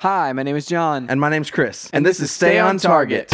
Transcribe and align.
Hi, 0.00 0.30
my 0.34 0.42
name 0.42 0.56
is 0.56 0.66
John. 0.66 1.06
And 1.08 1.18
my 1.18 1.30
name's 1.30 1.50
Chris. 1.50 1.88
And 1.90 2.04
this 2.04 2.20
is 2.20 2.30
Stay 2.30 2.58
on 2.58 2.76
Target. 2.76 3.30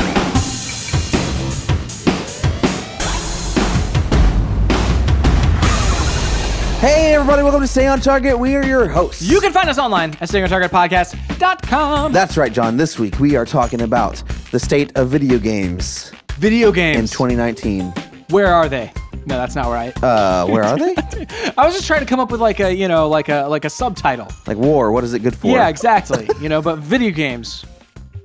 Hey, 6.80 7.14
everybody, 7.14 7.45
welcome 7.45 7.61
to 7.61 7.67
Stay 7.69 7.87
on 7.87 8.01
Target. 8.01 8.37
We 8.37 8.56
are 8.56 8.64
your 8.64 8.88
hosts. 8.88 9.22
You 9.22 9.40
can 9.40 9.53
find 9.53 9.69
us 9.71 9.79
online 9.79 10.11
at 10.14 10.29
stayontargetpodcast.com. 10.29 12.12
That's 12.12 12.37
right, 12.37 12.53
John. 12.53 12.76
This 12.76 12.99
week 12.99 13.21
we 13.21 13.37
are 13.37 13.47
talking 13.47 13.83
about 13.83 14.21
the 14.51 14.58
state 14.58 14.90
of 14.97 15.08
video 15.08 15.38
games 15.38 16.10
Video 16.38 16.73
games. 16.73 16.98
in 16.98 17.06
2019. 17.06 17.92
Where 18.30 18.48
are 18.48 18.69
they? 18.69 18.92
No, 19.27 19.37
that's 19.37 19.55
not 19.55 19.69
right. 19.69 19.97
Uh, 20.02 20.47
where 20.47 20.65
are 20.65 20.77
they? 20.77 20.95
I 21.57 21.65
was 21.65 21.75
just 21.75 21.87
trying 21.87 22.01
to 22.01 22.07
come 22.07 22.21
up 22.21 22.30
with 22.30 22.41
like 22.41 22.61
a, 22.61 22.75
you 22.75 22.89
know, 22.89 23.09
like 23.09 23.29
a 23.29 23.47
like 23.47 23.65
a 23.65 23.71
subtitle. 23.71 24.29
like 24.47 24.57
war. 24.57 24.91
What 24.93 25.05
is 25.05 25.15
it 25.15 25.21
good 25.21 25.37
for? 25.37 25.48
Yeah, 25.48 25.69
exactly. 25.69 26.29
you 26.41 26.48
know, 26.48 26.61
but 26.61 26.79
video 26.79 27.11
games. 27.11 27.65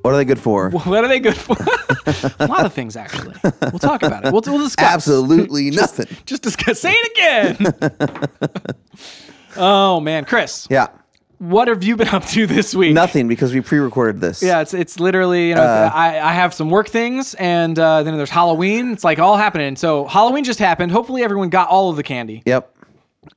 What 0.02 0.14
are 0.14 0.18
they 0.18 0.26
good 0.26 0.40
for? 0.40 0.70
What 0.70 1.04
are 1.04 1.08
they 1.10 1.20
good 1.20 1.36
for? 1.36 1.58
a 2.40 2.48
lot 2.48 2.66
of 2.66 2.74
things, 2.74 2.96
actually. 2.96 3.36
We'll 3.44 3.80
talk 3.80 4.04
about 4.04 4.26
it. 4.26 4.32
We'll, 4.32 4.42
we'll 4.46 4.64
discuss. 4.64 4.94
Absolutely 4.94 5.70
nothing. 5.72 6.08
Just 6.26 6.44
discuss. 6.44 6.80
Say 6.80 6.94
it 6.94 7.12
again. 7.12 7.92
oh 9.58 10.00
man, 10.00 10.24
Chris, 10.24 10.66
Yeah, 10.70 10.88
what 11.40 11.68
have 11.68 11.84
you 11.84 11.96
been 11.96 12.08
up 12.10 12.26
to 12.28 12.48
this 12.48 12.74
week? 12.76 12.94
nothing 12.94 13.28
because 13.28 13.54
we 13.54 13.62
pre-recorded 13.62 14.20
this. 14.22 14.42
Yeah, 14.42 14.62
it's 14.62 14.74
it's 14.74 15.00
literally 15.00 15.50
you 15.50 15.56
know 15.56 15.62
Uh, 15.62 15.92
I, 15.94 16.20
I 16.20 16.34
have 16.34 16.54
some 16.54 16.70
work 16.70 16.90
things 16.90 17.34
and 17.36 17.78
uh, 17.78 18.04
then 18.04 18.18
there's 18.18 18.30
Halloween. 18.30 18.92
It's 18.92 19.04
like 19.04 19.20
all 19.20 19.38
happening. 19.38 19.76
So 19.76 20.06
Halloween 20.06 20.44
just 20.44 20.60
happened. 20.60 20.92
Hopefully 20.92 21.24
everyone 21.24 21.50
got 21.50 21.70
all 21.70 21.90
of 21.90 21.96
the 21.96 22.04
candy. 22.04 22.44
Yep. 22.46 22.74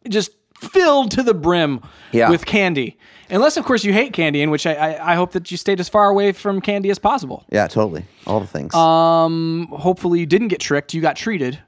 Just 0.09 0.31
filled 0.61 1.11
to 1.13 1.23
the 1.23 1.35
brim 1.35 1.81
Yeah. 2.13 2.31
with 2.31 2.45
candy. 2.47 2.99
Unless 3.31 3.57
of 3.57 3.65
course 3.65 3.85
you 3.85 3.93
hate 3.93 4.13
candy, 4.13 4.43
in 4.43 4.51
which 4.51 4.67
I, 4.67 4.75
I, 4.75 5.13
I 5.13 5.15
hope 5.15 5.33
that 5.33 5.51
you 5.51 5.57
stayed 5.57 5.79
as 5.79 5.89
far 5.89 6.09
away 6.09 6.33
from 6.33 6.61
candy 6.61 6.91
as 6.91 6.99
possible. 6.99 7.45
Yeah, 7.51 7.67
totally. 7.69 8.05
All 8.27 8.41
the 8.41 8.47
things. 8.47 8.75
Um, 8.75 9.69
hopefully 9.71 10.19
you 10.21 10.27
didn't 10.27 10.49
get 10.49 10.59
tricked. 10.61 10.95
You 10.95 11.01
got 11.01 11.15
treated, 11.17 11.59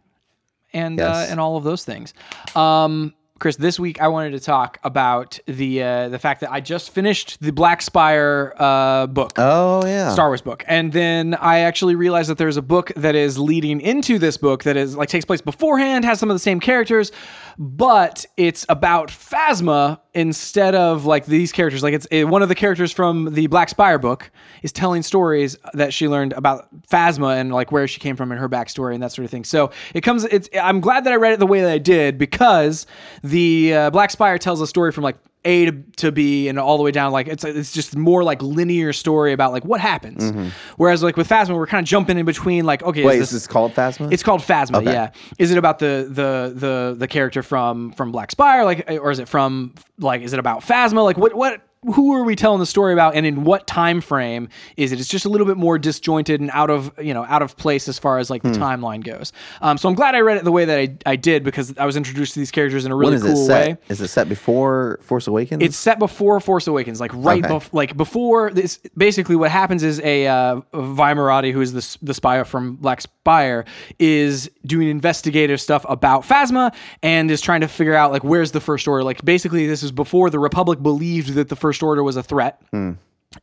and 0.73 1.01
uh, 1.01 1.27
and 1.29 1.39
all 1.39 1.57
of 1.57 1.63
those 1.63 1.85
things. 1.85 2.15
Um, 2.57 3.15
Chris, 3.43 3.57
this 3.57 3.81
week 3.81 4.01
I 4.01 4.07
wanted 4.07 4.31
to 4.35 4.39
talk 4.39 4.79
about 4.85 5.37
the 5.47 5.83
uh, 5.83 6.09
the 6.11 6.19
fact 6.21 6.43
that 6.43 6.53
I 6.53 6.61
just 6.61 6.91
finished 6.91 7.39
the 7.41 7.51
Black 7.51 7.83
Spire 7.83 8.55
uh, 8.57 9.09
book. 9.09 9.33
oh 9.37 9.85
yeah. 9.85 10.13
Star 10.13 10.29
Wars 10.29 10.41
book. 10.41 10.63
And 10.69 10.93
then 10.93 11.35
I 11.35 11.59
actually 11.59 11.97
realized 11.97 12.31
that 12.31 12.39
there's 12.39 12.57
a 12.57 12.63
book 12.63 12.93
that 12.95 13.17
is 13.17 13.41
leading 13.41 13.81
into 13.81 14.21
this 14.21 14.37
book 14.37 14.63
that 14.63 14.77
is 14.77 14.97
like 14.97 15.09
takes 15.09 15.25
place 15.25 15.41
beforehand, 15.41 16.05
has 16.05 16.21
some 16.21 16.31
of 16.31 16.37
the 16.37 16.39
same 16.39 16.61
characters, 16.61 17.11
but 17.59 18.27
it's 18.37 18.65
about 18.69 19.09
Phasma 19.09 20.01
instead 20.15 20.75
of 20.75 21.05
like 21.07 21.27
these 21.27 21.53
characters. 21.53 21.83
Like 21.83 21.95
it's 21.95 22.07
it, 22.07 22.25
one 22.25 22.43
of 22.43 22.49
the 22.49 22.55
characters 22.55 22.93
from 22.93 23.35
the 23.35 23.47
Black 23.47 23.69
Spire 23.69 23.99
book 23.99 24.31
is 24.63 24.73
telling 24.73 25.03
stories 25.03 25.57
that 25.75 25.93
she 25.93 26.09
learned 26.09 26.33
about 26.35 26.69
Phasma 26.89 27.41
and 27.41 27.53
like 27.53 27.73
where 27.73 27.87
she 27.87 28.01
came 28.01 28.17
from 28.17 28.31
and 28.31 28.41
her 28.41 28.49
backstory 28.49 28.95
and 28.95 29.03
that 29.03 29.13
sort 29.13 29.25
of 29.25 29.31
thing. 29.31 29.45
So 29.45 29.71
it 29.95 30.03
comes. 30.03 30.25
It's 30.25 30.49
I'm 30.61 30.81
glad 30.81 31.05
that 31.05 31.13
I 31.13 31.17
read 31.17 31.33
it 31.33 31.39
the 31.39 31.47
way 31.47 31.61
that 31.61 31.71
I 31.71 31.79
did 31.79 32.19
because 32.19 32.87
the 33.23 33.75
uh, 33.75 33.91
Black 33.91 34.11
Spire 34.11 34.39
tells 34.39 34.61
a 34.61 34.67
story 34.67 34.93
from 34.93 35.05
like 35.05 35.17
a 35.45 35.67
to, 35.67 35.73
to 35.97 36.13
B 36.13 36.49
and 36.49 36.59
all 36.59 36.77
the 36.77 36.83
way 36.83 36.91
down. 36.93 37.13
Like 37.13 37.27
it's 37.29 37.45
it's 37.45 37.73
just 37.73 37.97
more 37.97 38.23
like 38.23 38.41
linear 38.43 38.93
story 38.93 39.33
about 39.33 39.53
like 39.53 39.65
what 39.65 39.81
happens. 39.81 40.33
Whereas 40.77 41.03
like 41.03 41.17
with 41.17 41.29
Phasma, 41.29 41.57
we're 41.57 41.67
kind 41.67 41.85
of 41.85 41.89
jumping 41.89 42.19
in 42.19 42.25
between. 42.25 42.65
Like 42.65 42.83
okay, 42.83 43.01
Mm-hmm. 43.01 43.09
Wait, 43.09 43.17
is 43.17 43.23
is 43.23 43.31
this, 43.31 43.43
this 43.43 43.47
called 43.47 43.75
Phasma? 43.75 44.13
it's 44.13 44.23
called 44.23 44.41
Phasma. 44.43 44.77
Okay. 44.77 44.93
Yeah. 44.93 45.11
Is 45.39 45.51
it 45.51 45.59
about 45.59 45.79
the 45.79 46.07
the 46.09 46.53
the 46.55 46.95
the 46.97 47.09
character 47.09 47.43
from 47.43 47.93
from 47.93 48.13
Black 48.13 48.31
Spire? 48.31 48.65
Like, 48.65 48.89
or 48.89 49.11
is 49.11 49.19
it 49.19 49.29
from 49.29 49.75
like 49.99 50.23
is 50.23 50.33
it 50.33 50.39
about 50.39 50.61
Phasma? 50.61 51.03
Like 51.05 51.17
what 51.17 51.35
what 51.35 51.61
who 51.95 52.13
are 52.15 52.23
we 52.23 52.37
telling 52.37 52.61
the 52.61 52.67
story 52.67 52.93
about 52.93 53.17
and 53.17 53.27
in 53.27 53.43
what 53.43 53.67
time 53.67 54.01
frame 54.01 54.49
is 54.77 54.93
it 54.93 55.01
it's 55.01 55.09
just 55.09 55.25
a 55.25 55.29
little 55.29 55.47
bit 55.47 55.57
more 55.57 55.79
disjointed 55.79 56.41
and 56.41 56.49
out 56.53 56.71
of 56.71 56.93
you 57.01 57.13
know 57.13 57.25
out 57.25 57.43
of 57.43 57.57
place 57.57 57.89
as 57.89 57.99
far 57.99 58.19
as 58.19 58.31
like 58.31 58.41
the 58.43 58.51
Hmm. 58.53 58.63
timeline 58.63 59.03
goes 59.03 59.33
um, 59.63 59.77
so 59.79 59.89
i'm 59.89 59.95
glad 59.97 60.15
i 60.15 60.21
read 60.21 60.37
it 60.37 60.45
the 60.45 60.53
way 60.53 60.65
that 60.65 60.79
I, 60.79 60.97
I 61.07 61.17
did 61.17 61.43
because 61.43 61.77
i 61.79 61.85
was 61.87 61.97
introduced 61.97 62.35
to 62.35 62.39
these 62.41 62.53
characters 62.53 62.85
in 62.85 62.93
a 62.93 62.97
really 62.97 63.19
cool 63.19 63.49
way 63.49 63.77
Is 63.89 64.01
it 64.01 64.09
set 64.09 64.29
before 64.29 65.01
Force 65.03 65.27
Awakens? 65.27 65.63
it's 65.63 65.77
set 65.77 65.99
before 65.99 66.39
Force 66.39 66.67
Awakens, 66.69 67.01
like 67.01 67.11
right 67.15 67.45
Okay. 67.45 67.53
bef- 67.55 67.73
like 67.73 67.97
before 67.97 68.51
this. 68.53 68.79
Basically, 68.97 69.35
what 69.37 69.51
happens 69.51 69.83
is 69.83 70.01
a 70.01 70.27
uh, 70.27 70.57
Vi 70.75 71.15
Moradi, 71.15 71.51
who 71.53 71.61
is 71.61 71.73
the 71.73 71.99
the 72.07 72.15
spy 72.15 72.43
from 72.45 72.77
Black 72.77 73.01
Spire, 73.01 73.65
is 73.99 74.51
doing 74.67 74.89
investigative 74.89 75.61
stuff 75.61 75.85
about 75.89 76.23
Phasma 76.25 76.73
and 77.03 77.31
is 77.31 77.41
trying 77.41 77.63
to 77.63 77.69
figure 77.69 77.95
out 77.95 78.13
like 78.13 78.23
where's 78.23 78.53
the 78.53 78.61
First 78.61 78.87
Order. 78.87 79.03
Like 79.03 79.25
basically, 79.25 79.67
this 79.67 79.83
is 79.83 79.91
before 79.93 80.29
the 80.31 80.39
Republic 80.39 80.83
believed 80.83 81.31
that 81.35 81.49
the 81.49 81.57
First 81.57 81.72
Order 81.81 82.03
was 82.03 82.17
a 82.17 82.23
threat 82.25 82.61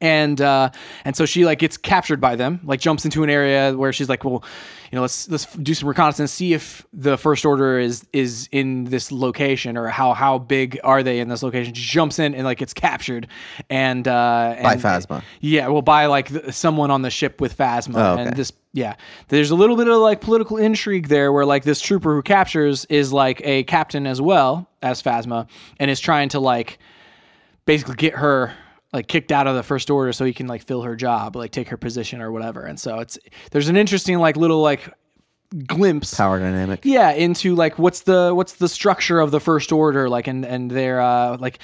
and 0.01 0.39
uh, 0.39 0.69
and 1.03 1.15
so 1.15 1.25
she 1.25 1.45
like 1.45 1.57
gets 1.59 1.75
captured 1.77 2.21
by 2.21 2.35
them, 2.35 2.59
like 2.63 2.79
jumps 2.79 3.05
into 3.05 3.23
an 3.23 3.29
area 3.29 3.75
where 3.75 3.91
she's 3.91 4.07
like, 4.09 4.23
well, 4.23 4.43
you 4.91 4.95
know, 4.95 5.01
let's 5.01 5.27
let's 5.29 5.45
do 5.55 5.73
some 5.73 5.89
reconnaissance, 5.89 6.31
see 6.31 6.53
if 6.53 6.85
the 6.93 7.17
first 7.17 7.43
order 7.45 7.79
is 7.79 8.05
is 8.13 8.47
in 8.51 8.83
this 8.85 9.11
location 9.11 9.77
or 9.77 9.87
how 9.87 10.13
how 10.13 10.37
big 10.37 10.79
are 10.83 11.01
they 11.01 11.19
in 11.19 11.27
this 11.27 11.41
location. 11.41 11.73
She 11.73 11.83
jumps 11.83 12.19
in 12.19 12.35
and 12.35 12.43
like 12.43 12.59
gets 12.59 12.73
captured, 12.73 13.27
and 13.69 14.07
uh, 14.07 14.57
By 14.61 14.75
Phasma. 14.75 15.23
Yeah, 15.41 15.69
well, 15.69 15.81
by 15.81 16.05
like 16.05 16.27
th- 16.29 16.53
someone 16.53 16.91
on 16.91 17.01
the 17.01 17.09
ship 17.09 17.41
with 17.41 17.57
Phasma, 17.57 17.95
Oh, 17.95 18.13
okay. 18.13 18.21
and 18.27 18.37
this 18.37 18.51
yeah, 18.73 18.93
there's 19.29 19.49
a 19.49 19.55
little 19.55 19.75
bit 19.75 19.87
of 19.87 19.97
like 19.97 20.21
political 20.21 20.57
intrigue 20.57 21.07
there, 21.07 21.33
where 21.33 21.45
like 21.45 21.63
this 21.63 21.81
trooper 21.81 22.13
who 22.13 22.21
captures 22.21 22.85
is 22.85 23.11
like 23.11 23.41
a 23.43 23.63
captain 23.63 24.05
as 24.05 24.21
well 24.21 24.69
as 24.83 25.01
Phasma, 25.01 25.47
and 25.79 25.89
is 25.89 25.99
trying 25.99 26.29
to 26.29 26.39
like 26.39 26.77
basically 27.69 27.95
get 27.95 28.15
her 28.15 28.51
like 28.91 29.07
kicked 29.07 29.31
out 29.31 29.45
of 29.47 29.55
the 29.55 29.63
first 29.63 29.89
order 29.91 30.11
so 30.11 30.25
he 30.25 30.33
can 30.33 30.47
like 30.47 30.63
fill 30.63 30.81
her 30.81 30.95
job 30.95 31.35
like 31.35 31.51
take 31.51 31.69
her 31.69 31.77
position 31.77 32.21
or 32.21 32.31
whatever 32.31 32.63
and 32.63 32.79
so 32.79 32.99
it's 32.99 33.17
there's 33.51 33.69
an 33.69 33.77
interesting 33.77 34.17
like 34.17 34.35
little 34.35 34.61
like 34.61 34.91
glimpse 35.65 36.13
power 36.15 36.39
dynamic. 36.39 36.79
yeah 36.83 37.11
into 37.11 37.55
like 37.55 37.79
what's 37.79 38.01
the 38.01 38.31
what's 38.35 38.53
the 38.53 38.67
structure 38.69 39.19
of 39.19 39.31
the 39.31 39.39
first 39.39 39.71
order 39.71 40.07
like 40.09 40.27
and 40.27 40.45
and 40.45 40.69
their 40.71 41.01
uh 41.01 41.37
like 41.39 41.59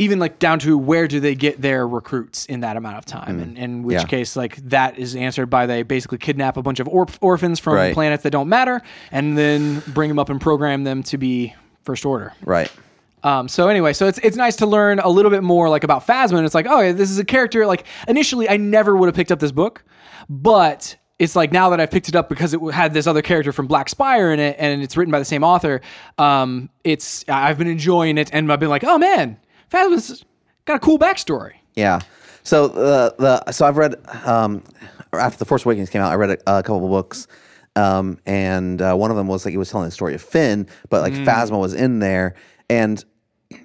even 0.00 0.20
like 0.20 0.38
down 0.38 0.60
to 0.60 0.78
where 0.78 1.08
do 1.08 1.18
they 1.18 1.34
get 1.34 1.60
their 1.60 1.86
recruits 1.86 2.46
in 2.46 2.60
that 2.60 2.76
amount 2.76 2.96
of 2.96 3.04
time 3.04 3.40
and 3.40 3.58
in 3.58 3.82
which 3.82 3.96
Mm. 3.98 4.02
Yeah. 4.02 4.06
case 4.06 4.36
like 4.36 4.54
that 4.68 4.98
is 4.98 5.16
answered 5.16 5.46
by 5.46 5.66
they 5.66 5.82
basically 5.82 6.18
kidnap 6.18 6.56
a 6.56 6.62
bunch 6.62 6.78
of 6.78 6.86
or- 6.88 7.06
orphans 7.20 7.58
from 7.58 7.74
Right. 7.74 7.92
planets 7.94 8.22
that 8.22 8.30
don't 8.30 8.48
matter 8.48 8.80
and 9.10 9.36
then 9.36 9.82
bring 9.88 10.08
them 10.08 10.18
up 10.20 10.28
and 10.30 10.40
program 10.40 10.84
them 10.84 11.02
to 11.04 11.18
be 11.18 11.54
first 11.82 12.04
order 12.04 12.32
Right. 12.44 12.70
Um, 13.22 13.48
so 13.48 13.68
anyway, 13.68 13.92
so 13.92 14.06
it's 14.06 14.18
it's 14.18 14.36
nice 14.36 14.56
to 14.56 14.66
learn 14.66 14.98
a 15.00 15.08
little 15.08 15.30
bit 15.30 15.42
more 15.42 15.68
like 15.68 15.84
about 15.84 16.06
Phasma, 16.06 16.36
and 16.36 16.46
it's 16.46 16.54
like, 16.54 16.66
oh, 16.68 16.80
yeah, 16.80 16.92
this 16.92 17.10
is 17.10 17.18
a 17.18 17.24
character. 17.24 17.66
Like 17.66 17.84
initially, 18.06 18.48
I 18.48 18.56
never 18.56 18.96
would 18.96 19.06
have 19.06 19.14
picked 19.14 19.32
up 19.32 19.40
this 19.40 19.52
book, 19.52 19.84
but 20.28 20.96
it's 21.18 21.34
like 21.34 21.52
now 21.52 21.70
that 21.70 21.80
I've 21.80 21.90
picked 21.90 22.08
it 22.08 22.14
up 22.14 22.28
because 22.28 22.54
it 22.54 22.60
had 22.72 22.94
this 22.94 23.06
other 23.06 23.22
character 23.22 23.52
from 23.52 23.66
Black 23.66 23.88
Spire 23.88 24.32
in 24.32 24.38
it, 24.38 24.56
and 24.58 24.82
it's 24.82 24.96
written 24.96 25.10
by 25.10 25.18
the 25.18 25.24
same 25.24 25.42
author. 25.42 25.80
Um, 26.16 26.70
it's 26.84 27.24
I've 27.28 27.58
been 27.58 27.66
enjoying 27.68 28.18
it, 28.18 28.30
and 28.32 28.50
I've 28.52 28.60
been 28.60 28.68
like, 28.68 28.84
oh 28.84 28.98
man, 28.98 29.36
Phasma's 29.70 30.24
got 30.64 30.76
a 30.76 30.80
cool 30.80 30.98
backstory. 30.98 31.54
Yeah. 31.74 32.00
So 32.44 32.68
the 32.68 33.14
the 33.18 33.52
so 33.52 33.66
I've 33.66 33.76
read 33.76 33.96
um 34.24 34.62
after 35.12 35.38
the 35.38 35.44
Force 35.44 35.64
Awakens 35.64 35.90
came 35.90 36.02
out, 36.02 36.12
I 36.12 36.14
read 36.14 36.30
a, 36.30 36.58
a 36.58 36.62
couple 36.62 36.84
of 36.84 36.90
books. 36.90 37.26
Um, 37.76 38.18
and 38.26 38.82
uh, 38.82 38.96
one 38.96 39.12
of 39.12 39.16
them 39.16 39.28
was 39.28 39.44
like 39.44 39.54
it 39.54 39.58
was 39.58 39.70
telling 39.70 39.86
the 39.86 39.92
story 39.92 40.12
of 40.14 40.20
Finn, 40.20 40.66
but 40.88 41.00
like 41.00 41.12
Phasma 41.12 41.60
was 41.60 41.74
in 41.74 42.00
there 42.00 42.34
and 42.70 43.04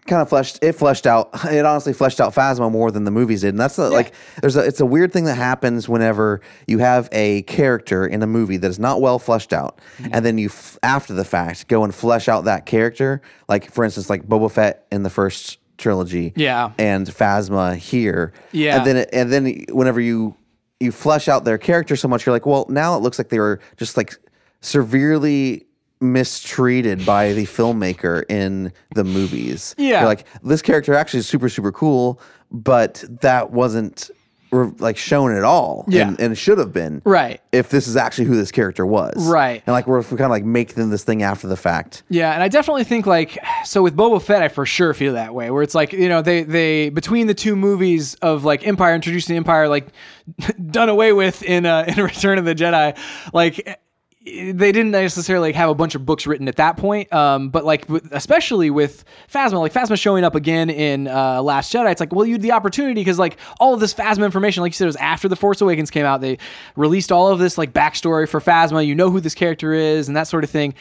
kind 0.06 0.22
of 0.22 0.30
fleshed 0.30 0.60
it 0.62 0.74
fleshed 0.74 1.06
out 1.06 1.30
it 1.52 1.66
honestly 1.66 1.92
fleshed 1.92 2.22
out 2.22 2.34
Phasma 2.34 2.72
more 2.72 2.90
than 2.90 3.04
the 3.04 3.12
movies 3.12 3.42
did. 3.42 3.50
And 3.50 3.60
that's 3.60 3.76
the, 3.76 3.90
like 3.90 4.14
there's 4.40 4.56
a 4.56 4.62
it's 4.62 4.80
a 4.80 4.86
weird 4.86 5.12
thing 5.12 5.26
that 5.26 5.36
happens 5.36 5.90
whenever 5.90 6.40
you 6.68 6.80
have 6.80 7.10
a 7.12 7.42
character 7.44 8.08
in 8.08 8.24
a 8.24 8.28
movie 8.28 8.56
that 8.58 8.68
is 8.68 8.80
not 8.80 9.02
well 9.02 9.20
fleshed 9.20 9.52
out 9.52 9.80
mm-hmm. 9.98 10.12
and 10.14 10.26
then 10.26 10.38
you 10.38 10.48
f- 10.48 10.80
after 10.84 11.14
the 11.14 11.26
fact 11.26 11.68
go 11.68 11.84
and 11.84 11.94
flesh 11.94 12.30
out 12.30 12.46
that 12.46 12.66
character. 12.66 13.22
Like 13.50 13.72
for 13.72 13.84
instance 13.84 14.10
like 14.10 14.24
Boba 14.26 14.50
Fett 14.50 14.88
in 14.92 15.04
the 15.04 15.10
first 15.10 15.60
trilogy 15.78 16.32
Yeah. 16.38 16.72
and 16.78 17.06
Phasma 17.08 17.76
here. 17.76 18.32
Yeah. 18.54 18.78
And 18.78 18.88
then 18.88 18.98
it, 18.98 19.10
and 19.12 19.34
then 19.34 19.66
whenever 19.70 20.00
you 20.00 20.38
you 20.80 20.92
flesh 20.92 21.28
out 21.28 21.46
their 21.46 21.58
character 21.58 21.96
so 21.96 22.08
much, 22.08 22.26
you're 22.26 22.34
like, 22.36 22.46
well, 22.46 22.66
now 22.70 22.96
it 22.98 23.02
looks 23.02 23.18
like 23.18 23.30
they 23.30 23.40
were 23.40 23.60
just 23.78 23.96
like 23.98 24.16
severely 24.62 25.66
mistreated 26.04 27.06
by 27.06 27.34
the 27.34 27.46
filmmaker 27.46 28.30
in 28.30 28.72
the 28.96 29.04
movies. 29.04 29.74
Yeah. 29.78 30.02
You're 30.02 30.10
like 30.10 30.26
this 30.44 30.62
character 30.62 30.94
actually 30.94 31.22
is 31.22 31.28
super 31.28 31.50
super 31.50 31.72
cool, 31.72 32.22
but 32.52 33.04
that 33.22 33.52
wasn't 33.52 34.12
re- 34.54 34.72
like 34.80 34.98
shown 34.98 35.36
at 35.36 35.44
all. 35.44 35.86
Yeah. 35.88 36.08
And, 36.08 36.20
and 36.20 36.34
it 36.34 36.36
should 36.36 36.58
have 36.60 36.72
been. 36.72 37.02
Right. 37.04 37.42
If 37.52 37.70
this 37.70 37.88
is 37.88 37.96
actually 37.96 38.26
who 38.26 38.36
this 38.36 38.52
character 38.52 38.86
was. 38.86 39.28
Right. 39.28 39.64
And 39.66 39.74
like 39.74 39.88
we're, 39.88 39.98
we're 39.98 40.04
kind 40.04 40.22
of 40.22 40.30
like 40.30 40.46
making 40.46 40.90
this 40.90 41.04
thing 41.04 41.24
after 41.24 41.48
the 41.48 41.58
fact. 41.58 42.04
Yeah, 42.10 42.34
and 42.34 42.44
I 42.44 42.48
definitely 42.48 42.84
think 42.84 43.06
like 43.06 43.38
so 43.66 43.82
with 43.82 43.96
Boba 43.96 44.22
Fett, 44.22 44.42
I 44.42 44.48
for 44.48 44.66
sure 44.66 44.94
feel 44.94 45.14
that 45.14 45.34
way. 45.34 45.50
Where 45.52 45.64
it's 45.64 45.76
like 45.76 45.94
you 45.94 46.10
know 46.10 46.22
they 46.22 46.44
they 46.44 46.90
between 46.90 47.28
the 47.28 47.34
two 47.34 47.56
movies 47.56 48.14
of 48.16 48.44
like 48.44 48.66
Empire 48.66 48.96
introducing 48.96 49.36
Empire 49.36 49.68
like 49.68 49.88
done 50.72 50.90
away 50.90 51.14
with 51.14 51.44
in 51.44 51.66
uh, 51.66 51.86
in 51.96 52.02
Return 52.04 52.38
of 52.38 52.46
the 52.46 52.56
Jedi, 52.56 52.98
like 53.34 53.80
they 54.26 54.72
didn't 54.72 54.92
necessarily 54.92 55.52
have 55.52 55.70
a 55.70 55.76
bunch 55.76 55.96
of 55.96 56.06
books 56.06 56.26
written 56.26 56.48
at 56.48 56.56
that 56.56 56.78
point, 56.78 57.12
um, 57.12 57.50
but 57.50 57.66
like 57.66 57.88
with- 57.90 58.08
especially 58.14 58.70
with 58.70 59.04
Phasma, 59.32 59.60
like 59.60 59.74
Phasma 59.74 60.00
showing 60.00 60.24
up 60.24 60.34
again 60.34 60.70
in 60.70 61.08
uh, 61.10 61.42
Last 61.42 61.74
Jedi, 61.74 61.92
it's 61.92 62.00
like 62.00 62.14
well 62.14 62.26
you 62.26 62.34
had 62.36 62.42
the 62.42 62.54
opportunity 62.54 62.94
because 63.02 63.20
like 63.20 63.38
all 63.60 63.74
of 63.74 63.80
this 63.82 63.94
Phasma 63.94 64.24
information, 64.24 64.62
like 64.62 64.70
you 64.72 64.76
said, 64.76 64.86
it 64.86 64.88
was 64.88 64.96
after 64.98 65.28
the 65.28 65.36
Force 65.36 65.60
Awakens 65.60 65.92
came 65.92 66.06
out. 66.06 66.22
They 66.22 66.38
released 66.78 67.12
all 67.12 67.28
of 67.30 67.40
this 67.40 67.58
like 67.58 67.74
backstory 67.74 68.28
for 68.30 68.40
Phasma. 68.40 68.86
You 68.86 68.96
know 68.96 69.10
who 69.12 69.20
this 69.20 69.36
character 69.36 69.74
is 69.74 70.08
and 70.08 70.16
that 70.16 70.28
sort 70.30 70.44
of 70.46 70.50
thing. 70.50 70.74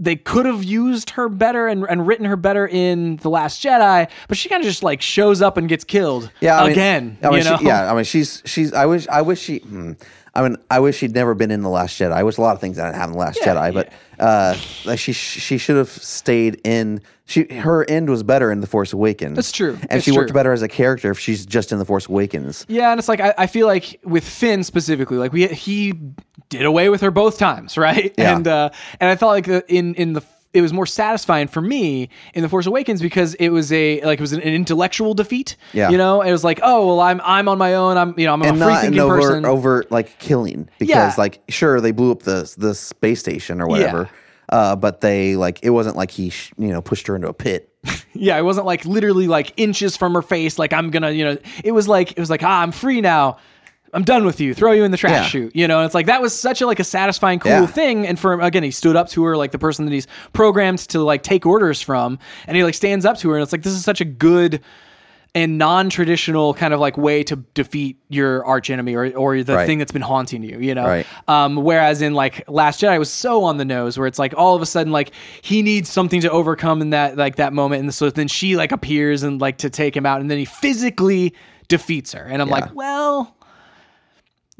They 0.00 0.16
could 0.16 0.44
have 0.44 0.64
used 0.64 1.10
her 1.10 1.28
better 1.28 1.68
and, 1.68 1.86
and 1.88 2.04
written 2.04 2.24
her 2.26 2.34
better 2.34 2.66
in 2.66 3.18
the 3.18 3.30
Last 3.30 3.62
Jedi, 3.62 4.10
but 4.26 4.36
she 4.36 4.48
kind 4.48 4.60
of 4.60 4.66
just 4.68 4.82
like 4.82 5.00
shows 5.00 5.40
up 5.40 5.56
and 5.56 5.68
gets 5.68 5.84
killed. 5.84 6.32
Yeah, 6.40 6.58
I 6.58 6.62
mean- 6.64 6.72
again. 6.72 7.18
I 7.22 7.30
mean, 7.30 7.42
she, 7.44 7.64
yeah, 7.64 7.88
I 7.88 7.94
mean, 7.94 8.02
she's 8.02 8.42
she's. 8.44 8.72
I 8.72 8.86
wish 8.86 9.06
I 9.06 9.22
wish 9.22 9.38
she. 9.40 9.58
Hmm, 9.58 9.92
I 10.38 10.42
mean, 10.42 10.56
I 10.70 10.78
wish 10.78 10.98
she'd 10.98 11.16
never 11.16 11.34
been 11.34 11.50
in 11.50 11.62
the 11.62 11.68
Last 11.68 11.98
Jedi. 11.98 12.12
I 12.12 12.22
wish 12.22 12.38
a 12.38 12.40
lot 12.40 12.54
of 12.54 12.60
things 12.60 12.76
that 12.76 12.84
didn't 12.84 12.94
happen 12.94 13.10
in 13.14 13.18
the 13.18 13.24
Last 13.24 13.40
Yeah, 13.40 13.56
Jedi, 13.56 13.74
but 13.74 13.92
uh, 14.20 14.56
like 14.84 15.00
she 15.00 15.12
she 15.12 15.58
should 15.58 15.76
have 15.76 15.88
stayed 15.88 16.60
in. 16.62 17.02
She 17.24 17.52
her 17.52 17.84
end 17.90 18.08
was 18.08 18.22
better 18.22 18.52
in 18.52 18.60
the 18.60 18.68
Force 18.68 18.92
Awakens. 18.92 19.34
That's 19.34 19.50
true. 19.50 19.72
and 19.72 19.90
That's 19.90 20.04
she 20.04 20.12
worked 20.12 20.32
better 20.32 20.52
as 20.52 20.62
a 20.62 20.68
character 20.68 21.10
if 21.10 21.18
she's 21.18 21.44
just 21.44 21.72
in 21.72 21.80
the 21.80 21.84
Force 21.84 22.08
Awakens. 22.08 22.64
Yeah, 22.68 22.92
and 22.92 23.00
it's 23.00 23.08
like 23.08 23.18
I, 23.18 23.34
I 23.36 23.46
feel 23.48 23.66
like 23.66 23.98
with 24.04 24.26
Finn 24.26 24.62
specifically, 24.62 25.18
like 25.18 25.32
we 25.32 25.48
he 25.48 25.94
did 26.50 26.64
away 26.64 26.88
with 26.88 27.00
her 27.00 27.10
both 27.10 27.36
times, 27.36 27.76
right? 27.78 28.14
Yeah. 28.16 28.36
And 28.36 28.46
uh, 28.46 28.70
and 29.00 29.10
I 29.10 29.16
felt 29.16 29.30
like 29.30 29.48
in 29.68 29.96
in 29.96 30.12
the 30.12 30.20
it 30.54 30.62
was 30.62 30.72
more 30.72 30.86
satisfying 30.86 31.46
for 31.48 31.60
me 31.60 32.08
in 32.34 32.42
the 32.42 32.48
Force 32.48 32.66
Awakens 32.66 33.02
because 33.02 33.34
it 33.34 33.50
was 33.50 33.70
a 33.72 34.00
like 34.02 34.18
it 34.18 34.22
was 34.22 34.32
an, 34.32 34.40
an 34.40 34.54
intellectual 34.54 35.14
defeat. 35.14 35.56
Yeah. 35.72 35.90
you 35.90 35.98
know, 35.98 36.22
it 36.22 36.32
was 36.32 36.42
like 36.44 36.60
oh 36.62 36.86
well, 36.86 37.00
I'm 37.00 37.20
I'm 37.24 37.48
on 37.48 37.58
my 37.58 37.74
own. 37.74 37.96
I'm 37.96 38.14
you 38.18 38.26
know 38.26 38.32
I'm 38.32 38.42
and 38.42 38.56
a 38.56 38.64
free 38.64 38.66
not 38.72 38.76
an 38.76 38.80
thinking 38.82 39.00
over 39.00 39.16
person. 39.20 39.44
over 39.44 39.84
like 39.90 40.18
killing 40.18 40.68
because 40.78 40.88
Yeah. 40.88 41.14
like 41.18 41.42
sure 41.48 41.80
they 41.80 41.90
blew 41.92 42.12
up 42.12 42.22
the 42.22 42.52
the 42.56 42.74
space 42.74 43.20
station 43.20 43.60
or 43.60 43.66
whatever. 43.66 44.08
Uh, 44.50 44.74
but 44.74 45.02
they 45.02 45.36
like 45.36 45.58
it 45.62 45.70
wasn't 45.70 45.94
like 45.94 46.10
he 46.10 46.30
sh- 46.30 46.52
you 46.56 46.68
know 46.68 46.80
pushed 46.80 47.06
her 47.06 47.14
into 47.16 47.28
a 47.28 47.34
pit. 47.34 47.70
Yeah, 48.20 48.36
it 48.36 48.42
wasn't 48.42 48.66
like 48.66 48.84
literally 48.84 49.28
like 49.28 49.52
inches 49.56 49.96
from 49.96 50.12
her 50.14 50.22
face. 50.22 50.58
Like 50.58 50.72
I'm 50.72 50.90
gonna, 50.90 51.12
you 51.12 51.24
know, 51.24 51.36
it 51.62 51.70
was 51.70 51.86
like 51.86 52.10
it 52.12 52.18
was 52.18 52.30
like 52.30 52.42
ah, 52.42 52.62
I'm 52.62 52.72
free 52.72 53.00
now. 53.00 53.36
I'm 53.94 54.04
done 54.04 54.24
with 54.26 54.40
you. 54.40 54.54
Throw 54.54 54.72
you 54.72 54.84
in 54.84 54.90
the 54.90 54.96
trash 54.96 55.12
Yeah. 55.12 55.22
chute. 55.22 55.56
You 55.56 55.66
know, 55.68 55.78
and 55.78 55.86
it's 55.86 55.94
like 55.94 56.06
that 56.06 56.20
was 56.22 56.38
such 56.38 56.60
a 56.60 56.66
like 56.66 56.80
a 56.80 56.84
satisfying, 56.84 57.38
cool 57.38 57.50
Yeah. 57.52 57.66
thing. 57.66 58.06
And 58.06 58.18
for 58.18 58.40
again, 58.40 58.62
he 58.62 58.70
stood 58.70 58.96
up 58.96 59.08
to 59.10 59.24
her 59.24 59.36
like 59.36 59.52
the 59.52 59.58
person 59.58 59.84
that 59.86 59.92
he's 59.92 60.06
programmed 60.32 60.78
to 60.88 61.00
like 61.00 61.22
take 61.22 61.46
orders 61.46 61.80
from, 61.82 62.18
and 62.46 62.56
he 62.56 62.64
like 62.64 62.74
stands 62.74 63.04
up 63.04 63.16
to 63.18 63.30
her, 63.30 63.36
and 63.36 63.42
it's 63.42 63.52
like 63.52 63.62
this 63.62 63.72
is 63.72 63.84
such 63.84 64.00
a 64.00 64.04
good 64.04 64.60
and 65.34 65.58
non-traditional 65.58 66.54
kind 66.54 66.72
of 66.72 66.80
like 66.80 66.96
way 66.96 67.22
to 67.22 67.36
defeat 67.52 67.98
your 68.08 68.44
arch 68.46 68.70
enemy 68.70 68.94
or, 68.94 69.14
or 69.14 69.42
the 69.42 69.54
Right. 69.56 69.66
thing 69.66 69.78
that's 69.78 69.92
been 69.92 70.00
haunting 70.02 70.42
you 70.42 70.58
you 70.58 70.74
know 70.74 70.86
Right. 70.86 71.06
um, 71.28 71.56
whereas 71.56 72.00
in 72.00 72.14
like 72.14 72.44
Last 72.48 72.80
Jedi 72.80 72.96
it 72.96 72.98
was 72.98 73.10
so 73.10 73.44
on 73.44 73.58
the 73.58 73.64
nose 73.66 73.98
where 73.98 74.06
it's 74.06 74.18
like 74.18 74.32
all 74.38 74.56
of 74.56 74.62
a 74.62 74.66
sudden 74.66 74.90
like 74.90 75.10
he 75.42 75.60
needs 75.60 75.90
something 75.90 76.22
to 76.22 76.30
overcome 76.30 76.80
in 76.80 76.90
that 76.90 77.18
like 77.18 77.36
that 77.36 77.52
moment 77.52 77.82
and 77.82 77.92
so 77.94 78.08
then 78.08 78.26
she 78.26 78.56
like 78.56 78.72
appears 78.72 79.22
and 79.22 79.38
like 79.38 79.58
to 79.58 79.68
take 79.68 79.94
him 79.94 80.06
out 80.06 80.22
and 80.22 80.30
then 80.30 80.38
he 80.38 80.46
physically 80.46 81.34
defeats 81.68 82.14
her 82.14 82.22
and 82.24 82.40
I'm 82.40 82.48
like 82.48 82.74
well 82.74 83.36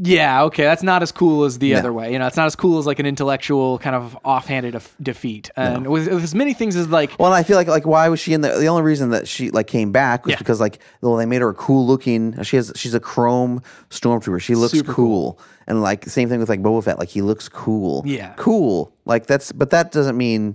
yeah 0.01 0.45
okay 0.45 0.63
that's 0.63 0.85
not 0.85 1.03
as 1.03 1.11
cool 1.11 1.43
as 1.45 1.59
the 1.59 1.75
other 1.75 1.93
way 1.93 2.13
you 2.13 2.19
know 2.21 2.27
it's 2.29 2.37
not 2.37 2.47
as 2.47 2.55
cool 2.55 2.79
as 2.79 2.87
like 2.87 3.01
an 3.01 3.07
intellectual 3.07 3.79
kind 3.81 3.97
of 3.97 4.17
offhanded 4.25 4.73
def- 4.73 4.95
defeat 5.03 5.51
and 5.57 5.89
with, 5.89 6.07
with 6.07 6.23
as 6.23 6.35
many 6.37 6.55
things 6.55 6.77
as 6.77 6.89
like 6.89 7.19
Well, 7.19 7.33
and 7.33 7.35
I 7.35 7.43
feel 7.43 7.57
like 7.57 7.67
like 7.67 7.85
why 7.85 8.09
was 8.09 8.21
she 8.21 8.33
in 8.33 8.41
the? 8.43 8.49
The 8.51 8.67
only 8.67 8.83
reason 8.83 9.11
that 9.11 9.27
she 9.27 9.51
like 9.51 9.67
came 9.67 9.91
back 9.91 10.25
was 10.25 10.33
Yeah. 10.33 10.39
because 10.39 10.61
like 10.61 10.79
well 11.01 11.17
they 11.17 11.27
made 11.27 11.41
her 11.43 11.49
a 11.49 11.55
cool 11.55 11.85
looking. 11.87 12.41
She 12.45 12.55
has 12.57 12.73
she's 12.77 12.95
a 12.95 13.01
chrome 13.01 13.61
stormtrooper. 13.91 14.41
She 14.41 14.55
looks 14.55 14.73
Super 14.73 14.93
cool. 14.93 15.41
and 15.67 15.83
like 15.83 16.05
same 16.05 16.29
thing 16.29 16.39
with 16.39 16.49
like 16.49 16.63
Boba 16.63 16.85
Fett. 16.85 16.99
Like 16.99 17.09
he 17.09 17.21
looks 17.23 17.49
cool. 17.49 18.03
Yeah. 18.07 18.35
cool. 18.37 18.93
Like 19.05 19.27
that's 19.27 19.51
but 19.51 19.71
that 19.71 19.91
doesn't 19.91 20.17
mean 20.17 20.55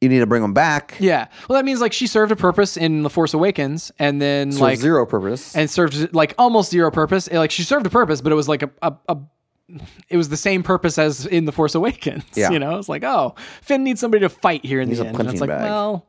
you 0.00 0.08
need 0.08 0.20
to 0.20 0.26
bring 0.26 0.42
them 0.42 0.54
back. 0.54 0.96
yeah 0.98 1.26
well 1.48 1.56
that 1.58 1.64
means 1.64 1.80
like 1.80 1.92
she 1.92 2.06
served 2.06 2.32
a 2.32 2.36
purpose 2.36 2.76
in 2.76 3.02
the 3.02 3.10
Force 3.10 3.34
Awakens 3.34 3.92
and 3.98 4.20
then 4.20 4.56
like 4.58 4.78
zero 4.78 5.04
purpose. 5.06 5.54
and 5.56 5.68
served 5.70 6.14
like 6.14 6.34
almost 6.38 6.70
zero 6.70 6.90
purpose. 6.90 7.28
Eh, 7.30 7.38
Like 7.38 7.50
she 7.50 7.62
served 7.62 7.86
a 7.86 7.90
purpose, 7.90 8.20
but 8.20 8.32
it 8.32 8.36
was 8.36 8.48
like 8.48 8.62
a, 8.62 8.70
a, 8.82 8.94
a 9.08 9.18
it 10.08 10.16
was 10.16 10.28
the 10.28 10.36
same 10.36 10.62
purpose 10.64 10.98
as 10.98 11.26
in 11.26 11.44
the 11.44 11.52
Force 11.52 11.74
Awakens. 11.74 12.24
Yeah. 12.34 12.50
You 12.52 12.58
know, 12.58 12.78
it's 12.78 12.88
like 12.88 13.04
oh, 13.04 13.34
Finn 13.62 13.84
needs 13.84 14.00
somebody 14.00 14.22
to 14.22 14.28
fight 14.28 14.64
here 14.64 14.80
in 14.80 14.88
He's 14.88 14.98
the 14.98 15.06
end. 15.06 15.20
And 15.20 15.28
it's 15.30 15.40
like, 15.40 15.48
bag. 15.48 15.62
well, 15.62 16.06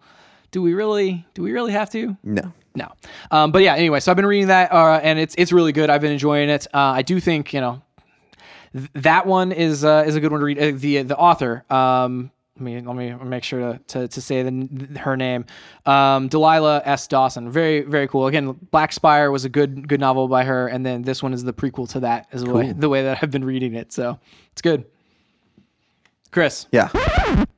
do 0.51 0.61
we 0.61 0.73
really? 0.73 1.25
Do 1.35 1.43
we 1.43 1.51
really 1.51 1.71
have 1.73 1.89
to? 1.91 2.17
no. 2.23 2.53
No. 2.73 2.87
Um, 3.31 3.51
but 3.51 3.61
yeah. 3.63 3.75
Anyway, 3.75 3.99
so 3.99 4.09
I've 4.11 4.15
been 4.15 4.25
reading 4.25 4.47
that, 4.47 4.71
uh, 4.71 5.01
and 5.03 5.19
it's 5.19 5.35
it's 5.37 5.51
really 5.51 5.73
good. 5.73 5.89
I've 5.89 5.99
been 5.99 6.13
enjoying 6.13 6.49
it. 6.49 6.67
Uh, 6.73 6.77
I 6.79 7.01
do 7.01 7.19
think 7.19 7.51
you 7.53 7.59
know 7.59 7.81
th- 8.73 8.89
that 8.95 9.27
one 9.27 9.51
is 9.51 9.83
uh, 9.83 10.05
is 10.07 10.15
a 10.15 10.21
good 10.21 10.31
one 10.31 10.39
to 10.39 10.45
read. 10.45 10.57
Uh, 10.57 10.71
the 10.77 11.01
the 11.03 11.17
author. 11.17 11.65
Um, 11.69 12.31
let 12.61 12.65
me 12.65 12.79
let 12.79 12.95
me 12.95 13.29
make 13.29 13.43
sure 13.43 13.59
to 13.73 13.79
to, 13.87 14.07
to 14.07 14.21
say 14.21 14.43
the, 14.43 14.99
her 14.99 15.17
name. 15.17 15.45
Um, 15.85 16.27
Delilah 16.27 16.83
S. 16.85 17.07
Dawson. 17.07 17.49
Very 17.49 17.81
very 17.81 18.07
cool. 18.07 18.27
Again, 18.27 18.51
Black 18.71 18.93
Spire 18.93 19.31
was 19.31 19.45
a 19.45 19.49
good 19.49 19.87
good 19.87 19.99
novel 19.99 20.27
by 20.27 20.43
her, 20.43 20.67
and 20.67 20.85
then 20.85 21.01
this 21.01 21.23
one 21.23 21.33
is 21.33 21.43
the 21.43 21.53
prequel 21.53 21.89
to 21.89 22.01
that. 22.01 22.27
Is 22.31 22.43
the 22.43 22.53
way 22.53 22.71
the 22.71 22.89
way 22.89 23.03
that 23.03 23.19
I've 23.21 23.31
been 23.31 23.43
reading 23.45 23.73
it. 23.73 23.91
So 23.91 24.19
it's 24.51 24.61
good. 24.61 24.85
Chris, 26.29 26.67
Yeah. 26.71 26.89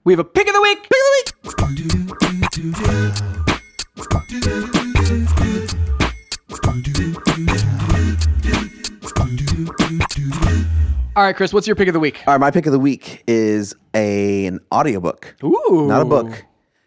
we 0.04 0.14
have 0.14 0.20
a 0.20 0.24
pick 0.24 0.48
of 0.48 0.54
the 0.54 0.62
week. 0.62 0.84
Pick 0.84 0.92
of 0.92 1.78
the 1.78 2.14
week. 10.42 10.90
All 11.16 11.22
right, 11.24 11.36
Chris, 11.36 11.54
what's 11.54 11.68
your 11.68 11.76
pick 11.76 11.88
of 11.88 11.94
the 11.94 12.00
week? 12.00 12.24
All 12.26 12.34
right, 12.34 12.40
my 12.40 12.50
pick 12.50 12.66
of 12.66 12.72
the 12.72 12.80
week 12.80 13.24
is 13.28 13.76
a 13.94 14.48
an 14.48 14.60
audiobook. 14.72 15.36
Ooh, 15.44 15.86
Not 15.88 16.02
a 16.02 16.06
book. 16.06 16.44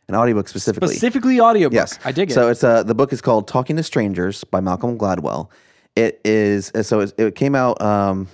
An 0.09 0.17
audiobook 0.17 0.49
specifically. 0.49 0.89
Specifically, 0.89 1.41
audiobook. 1.41 1.75
Yes, 1.75 1.99
I 2.05 2.11
dig 2.11 2.31
it. 2.31 2.35
So 2.35 2.49
it's 2.49 2.65
uh 2.65 2.83
the 2.83 2.95
book 2.95 3.13
is 3.13 3.21
called 3.21 3.47
Talking 3.47 3.77
to 3.77 3.85
Strangers 3.85 4.43
by 4.43 4.61
Malcolm 4.61 4.99
Gladwell. 4.99 5.49
It 5.95 6.21
is 6.25 6.73
uh, 6.75 6.83
so 6.83 7.01
it, 7.01 7.15
it 7.19 7.35
came 7.37 7.55
out 7.55 7.81
um 7.81 8.27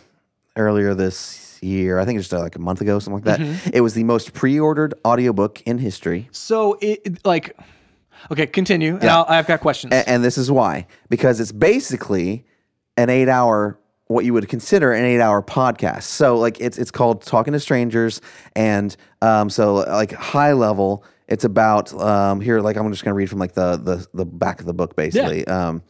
earlier 0.57 0.95
this 0.95 1.59
year. 1.63 1.99
I 1.99 2.07
think 2.07 2.19
it's 2.19 2.29
just 2.29 2.41
uh, 2.41 2.43
like 2.43 2.57
a 2.57 2.61
month 2.61 2.81
ago, 2.81 2.99
something 2.99 3.23
like 3.23 3.39
that. 3.39 3.41
Mm-hmm. 3.47 3.71
It 3.75 3.83
was 3.83 3.93
the 3.93 4.05
most 4.05 4.33
pre-ordered 4.33 4.95
audiobook 5.05 5.61
in 5.63 5.77
history. 5.79 6.29
So 6.33 6.79
it 6.81 7.23
like, 7.27 7.55
okay, 8.31 8.47
continue. 8.47 8.95
And 8.95 9.03
Yeah. 9.05 9.19
I'll, 9.19 9.27
I've 9.29 9.47
got 9.47 9.61
questions. 9.61 9.93
A- 9.93 10.09
and 10.09 10.25
this 10.25 10.39
is 10.39 10.51
why 10.51 10.87
because 11.11 11.39
it's 11.39 11.53
basically 11.53 12.47
an 12.97 13.11
eight 13.11 13.29
hour 13.29 13.79
what 14.13 14.25
you 14.25 14.33
would 14.33 14.49
consider 14.49 14.93
an 14.93 15.05
eight 15.05 15.21
hour 15.21 15.43
podcast 15.43 16.03
so 16.05 16.37
like 16.37 16.61
it's 16.61 16.79
it's 16.79 16.91
called 16.91 17.23
talking 17.23 17.53
to 17.53 17.61
strangers 17.61 18.21
and 18.55 18.97
um 19.21 19.51
so 19.51 19.75
like 19.75 20.13
high 20.13 20.53
level 20.53 21.05
it's 21.29 21.45
about 21.45 21.93
um 22.01 22.41
here 22.41 22.61
like 22.61 22.77
i'm 22.77 22.91
just 22.91 23.05
gonna 23.05 23.15
read 23.15 23.31
from 23.31 23.39
like 23.39 23.55
the 23.55 23.77
the, 23.77 24.07
the 24.15 24.25
back 24.25 24.61
of 24.61 24.67
the 24.67 24.75
book 24.75 24.97
basically 24.97 25.47
um 25.47 25.83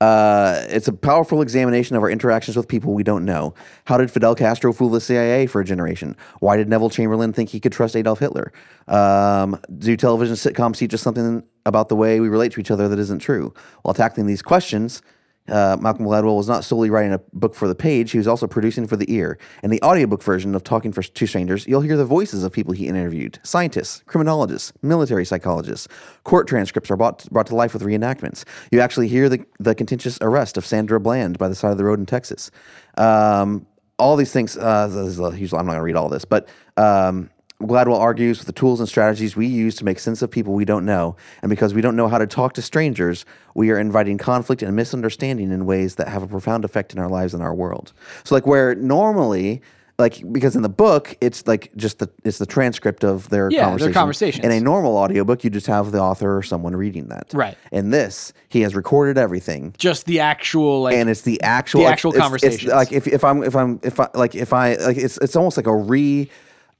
uh, 0.00 0.64
it's 0.68 0.86
a 0.86 0.92
powerful 0.92 1.42
examination 1.42 1.96
of 1.96 2.02
our 2.02 2.10
interactions 2.10 2.56
with 2.56 2.68
people 2.68 2.94
we 2.94 3.02
don't 3.02 3.24
know. 3.24 3.52
How 3.84 3.98
did 3.98 4.10
Fidel 4.10 4.34
Castro 4.34 4.72
fool 4.72 4.90
the 4.90 5.00
CIA 5.00 5.46
for 5.46 5.60
a 5.60 5.64
generation? 5.64 6.16
Why 6.38 6.56
did 6.56 6.68
Neville 6.68 6.90
Chamberlain 6.90 7.32
think 7.32 7.50
he 7.50 7.58
could 7.58 7.72
trust 7.72 7.96
Adolf 7.96 8.20
Hitler? 8.20 8.52
Um, 8.86 9.60
do 9.76 9.96
television 9.96 10.36
sitcoms 10.36 10.76
teach 10.76 10.94
us 10.94 11.02
something 11.02 11.42
about 11.66 11.88
the 11.88 11.96
way 11.96 12.20
we 12.20 12.28
relate 12.28 12.52
to 12.52 12.60
each 12.60 12.70
other 12.70 12.88
that 12.88 12.98
isn't 12.98 13.18
true? 13.18 13.52
While 13.82 13.94
tackling 13.94 14.26
these 14.26 14.42
questions, 14.42 15.02
uh, 15.48 15.76
Malcolm 15.80 16.04
Gladwell 16.04 16.36
was 16.36 16.48
not 16.48 16.64
solely 16.64 16.90
writing 16.90 17.12
a 17.12 17.18
book 17.32 17.54
for 17.54 17.68
the 17.68 17.74
page, 17.74 18.10
he 18.10 18.18
was 18.18 18.26
also 18.26 18.46
producing 18.46 18.86
for 18.86 18.96
the 18.96 19.12
ear. 19.12 19.38
In 19.62 19.70
the 19.70 19.82
audiobook 19.82 20.22
version 20.22 20.54
of 20.54 20.64
Talking 20.64 20.92
for, 20.92 21.02
to 21.02 21.26
Strangers, 21.26 21.66
you'll 21.66 21.80
hear 21.80 21.96
the 21.96 22.04
voices 22.04 22.44
of 22.44 22.52
people 22.52 22.72
he 22.72 22.86
interviewed 22.86 23.38
scientists, 23.42 24.02
criminologists, 24.06 24.72
military 24.82 25.24
psychologists. 25.24 25.88
Court 26.24 26.46
transcripts 26.46 26.90
are 26.90 26.96
brought, 26.96 27.28
brought 27.30 27.46
to 27.46 27.54
life 27.54 27.72
with 27.72 27.82
reenactments. 27.82 28.44
You 28.70 28.80
actually 28.80 29.08
hear 29.08 29.28
the, 29.28 29.44
the 29.58 29.74
contentious 29.74 30.18
arrest 30.20 30.56
of 30.56 30.66
Sandra 30.66 31.00
Bland 31.00 31.38
by 31.38 31.48
the 31.48 31.54
side 31.54 31.72
of 31.72 31.78
the 31.78 31.84
road 31.84 31.98
in 31.98 32.06
Texas. 32.06 32.50
Um, 32.96 33.66
all 33.98 34.16
these 34.16 34.32
things, 34.32 34.56
uh, 34.56 34.88
I'm 34.90 35.26
not 35.26 35.50
going 35.50 35.74
to 35.76 35.82
read 35.82 35.96
all 35.96 36.08
this, 36.08 36.24
but 36.24 36.48
um, 36.76 37.30
Gladwell 37.62 37.98
argues 37.98 38.38
with 38.38 38.46
the 38.46 38.52
tools 38.52 38.78
and 38.78 38.88
strategies 38.88 39.34
we 39.34 39.46
use 39.46 39.74
to 39.76 39.84
make 39.84 39.98
sense 39.98 40.22
of 40.22 40.30
people 40.30 40.54
we 40.54 40.64
don't 40.64 40.84
know. 40.86 41.16
And 41.42 41.50
because 41.50 41.74
we 41.74 41.80
don't 41.80 41.96
know 41.96 42.06
how 42.06 42.18
to 42.18 42.26
talk 42.26 42.52
to 42.54 42.62
strangers, 42.62 43.24
we 43.54 43.70
are 43.70 43.78
inviting 43.78 44.16
conflict 44.16 44.62
and 44.62 44.76
misunderstanding 44.76 45.50
in 45.50 45.66
ways 45.66 45.96
that 45.96 46.06
have 46.08 46.22
a 46.22 46.28
profound 46.28 46.64
effect 46.64 46.92
in 46.92 47.00
our 47.00 47.08
lives 47.08 47.34
and 47.34 47.42
our 47.42 47.52
world. 47.54 47.92
So, 48.22 48.36
like, 48.36 48.46
where 48.46 48.76
normally, 48.76 49.60
like, 49.98 50.22
because 50.30 50.54
in 50.54 50.62
the 50.62 50.68
book, 50.68 51.16
it's 51.20 51.48
like 51.48 51.72
just 51.74 51.98
the 51.98 52.08
it's 52.22 52.38
the 52.38 52.46
transcript 52.46 53.02
of 53.02 53.28
their 53.30 53.50
Yeah, 53.50 53.56
their 53.62 53.64
conversation. 53.70 53.92
conversations. 53.92 54.44
In 54.44 54.52
a 54.52 54.60
normal 54.60 54.96
audiobook, 54.96 55.42
you 55.42 55.50
just 55.50 55.66
have 55.66 55.90
the 55.90 55.98
author 55.98 56.36
or 56.36 56.44
someone 56.44 56.76
reading 56.76 57.08
that. 57.08 57.30
Right. 57.34 57.58
In 57.72 57.90
this, 57.90 58.32
he 58.48 58.60
has 58.60 58.76
recorded 58.76 59.18
everything 59.18 59.74
Just 59.78 60.06
the 60.06 60.20
actual 60.20 60.82
like. 60.82 60.94
and 60.94 61.10
it's 61.10 61.22
the 61.22 61.42
actual 61.42 61.80
The 61.80 61.86
actual 61.88 62.12
it's 62.12 62.20
conversations. 62.20 62.72
like 62.72 62.92
if, 62.92 63.08
if 63.08 63.24
I'm 63.24 63.42
if 63.42 63.56
I'm 63.56 63.80
if 63.82 63.98
I 63.98 64.08
like 64.14 64.36
if 64.36 64.52
I 64.52 64.76
like 64.76 64.96
it's 64.96 65.18
it's 65.18 65.34
almost 65.34 65.56
like 65.56 65.66
a 65.66 65.74
re 65.74 66.30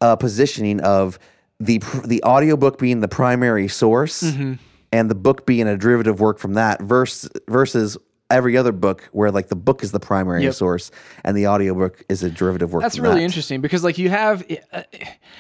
uh, 0.01 0.17
positioning 0.17 0.81
of 0.81 1.19
the 1.61 1.83
the 2.05 2.23
audiobook 2.25 2.79
being 2.79 3.01
the 3.01 3.09
primary 3.09 3.69
source 3.69 4.23
Mm-hmm. 4.23 4.55
and 4.93 5.11
the 5.11 5.15
book 5.15 5.45
being 5.47 5.67
a 5.69 5.77
derivative 5.77 6.21
work 6.21 6.39
from 6.39 6.55
that 6.55 6.81
versus 6.83 7.29
versus 7.49 7.99
every 8.31 8.59
other 8.59 8.73
book 8.73 9.09
where 9.13 9.31
like 9.31 9.49
the 9.49 9.57
book 9.57 9.83
is 9.83 9.91
the 9.91 9.99
primary 9.99 10.45
Yep. 10.45 10.53
source 10.55 10.91
and 11.25 11.35
the 11.35 11.47
audiobook 11.49 12.05
is 12.11 12.23
a 12.23 12.29
derivative 12.31 12.73
work. 12.75 12.83
That's 12.83 12.99
really 12.99 13.17
that. 13.17 13.23
interesting 13.23 13.63
because 13.63 13.83
like 13.83 13.97
you 13.97 14.11
have 14.11 14.45
uh, 14.73 14.83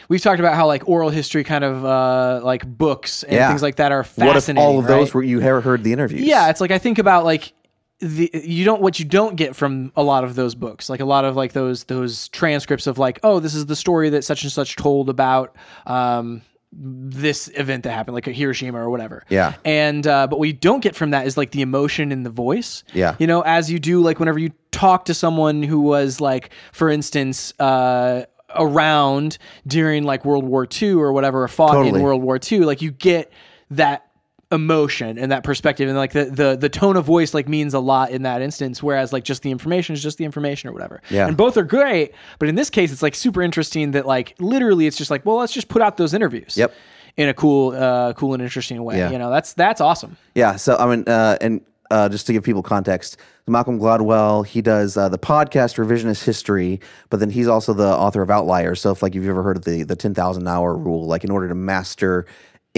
we've 0.09 0.23
talked 0.23 0.41
about 0.41 0.55
how 0.55 0.67
like 0.67 0.89
oral 0.89 1.11
history 1.11 1.45
kind 1.45 1.65
of 1.65 1.85
uh 1.85 2.41
like 2.43 2.67
books 2.67 3.23
and 3.25 3.35
Yeah. 3.35 3.49
things 3.49 3.63
like 3.63 3.77
that 3.77 3.93
are 3.93 4.03
fascinating 4.05 4.27
What 4.27 4.37
if 4.39 4.59
all 4.59 4.79
of 4.79 4.87
those 4.87 5.09
right? 5.09 5.15
were 5.17 5.23
you 5.23 5.41
ever 5.43 5.61
heard 5.61 5.85
the 5.85 5.93
interviews? 5.93 6.23
Yeah, 6.23 6.49
it's 6.49 6.61
like 6.63 6.71
I 6.71 6.79
think 6.79 6.99
about 6.99 7.25
like 7.27 7.53
the 8.01 8.31
you 8.33 8.65
don't 8.65 8.81
what 8.81 8.99
you 8.99 9.05
don't 9.05 9.37
get 9.37 9.57
from 9.57 9.93
a 9.97 10.03
lot 10.03 10.25
of 10.25 10.35
those 10.35 10.55
books, 10.55 10.89
like 10.89 11.01
a 11.01 11.05
lot 11.05 11.25
of 11.25 11.37
like 11.37 11.53
those 11.53 11.85
those 11.85 12.29
transcripts 12.29 12.87
of 12.87 12.99
like, 12.99 13.19
oh, 13.23 13.41
this 13.41 13.55
is 13.55 13.67
the 13.67 13.77
story 13.77 14.11
that 14.11 14.23
such 14.23 14.43
and 14.45 14.53
such 14.53 14.77
told 14.77 15.09
about 15.09 15.57
um 15.87 16.43
this 16.73 17.49
event 17.55 17.85
that 17.85 17.93
happened, 17.93 18.15
like 18.15 18.29
at 18.29 18.35
Hiroshima 18.35 18.79
or 18.79 18.91
whatever. 18.91 19.25
Yeah. 19.31 19.55
And 19.65 20.07
uh, 20.07 20.27
but 20.27 20.39
what 20.39 20.47
you 20.47 20.55
don't 20.55 20.81
get 20.81 20.95
from 20.95 21.11
that 21.11 21.27
is 21.27 21.37
like 21.37 21.51
the 21.51 21.63
emotion 21.63 22.13
in 22.13 22.23
the 22.23 22.31
voice. 22.31 22.85
Yeah. 22.93 23.17
You 23.19 23.27
know, 23.27 23.41
as 23.41 23.71
you 23.71 23.79
do 23.79 24.01
like 24.01 24.21
whenever 24.21 24.39
you 24.39 24.53
talk 24.71 25.07
to 25.07 25.15
someone 25.15 25.63
who 25.63 25.81
was 25.81 26.21
like, 26.21 26.51
for 26.73 26.91
instance, 26.91 27.53
uh 27.59 28.25
around 28.55 29.39
during 29.67 30.05
like 30.05 30.25
World 30.25 30.45
War 30.45 30.67
II 30.81 30.93
or 30.95 31.13
whatever, 31.13 31.43
or 31.43 31.49
fought 31.49 31.73
Totally. 31.73 31.99
in 31.99 32.03
World 32.03 32.23
War 32.23 32.39
II, 32.41 32.61
like 32.61 32.81
you 32.81 32.91
get 32.91 33.33
that 33.71 34.08
emotion 34.51 35.19
and 35.19 35.31
that 35.31 35.45
perspective 35.45 35.89
and 35.89 35.99
like 35.99 36.13
the, 36.13 36.25
the 36.25 36.57
the 36.57 36.71
tone 36.71 36.97
of 36.97 37.05
voice 37.05 37.35
like 37.35 37.47
means 37.49 37.75
a 37.75 37.79
lot 37.79 38.11
in 38.11 38.23
that 38.23 38.41
instance 38.41 38.83
whereas 38.83 39.13
like 39.13 39.23
just 39.23 39.43
the 39.43 39.51
information 39.51 39.93
is 39.93 40.03
just 40.03 40.17
the 40.17 40.25
information 40.25 40.71
or 40.71 40.73
whatever 40.73 41.03
Yeah. 41.11 41.27
and 41.29 41.37
both 41.37 41.59
are 41.59 41.65
great 41.65 42.15
but 42.39 42.49
in 42.49 42.55
this 42.55 42.71
case 42.71 42.91
it's 42.91 43.03
like 43.03 43.15
super 43.15 43.43
interesting 43.43 43.91
that 43.91 44.07
like 44.07 44.35
literally 44.39 44.87
it's 44.87 44.97
just 44.97 45.11
like 45.11 45.27
well 45.27 45.37
let's 45.37 45.53
just 45.53 45.69
put 45.69 45.83
out 45.83 45.99
those 45.99 46.15
interviews 46.15 46.57
Yep. 46.57 46.73
in 47.19 47.29
a 47.29 47.35
cool 47.35 47.73
uh 47.73 48.15
cool 48.15 48.33
and 48.33 48.43
interesting 48.43 48.83
way 48.85 48.97
Yeah. 48.97 49.11
you 49.11 49.19
know 49.19 49.31
that's 49.31 49.53
that's 49.53 49.83
awesome 49.83 50.17
Yeah. 50.35 50.57
So 50.57 50.77
I 50.79 50.87
mean, 50.97 51.05
uh, 51.07 51.37
and 51.43 51.61
uh, 51.91 52.07
just 52.09 52.27
to 52.27 52.35
give 52.35 52.43
people 52.45 52.63
context, 52.63 53.17
Malcolm 53.47 53.79
Gladwell 53.79 54.47
he 54.47 54.61
does 54.63 54.97
uh, 54.99 55.09
the 55.09 55.19
podcast 55.19 55.83
Revisionist 55.83 56.23
History, 56.23 56.81
but 57.09 57.19
then 57.19 57.31
he's 57.31 57.49
also 57.49 57.73
the 57.73 57.89
author 57.97 58.21
of 58.21 58.31
Outliers. 58.31 58.79
So 58.81 58.91
if 58.91 59.03
like 59.03 59.13
if 59.15 59.23
you've 59.23 59.31
ever 59.31 59.43
heard 59.43 59.57
of 59.57 59.65
the 59.65 59.85
the 59.85 59.97
ten 59.97 60.13
thousand 60.15 60.47
hour 60.49 60.75
rule, 60.77 61.07
like 61.07 61.25
in 61.25 61.31
order 61.31 61.49
to 61.49 61.55
master 61.55 62.27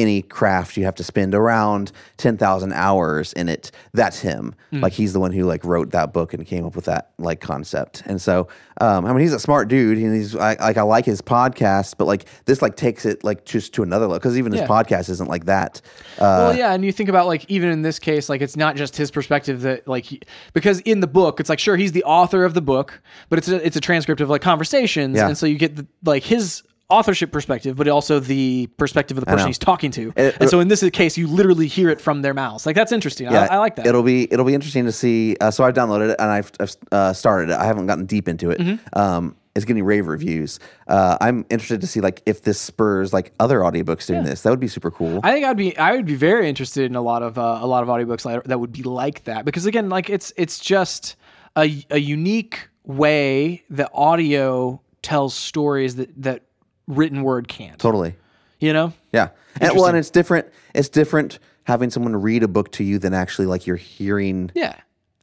any 0.00 0.23
craft, 0.23 0.76
you 0.76 0.85
have 0.85 0.95
to 0.97 1.04
spend 1.04 1.35
around 1.35 1.92
ten 2.16 2.37
thousand 2.37 2.73
hours 2.73 3.33
in 3.35 3.49
it. 3.49 3.71
That's 3.92 4.19
him. 4.21 4.54
Like 4.73 4.92
he's 4.92 5.12
the 5.12 5.21
one 5.21 5.33
who 5.33 5.45
like 5.45 5.64
wrote 5.64 5.90
that 5.90 6.12
book 6.12 6.33
and 6.33 6.47
came 6.47 6.64
up 6.64 6.76
with 6.76 6.85
that 6.85 7.11
like 7.19 7.40
concept. 7.40 8.02
And 8.07 8.23
so, 8.23 8.47
um, 8.80 9.04
I 9.04 9.12
mean, 9.12 9.21
he's 9.21 9.33
a 9.33 9.40
smart 9.40 9.66
dude. 9.66 9.99
And 9.99 10.14
he's 10.14 10.37
I, 10.37 10.54
like 10.54 10.76
I 10.76 10.83
like 10.83 11.04
his 11.04 11.21
podcast, 11.21 11.95
but 11.99 12.07
like 12.07 12.26
this 12.45 12.62
like 12.62 12.76
takes 12.76 13.04
it 13.04 13.25
like 13.25 13.45
just 13.45 13.75
to 13.75 13.83
another 13.83 14.07
level 14.07 14.19
because 14.19 14.38
even 14.38 14.52
his 14.52 14.61
podcast 14.62 15.11
isn't 15.11 15.28
like 15.28 15.47
that. 15.47 15.80
Uh, 16.19 16.21
well, 16.50 16.57
yeah, 16.57 16.73
and 16.73 16.85
you 16.85 16.92
think 16.92 17.09
about 17.09 17.26
like 17.26 17.45
even 17.50 17.69
in 17.71 17.83
this 17.83 17.99
case, 17.99 18.28
like 18.28 18.40
it's 18.40 18.57
not 18.57 18.76
just 18.76 18.97
his 18.97 19.11
perspective 19.11 19.62
that 19.62 19.88
like 19.88 20.04
he, 20.04 20.21
because 20.52 20.80
in 20.80 21.00
the 21.00 21.07
book, 21.09 21.40
it's 21.40 21.49
like 21.50 21.59
sure 21.59 21.76
he's 21.76 21.92
the 21.92 22.04
author 22.04 22.45
of 22.45 22.54
the 22.54 22.62
book, 22.62 23.02
but 23.28 23.38
it's 23.38 23.49
a, 23.49 23.64
it's 23.66 23.76
a 23.76 23.80
transcript 23.80 24.21
of 24.21 24.30
like 24.30 24.42
conversations, 24.42 25.16
Yeah. 25.16 25.26
and 25.26 25.37
so 25.37 25.47
you 25.47 25.59
get 25.59 25.76
the, 25.76 25.87
like 26.04 26.23
his 26.23 26.62
authorship 26.91 27.33
perspective, 27.33 27.77
but 27.77 27.89
also 27.89 28.21
the 28.21 28.67
perspective 28.77 29.17
of 29.17 29.25
the 29.25 29.31
person 29.31 29.47
he's 29.47 29.59
talking 29.59 29.91
to, 29.93 30.13
It- 30.17 30.37
and 30.41 30.51
so 30.51 30.61
in 30.61 30.69
this 30.69 30.83
case, 30.91 31.17
you 31.17 31.27
literally 31.27 31.67
hear 31.67 31.89
it 31.91 32.01
from 32.01 32.23
their 32.23 32.35
mouths. 32.35 32.67
Like 32.67 32.77
that's 32.77 32.93
interesting. 32.93 33.29
I, 33.29 33.47
I 33.47 33.59
like 33.59 33.77
that. 33.77 33.87
It'll 33.87 34.03
be 34.03 34.31
it'll 34.33 34.45
be 34.45 34.55
interesting 34.55 34.85
to 34.85 34.93
see. 34.93 35.37
Uh, 35.41 35.51
so 35.51 35.65
I've 35.65 35.75
downloaded 35.75 36.11
it 36.11 36.17
and 36.19 36.31
I've, 36.31 36.51
I've 36.61 36.77
uh, 36.93 37.13
started 37.13 37.51
it. 37.53 37.57
I 37.59 37.65
haven't 37.65 37.87
gotten 37.87 38.07
deep 38.07 38.29
into 38.29 38.51
it. 38.51 38.59
Mm-hmm. 38.59 38.99
Um, 38.99 39.37
it's 39.55 39.65
getting 39.65 39.85
rave 39.85 40.07
reviews. 40.07 40.61
Uh, 40.87 41.17
I'm 41.21 41.45
interested 41.51 41.81
to 41.81 41.87
see 41.87 42.01
like 42.01 42.23
if 42.25 42.43
this 42.43 42.61
spurs 42.61 43.13
like 43.13 43.33
other 43.41 43.61
audiobooks 43.61 44.07
doing 44.07 44.23
this. 44.25 44.43
That 44.43 44.51
would 44.51 44.61
be 44.61 44.69
super 44.69 44.91
cool. 44.91 45.21
I 45.25 45.33
think 45.33 45.45
I'd 45.45 45.57
be 45.57 45.77
I 45.77 45.93
would 45.93 46.07
be 46.07 46.15
very 46.15 46.49
interested 46.49 46.85
in 46.85 46.95
a 46.95 47.03
lot 47.03 47.23
of 47.23 47.37
uh, 47.37 47.59
a 47.61 47.67
lot 47.67 47.83
of 47.83 47.89
audiobooks 47.89 48.45
that 48.45 48.61
would 48.61 48.73
be 48.73 48.83
like 48.85 49.25
that 49.25 49.45
because 49.45 49.67
again 49.67 49.89
like 49.89 50.09
it's 50.09 50.33
it's 50.37 50.59
just 50.59 51.17
a 51.57 51.85
a 51.91 51.99
unique 51.99 52.69
way 52.85 53.65
that 53.71 53.91
audio 53.93 54.81
tells 55.03 55.35
stories 55.35 55.97
that 55.97 56.11
that 56.23 56.43
written 56.87 57.23
word 57.23 57.49
can't. 57.49 57.79
totally. 57.79 58.17
You 58.59 58.73
know? 58.73 58.93
Yeah. 59.13 59.29
And 59.61 59.75
well, 59.75 59.87
and 59.87 59.97
it's 59.97 60.11
different. 60.11 60.47
It's 60.75 60.89
different 60.89 61.39
having 61.65 61.91
someone 61.91 62.15
read 62.17 62.43
a 62.43 62.49
book 62.49 62.71
to 62.73 62.85
you 62.85 62.99
than 62.99 63.15
actually 63.15 63.47
like 63.47 63.67
you're 63.67 63.77
hearing 63.77 64.51
Yeah. 64.55 64.75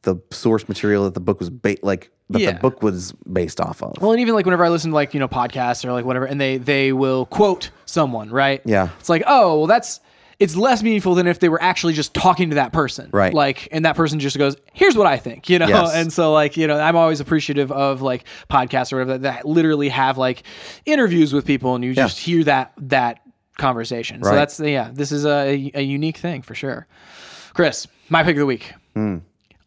the 0.03 0.15
source 0.31 0.67
material 0.67 1.03
that 1.05 1.13
the 1.13 1.19
book 1.19 1.39
was 1.39 1.49
ba- 1.49 1.77
like 1.83 2.09
that 2.29 2.41
Yeah. 2.41 2.51
the 2.53 2.59
book 2.59 2.81
was 2.83 3.11
based 3.31 3.61
off 3.61 3.81
of. 3.83 3.93
Well, 4.01 4.11
and 4.11 4.19
even 4.19 4.33
like 4.33 4.45
whenever 4.45 4.65
I 4.65 4.69
listen 4.69 4.91
to 4.91 4.95
like 4.95 5.13
you 5.13 5.19
know 5.19 5.27
podcasts 5.27 5.85
or 5.85 5.91
like 5.91 6.03
whatever, 6.05 6.25
and 6.25 6.39
they 6.41 6.57
they 6.57 6.93
will 6.93 7.25
quote 7.27 7.69
someone, 7.85 8.29
right? 8.29 8.61
Yeah. 8.65 8.89
It's 8.99 9.09
like, 9.09 9.23
oh, 9.27 9.59
well, 9.59 9.67
that's 9.67 9.99
it's 10.39 10.55
less 10.55 10.83
meaningful 10.83 11.15
than 11.15 11.25
if 11.27 11.39
they 11.39 11.49
were 11.49 11.61
actually 11.61 11.93
just 11.93 12.13
talking 12.13 12.49
to 12.51 12.55
that 12.55 12.71
person, 12.71 13.09
Right. 13.11 13.33
Like, 13.33 13.67
and 13.71 13.85
that 13.85 13.95
person 13.95 14.19
just 14.19 14.37
goes, 14.37 14.55
"Here's 14.73 14.95
what 14.95 15.07
I 15.07 15.17
think," 15.17 15.49
you 15.49 15.57
know. 15.59 15.67
Yes. 15.67 15.91
And 15.95 16.13
so, 16.13 16.31
like, 16.31 16.57
you 16.57 16.67
know, 16.67 16.79
I'm 16.79 16.95
always 16.95 17.19
appreciative 17.19 17.71
of 17.71 18.01
like 18.03 18.23
podcasts 18.49 18.93
or 18.93 18.97
whatever 18.97 19.13
that, 19.17 19.21
that 19.23 19.45
literally 19.47 19.89
have 19.89 20.17
like 20.17 20.43
interviews 20.85 21.33
with 21.33 21.45
people, 21.45 21.73
and 21.75 21.83
you 21.83 21.93
just 21.95 22.19
hear 22.19 22.43
that 22.43 22.73
that 22.77 23.21
conversation. 23.57 24.21
So 24.23 24.29
Right. 24.29 24.35
that's 24.35 24.59
yeah, 24.59 24.91
this 24.93 25.11
is 25.11 25.25
a 25.25 25.71
a 25.73 25.81
unique 25.81 26.17
thing 26.17 26.43
for 26.43 26.53
sure. 26.53 26.85
Chris, 27.53 27.87
my 28.09 28.21
pick 28.23 28.35
of 28.35 28.39
the 28.41 28.45
week. 28.45 28.73
Hmm. 28.93 29.17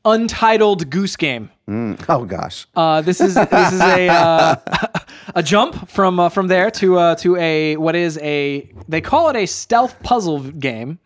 Untitled 0.04 0.88
Goose 0.88 1.16
Game. 1.16 1.50
oh 1.68 2.24
gosh. 2.26 2.66
Uh, 2.74 3.00
this 3.02 3.20
is 3.20 3.34
this 3.34 3.72
is 3.72 3.80
a 3.80 4.08
uh, 4.08 4.56
a 5.34 5.42
jump 5.42 5.88
from 5.88 6.18
uh, 6.20 6.28
from 6.28 6.48
there 6.48 6.70
to 6.72 6.98
uh, 6.98 7.14
to 7.16 7.36
a 7.36 7.76
what 7.76 7.94
is 7.94 8.18
a 8.18 8.70
they 8.88 9.00
call 9.00 9.28
it 9.28 9.36
a 9.36 9.46
stealth 9.46 10.02
puzzle 10.02 10.40
game 10.40 10.98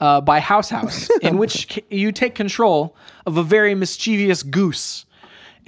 uh, 0.00 0.20
by 0.20 0.40
House 0.40 0.70
House 0.70 1.08
in 1.22 1.38
which 1.38 1.72
c- 1.74 1.84
you 1.90 2.12
take 2.12 2.34
control 2.34 2.96
of 3.26 3.36
a 3.36 3.42
very 3.42 3.74
mischievous 3.74 4.42
goose. 4.42 5.04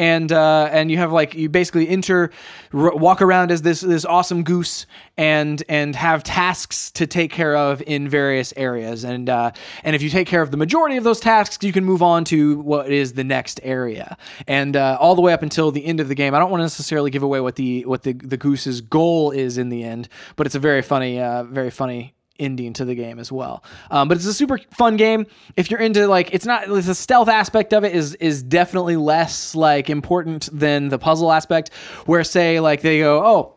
And 0.01 0.33
uh, 0.33 0.71
and 0.73 0.91
you 0.91 0.97
have 0.97 1.13
like 1.13 1.35
you 1.35 1.51
basically 1.51 1.87
enter, 1.87 2.31
r- 2.73 2.97
walk 2.97 3.21
around 3.21 3.51
as 3.51 3.61
this 3.61 3.83
this 3.83 4.07
awesome 4.07 4.43
goose, 4.43 4.87
and 5.19 5.63
and 5.69 5.95
have 5.95 6.23
tasks 6.23 6.91
to 6.93 7.07
take 7.07 7.31
care 7.31 7.55
of 7.55 7.83
in 7.83 8.09
various 8.09 8.55
areas. 8.57 9.05
And 9.05 9.29
uh, 9.29 9.51
and 9.85 9.95
if 9.95 10.01
you 10.01 10.09
take 10.09 10.27
care 10.27 10.41
of 10.41 10.53
the 10.53 10.57
majority 10.57 10.97
of 10.97 11.05
those 11.05 11.21
tasks, 11.21 11.63
you 11.63 11.73
can 11.73 11.85
move 11.85 12.03
on 12.03 12.25
to 12.25 12.61
what 12.61 12.91
is 12.91 13.13
the 13.13 13.25
next 13.25 13.61
area, 13.63 14.17
and 14.49 14.75
uh, 14.75 14.97
all 14.99 15.15
the 15.15 15.21
way 15.21 15.35
up 15.35 15.43
until 15.43 15.71
the 15.71 15.85
end 15.85 16.01
of 16.01 16.09
the 16.09 16.15
game. 16.15 16.35
I 16.35 16.39
don't 16.39 16.51
want 16.51 16.61
to 16.61 16.65
necessarily 16.65 17.11
give 17.11 17.23
away 17.23 17.41
what 17.41 17.57
the 17.57 17.85
what 17.85 18.03
the 18.03 18.15
the 18.15 18.39
goose's 18.39 18.81
goal 18.81 19.33
is 19.33 19.59
in 19.59 19.69
the 19.69 19.85
end, 19.85 20.09
but 20.37 20.47
it's 20.47 20.55
a 20.55 20.61
very 20.61 20.81
funny, 20.81 21.21
uh, 21.21 21.45
very 21.45 21.71
funny 21.71 22.15
ending 22.41 22.73
to 22.73 22.85
the 22.85 22.95
game 22.97 23.19
as 23.21 23.31
well. 23.31 23.63
Um, 23.91 24.09
but 24.09 24.17
it's 24.17 24.27
a 24.27 24.35
super 24.35 24.59
fun 24.73 24.97
game. 24.97 25.27
If 25.57 25.71
you're 25.71 25.81
into 25.81 26.09
like, 26.09 26.35
it's 26.35 26.47
not 26.47 26.67
the 26.67 26.95
stealth 26.95 27.29
aspect 27.29 27.73
of 27.73 27.85
it 27.85 27.95
is 27.95 28.15
is 28.17 28.43
definitely 28.43 28.97
less 28.97 29.55
like 29.55 29.89
important 29.89 30.49
than 30.53 30.89
the 30.89 30.99
puzzle 30.99 31.31
aspect. 31.31 31.73
Where 32.07 32.25
say 32.25 32.59
like 32.59 32.81
they 32.81 32.99
go, 32.99 33.25
oh, 33.25 33.55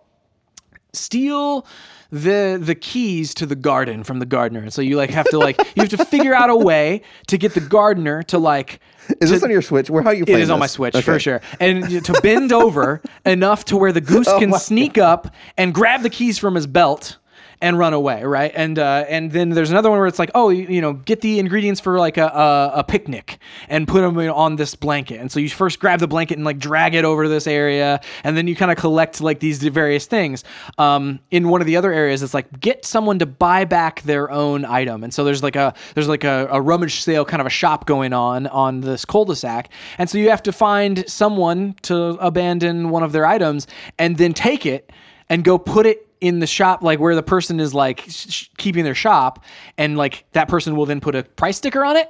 steal 0.94 1.66
the 2.12 2.60
the 2.62 2.76
keys 2.76 3.34
to 3.34 3.48
the 3.48 3.56
garden 3.56 4.04
from 4.04 4.20
the 4.20 4.26
gardener, 4.28 4.60
and 4.60 4.72
so 4.72 4.84
you 4.84 4.98
like 4.98 5.10
have 5.10 5.28
to 5.32 5.40
like 5.40 5.58
you 5.76 5.82
have 5.82 5.90
to 5.90 6.06
figure 6.06 6.36
out 6.36 6.52
a 6.52 6.56
way 6.56 7.02
to 7.28 7.40
get 7.40 7.56
the 7.56 7.60
gardener 7.60 8.22
to 8.24 8.38
like. 8.38 8.80
Is 9.20 9.30
to- 9.30 9.36
this 9.36 9.44
on 9.44 9.50
your 9.50 9.64
Switch? 9.64 9.90
Where 9.90 10.04
how 10.04 10.12
you 10.12 10.22
it 10.22 10.28
playing 10.28 10.42
is 10.42 10.50
on 10.52 10.60
my? 10.60 10.68
Switch 10.68 10.94
Okay. 10.94 11.02
for 11.04 11.20
sure, 11.20 11.42
and 11.60 12.04
to 12.06 12.14
bend 12.22 12.54
over 12.54 13.02
enough 13.26 13.66
to 13.66 13.78
where 13.78 13.92
the 13.92 14.00
goose 14.00 14.28
can 14.28 14.52
my 14.52 14.58
sneak 14.60 15.00
up 15.00 15.34
and 15.58 15.74
grab 15.74 16.04
the 16.04 16.10
keys 16.10 16.38
from 16.38 16.54
his 16.54 16.68
belt 16.68 17.18
and 17.62 17.78
run 17.78 17.94
away, 17.94 18.24
right? 18.24 18.52
And 18.56 18.78
uh, 18.78 19.06
and 19.08 19.32
then 19.32 19.50
there's 19.50 19.72
another 19.72 19.90
one 19.90 20.00
where 20.00 20.08
it's 20.08 20.20
like, 20.20 20.32
oh, 20.36 20.50
you, 20.50 20.68
you 20.68 20.82
know, 20.82 20.94
get 20.94 21.22
the 21.22 21.40
ingredients 21.40 21.80
for 21.80 21.98
like 21.98 22.18
a, 22.18 22.28
a, 22.28 22.72
a 22.80 22.84
picnic 22.84 23.40
and 23.70 23.88
put 23.88 24.02
them 24.02 24.18
on 24.18 24.58
this 24.58 24.76
blanket. 24.76 25.20
And 25.20 25.32
so 25.32 25.40
you 25.40 25.50
first 25.50 25.80
grab 25.80 26.00
the 26.00 26.08
blanket 26.08 26.38
and 26.38 26.46
like 26.46 26.60
drag 26.60 26.94
it 26.94 27.06
over 27.06 27.28
this 27.28 27.48
area, 27.48 28.02
and 28.24 28.36
then 28.36 28.48
you 28.48 28.56
kind 28.56 28.72
of 28.72 28.78
collect 28.78 29.22
like 29.22 29.40
these 29.40 29.64
various 29.64 30.06
things. 30.06 30.44
Um, 30.78 31.20
in 31.32 31.50
one 31.50 31.62
of 31.62 31.68
the 31.68 31.78
other 31.78 31.94
areas, 31.94 32.22
it's 32.22 32.34
like 32.34 32.60
get 32.60 32.86
someone 32.86 33.20
to 33.20 33.26
buy 33.26 33.66
back 33.66 34.02
their 34.02 34.30
own 34.32 34.66
item, 34.66 35.04
and 35.04 35.14
so 35.14 35.24
there's 35.24 35.44
like 35.44 35.56
a 35.56 35.74
there's 35.94 36.10
like 36.10 36.24
a, 36.24 36.48
a 36.52 36.62
rummage 36.62 37.02
sale 37.02 37.26
kind 37.26 37.42
of 37.42 37.48
a 37.48 37.52
shop 37.52 37.86
going 37.86 38.14
on 38.14 38.48
on 38.48 38.82
this 38.82 39.06
cul-de-sac, 39.06 39.70
and 39.98 40.10
so 40.10 40.18
you 40.18 40.30
have 40.30 40.44
to 40.44 40.52
find 40.52 41.04
someone 41.08 41.76
to 41.84 41.96
abandon 42.20 42.90
one 42.90 43.04
of 43.04 43.12
their 43.12 43.26
items 43.26 43.68
and 43.98 44.18
then 44.18 44.34
take 44.34 44.66
it 44.66 44.92
and 45.30 45.44
go 45.44 45.58
put 45.58 45.86
it 45.86 46.08
in 46.24 46.40
the 46.40 46.48
shop 46.48 46.82
like 46.82 47.00
where 47.00 47.16
the 47.16 47.22
person 47.24 47.60
is 47.60 47.74
like 47.74 48.06
sh- 48.08 48.48
keeping 48.58 48.86
their 48.86 48.96
shop 48.96 49.44
and 49.78 49.98
like 49.98 50.24
that 50.32 50.48
person 50.48 50.76
will 50.76 50.86
then 50.86 51.02
put 51.02 51.16
a 51.16 51.24
price 51.24 51.58
sticker 51.58 51.84
on 51.84 51.98
it 51.98 52.10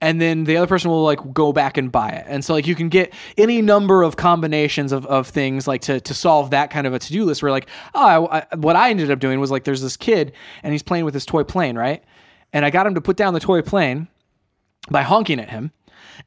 and 0.00 0.20
then 0.20 0.44
the 0.44 0.56
other 0.56 0.68
person 0.68 0.90
will 0.90 1.02
like 1.02 1.18
go 1.34 1.52
back 1.52 1.76
and 1.76 1.90
buy 1.90 2.10
it. 2.10 2.24
And 2.28 2.44
so 2.44 2.54
like 2.54 2.68
you 2.68 2.76
can 2.76 2.88
get 2.88 3.12
any 3.36 3.60
number 3.60 4.04
of 4.04 4.14
combinations 4.14 4.92
of, 4.92 5.04
of 5.06 5.26
things 5.26 5.66
like 5.66 5.80
to, 5.82 6.00
to 6.00 6.14
solve 6.14 6.50
that 6.50 6.70
kind 6.70 6.86
of 6.86 6.94
a 6.94 7.00
to-do 7.00 7.24
list 7.24 7.42
where 7.42 7.50
like 7.50 7.68
oh 7.96 8.26
I, 8.26 8.38
I- 8.52 8.56
what 8.56 8.76
i 8.76 8.90
ended 8.90 9.10
up 9.10 9.18
doing 9.18 9.40
was 9.40 9.50
like 9.50 9.64
there's 9.64 9.82
this 9.82 9.96
kid 9.96 10.32
and 10.62 10.72
he's 10.72 10.84
playing 10.84 11.04
with 11.04 11.14
his 11.14 11.26
toy 11.26 11.42
plane 11.42 11.76
right? 11.76 12.04
And 12.52 12.64
i 12.64 12.70
got 12.70 12.86
him 12.86 12.94
to 12.94 13.00
put 13.00 13.16
down 13.16 13.34
the 13.34 13.40
toy 13.40 13.60
plane 13.60 14.06
by 14.88 15.02
honking 15.02 15.40
at 15.40 15.50
him 15.50 15.72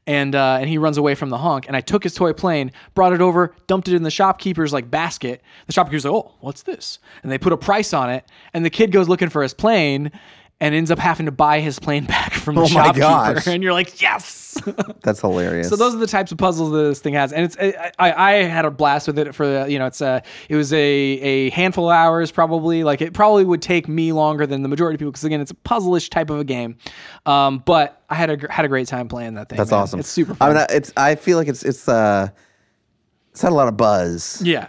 and 0.06 0.34
uh, 0.34 0.58
and 0.60 0.68
he 0.68 0.78
runs 0.78 0.98
away 0.98 1.14
from 1.14 1.30
the 1.30 1.38
honk. 1.38 1.66
And 1.66 1.76
i 1.76 1.80
took 1.80 2.02
his 2.02 2.14
toy 2.14 2.32
plane 2.32 2.72
brought 2.94 3.12
it 3.12 3.20
over 3.20 3.54
dumped 3.66 3.88
it 3.88 3.94
in 3.94 4.02
the 4.02 4.10
shopkeeper's 4.10 4.72
like 4.72 4.90
basket. 4.90 5.42
The 5.66 5.72
shopkeeper's 5.72 6.04
like 6.04 6.14
oh 6.14 6.32
what's 6.40 6.62
this? 6.62 6.98
And 7.22 7.30
they 7.30 7.38
put 7.38 7.52
a 7.52 7.56
price 7.56 7.92
on 7.92 8.10
it. 8.10 8.24
And 8.54 8.64
the 8.64 8.70
kid 8.70 8.92
goes 8.92 9.08
looking 9.08 9.28
for 9.28 9.42
his 9.42 9.54
plane 9.54 10.10
and 10.60 10.74
ends 10.74 10.90
up 10.90 10.98
having 10.98 11.26
to 11.26 11.32
buy 11.32 11.60
his 11.60 11.78
plane 11.78 12.04
back 12.04 12.32
from 12.32 12.54
the 12.54 12.62
Oh 12.62 12.66
shopkeeper. 12.66 13.42
And 13.50 13.62
you're 13.62 13.72
like, 13.72 14.00
yes. 14.00 14.41
That's 15.02 15.20
hilarious. 15.20 15.68
So 15.68 15.76
those 15.76 15.94
are 15.94 15.98
the 15.98 16.06
types 16.06 16.32
of 16.32 16.38
puzzles 16.38 16.70
that 16.72 16.82
this 16.82 17.00
thing 17.00 17.14
has, 17.14 17.32
and 17.32 17.44
it's 17.44 17.56
I, 17.58 17.92
I 17.98 18.12
I 18.12 18.32
had 18.44 18.64
a 18.64 18.70
blast 18.70 19.06
with 19.06 19.18
it 19.18 19.34
for 19.34 19.46
the 19.46 19.70
you 19.70 19.78
know 19.78 19.86
it's 19.86 20.00
a 20.00 20.22
it 20.48 20.56
was 20.56 20.72
a 20.72 20.78
a 20.78 21.50
handful 21.50 21.90
of 21.90 21.94
hours 21.94 22.30
probably 22.30 22.84
like 22.84 23.00
it 23.00 23.12
probably 23.12 23.44
would 23.44 23.62
take 23.62 23.88
me 23.88 24.12
longer 24.12 24.46
than 24.46 24.62
the 24.62 24.68
majority 24.68 24.94
of 24.96 24.98
people 24.98 25.12
because 25.12 25.24
again 25.24 25.40
it's 25.40 25.50
a 25.50 25.54
puzzle-ish 25.56 26.10
type 26.10 26.30
of 26.30 26.38
a 26.38 26.44
game, 26.44 26.76
um, 27.26 27.58
but 27.58 28.02
I 28.10 28.14
had 28.14 28.30
a 28.30 28.52
had 28.52 28.64
a 28.64 28.68
great 28.68 28.88
time 28.88 29.08
playing 29.08 29.34
that 29.34 29.48
thing. 29.48 29.56
That's 29.56 29.70
man. 29.70 29.80
awesome. 29.80 30.00
It's 30.00 30.08
super 30.08 30.32
I 30.32 30.36
fun. 30.36 30.54
mean, 30.54 30.66
it's. 30.70 30.92
I 30.96 31.14
feel 31.14 31.38
like 31.38 31.48
it's. 31.48 31.62
It's. 31.62 31.88
Uh, 31.88 32.28
it's 33.30 33.40
had 33.40 33.52
a 33.52 33.54
lot 33.54 33.68
of 33.68 33.76
buzz. 33.76 34.42
yeah, 34.44 34.68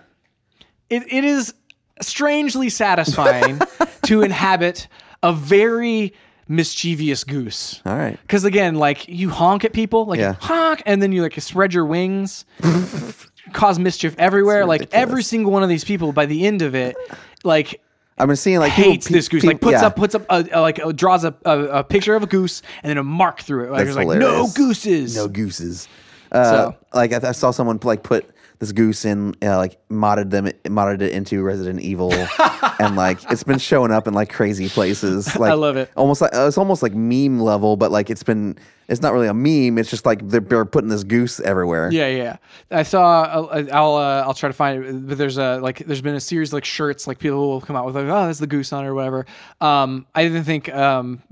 it 0.90 1.04
it 1.12 1.26
is 1.26 1.54
strangely 2.02 2.70
satisfying 2.70 3.60
to 4.04 4.22
inhabit 4.22 4.88
a 5.22 5.34
very 5.34 6.14
mischievous 6.48 7.24
goose. 7.24 7.82
All 7.86 7.96
right. 7.96 8.20
Because 8.22 8.44
again, 8.44 8.76
like 8.76 9.08
you 9.08 9.30
honk 9.30 9.64
at 9.66 9.74
people, 9.74 10.06
like 10.06 10.20
Yeah. 10.20 10.34
honk, 10.40 10.84
and 10.86 11.02
then 11.02 11.12
you 11.12 11.22
like 11.22 11.40
spread 11.42 11.74
your 11.74 11.86
wings, 11.86 12.46
cause 13.54 13.80
mischief 13.80 14.16
everywhere. 14.18 14.66
Like 14.66 14.90
every 14.92 15.24
single 15.24 15.52
one 15.52 15.64
of 15.64 15.70
these 15.70 15.84
people, 15.84 16.12
by 16.12 16.26
the 16.26 16.46
end 16.46 16.62
of 16.62 16.76
it, 16.76 16.96
like 17.44 17.82
I've 18.18 18.28
been 18.28 18.36
seeing 18.36 18.60
like 18.60 18.74
people- 18.74 18.92
hates 18.92 19.08
this 19.08 19.28
goose. 19.28 19.42
pe- 19.42 19.48
like 19.50 19.62
puts 19.62 19.74
yeah. 19.82 19.88
up, 19.88 19.96
puts 19.96 20.16
up, 20.16 20.26
a, 20.30 20.46
a- 20.52 20.62
like 20.62 20.80
uh, 20.84 20.92
draws 20.92 21.24
a, 21.24 21.34
a, 21.46 21.60
a 21.80 21.84
picture 21.84 22.16
of 22.16 22.24
a 22.24 22.28
goose 22.28 22.62
and 22.84 22.90
then 22.90 22.98
a 22.98 23.04
mark 23.04 23.42
through 23.42 23.66
it. 23.66 23.72
Like, 23.72 23.86
That's 23.86 23.96
like 23.98 24.08
no 24.08 24.14
hilarious. 24.14 24.54
gooses. 24.54 25.16
no 25.16 25.28
gooses. 25.28 25.88
Uh, 26.32 26.44
So- 26.44 26.76
like 26.94 27.12
I, 27.14 27.30
I 27.30 27.32
saw 27.32 27.52
someone 27.52 27.80
like 27.84 28.04
put 28.04 28.30
this 28.64 28.72
goose 28.72 29.04
in, 29.04 29.36
uh, 29.42 29.58
like 29.58 29.78
modded 29.90 30.30
them, 30.30 30.46
modded 30.66 31.02
it 31.02 31.12
into 31.12 31.44
Resident 31.44 31.82
Evil, 31.82 32.14
and 32.80 32.96
like 32.96 33.20
it's 33.30 33.44
been 33.44 33.60
showing 33.60 33.92
up 33.92 34.08
in 34.08 34.14
like 34.14 34.32
crazy 34.32 34.70
places. 34.70 35.30
Like 35.44 35.52
I 35.52 35.56
love 35.56 35.76
it. 35.76 35.92
Almost 35.98 36.22
like 36.22 36.32
it's 36.34 36.58
almost 36.58 36.82
like 36.82 36.94
meme 36.94 37.40
level, 37.40 37.76
but 37.76 37.92
like 37.92 38.10
it's 38.10 38.24
been. 38.24 38.58
It's 38.88 39.02
not 39.02 39.14
really 39.14 39.28
a 39.28 39.34
meme. 39.34 39.78
It's 39.78 39.90
just 39.90 40.06
like 40.06 40.28
they're, 40.28 40.42
they're 40.42 40.66
putting 40.66 40.90
this 40.90 41.04
goose 41.04 41.40
everywhere. 41.40 41.90
Yeah, 41.92 42.08
yeah. 42.08 42.38
I 42.70 42.84
saw. 42.84 43.24
I'll 43.24 43.68
I'll, 43.74 43.96
uh, 43.96 44.24
I'll 44.26 44.34
try 44.34 44.48
to 44.48 44.54
find 44.54 44.86
it. 44.86 45.08
But 45.08 45.18
there's 45.18 45.38
a 45.38 45.58
like. 45.58 45.80
There's 45.80 46.02
been 46.02 46.16
a 46.16 46.20
series 46.20 46.50
of, 46.50 46.54
like 46.54 46.66
shirts. 46.66 47.08
Like 47.08 47.20
people 47.20 47.50
will 47.50 47.62
come 47.62 47.76
out 47.76 47.86
with 47.86 47.96
like, 47.96 48.06
oh, 48.06 48.28
that's 48.28 48.40
the 48.40 48.48
goose 48.48 48.72
on 48.72 48.86
it 48.86 48.88
or 48.88 48.94
whatever. 48.94 49.26
Um, 49.60 50.06
I 50.14 50.24
didn't 50.24 50.44
think. 50.44 50.74
Um, 50.74 51.24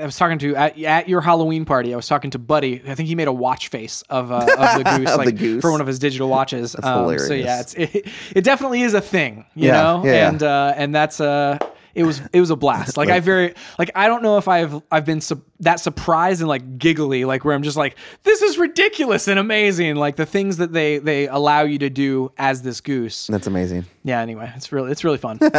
I 0.00 0.04
was 0.04 0.16
talking 0.16 0.38
to 0.38 0.54
at, 0.56 0.78
at 0.78 1.08
your 1.08 1.20
Halloween 1.20 1.64
party. 1.64 1.92
I 1.92 1.96
was 1.96 2.06
talking 2.06 2.30
to 2.32 2.38
Buddy. 2.38 2.82
I 2.86 2.94
think 2.94 3.08
he 3.08 3.14
made 3.14 3.28
a 3.28 3.32
watch 3.32 3.68
face 3.68 4.02
of 4.10 4.30
uh, 4.30 4.46
of 4.58 4.78
the 4.78 4.84
goose, 4.98 5.10
Of 5.10 5.18
like 5.18 5.26
the 5.26 5.32
goose. 5.32 5.62
for 5.62 5.70
one 5.72 5.80
of 5.80 5.86
his 5.86 5.98
digital 5.98 6.28
watches. 6.28 6.72
That's 6.72 6.84
So 6.86 7.08
hilarious. 7.08 7.44
yeah, 7.44 7.60
it's 7.60 7.74
it, 7.96 8.06
it 8.36 8.44
definitely 8.44 8.82
is 8.82 8.94
a 8.94 9.00
thing, 9.00 9.46
you 9.54 9.68
Yeah, 9.68 9.82
know. 9.82 10.02
yeah, 10.04 10.28
and 10.28 10.42
uh, 10.42 10.74
and 10.76 10.94
that's 10.94 11.20
uh 11.20 11.58
it 11.94 12.04
was 12.04 12.22
it 12.32 12.40
was 12.40 12.50
a 12.50 12.56
blast. 12.56 12.96
Like 12.96 13.10
I 13.10 13.20
very 13.20 13.54
like 13.78 13.90
I 13.94 14.08
don't 14.08 14.22
know 14.22 14.38
if 14.38 14.48
I've 14.48 14.80
I've 14.90 15.04
been 15.04 15.20
su- 15.20 15.42
that 15.60 15.78
surprised 15.80 16.40
and 16.40 16.48
like 16.48 16.78
giggly 16.78 17.24
like 17.26 17.44
where 17.44 17.54
I'm 17.54 17.62
just 17.62 17.76
like 17.76 17.96
this 18.22 18.40
is 18.40 18.56
ridiculous 18.56 19.28
and 19.28 19.38
amazing 19.38 19.96
like 19.96 20.16
the 20.16 20.24
things 20.24 20.56
that 20.56 20.72
they 20.72 20.98
they 20.98 21.28
allow 21.28 21.62
you 21.64 21.78
to 21.80 21.90
do 21.90 22.32
as 22.38 22.62
this 22.62 22.80
goose. 22.80 23.26
That's 23.26 23.46
amazing. 23.46 23.84
Yeah. 24.04 24.20
Anyway, 24.20 24.50
it's 24.56 24.72
really 24.72 24.90
it's 24.90 25.04
really 25.04 25.18
fun. 25.18 25.38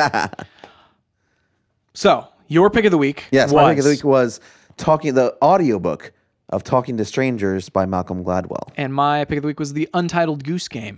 so 1.94 2.28
your 2.48 2.70
pick 2.70 2.86
of 2.86 2.92
the 2.92 2.98
week. 2.98 3.26
Yes, 3.32 3.52
was, 3.52 3.62
my 3.64 3.72
pick 3.72 3.80
of 3.80 3.86
the 3.86 3.92
week 3.92 4.04
was 4.04 4.40
talking 4.78 5.14
the 5.14 5.36
audiobook 5.42 6.12
of 6.50 6.64
Talking 6.64 6.98
to 6.98 7.06
Strangers 7.06 7.70
by 7.70 7.86
Malcolm 7.86 8.24
Gladwell. 8.24 8.70
and 8.78 8.94
my 8.94 9.26
pick 9.26 9.38
of 9.38 9.42
the 9.44 9.48
week 9.48 9.60
was 9.60 9.74
the 9.74 9.90
Untitled 9.94 10.44
Goose 10.44 10.68
Game. 10.68 10.98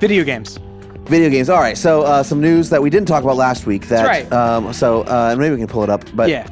Video 0.00 0.24
games. 0.24 0.58
Video 1.06 1.30
games. 1.30 1.48
All 1.48 1.60
right. 1.60 1.78
So 1.78 2.02
uh, 2.02 2.22
some 2.22 2.40
news 2.40 2.68
that 2.70 2.82
we 2.82 2.90
didn't 2.90 3.06
talk 3.08 3.22
about 3.22 3.36
last 3.36 3.66
week. 3.66 3.82
That 3.88 4.04
That's 4.04 4.30
right. 4.30 4.32
um, 4.32 4.72
so 4.72 5.02
uh, 5.02 5.34
maybe 5.38 5.54
we 5.54 5.58
can 5.60 5.68
pull 5.68 5.82
it 5.84 5.90
up. 5.90 6.04
But 6.14 6.28
Yeah. 6.28 6.48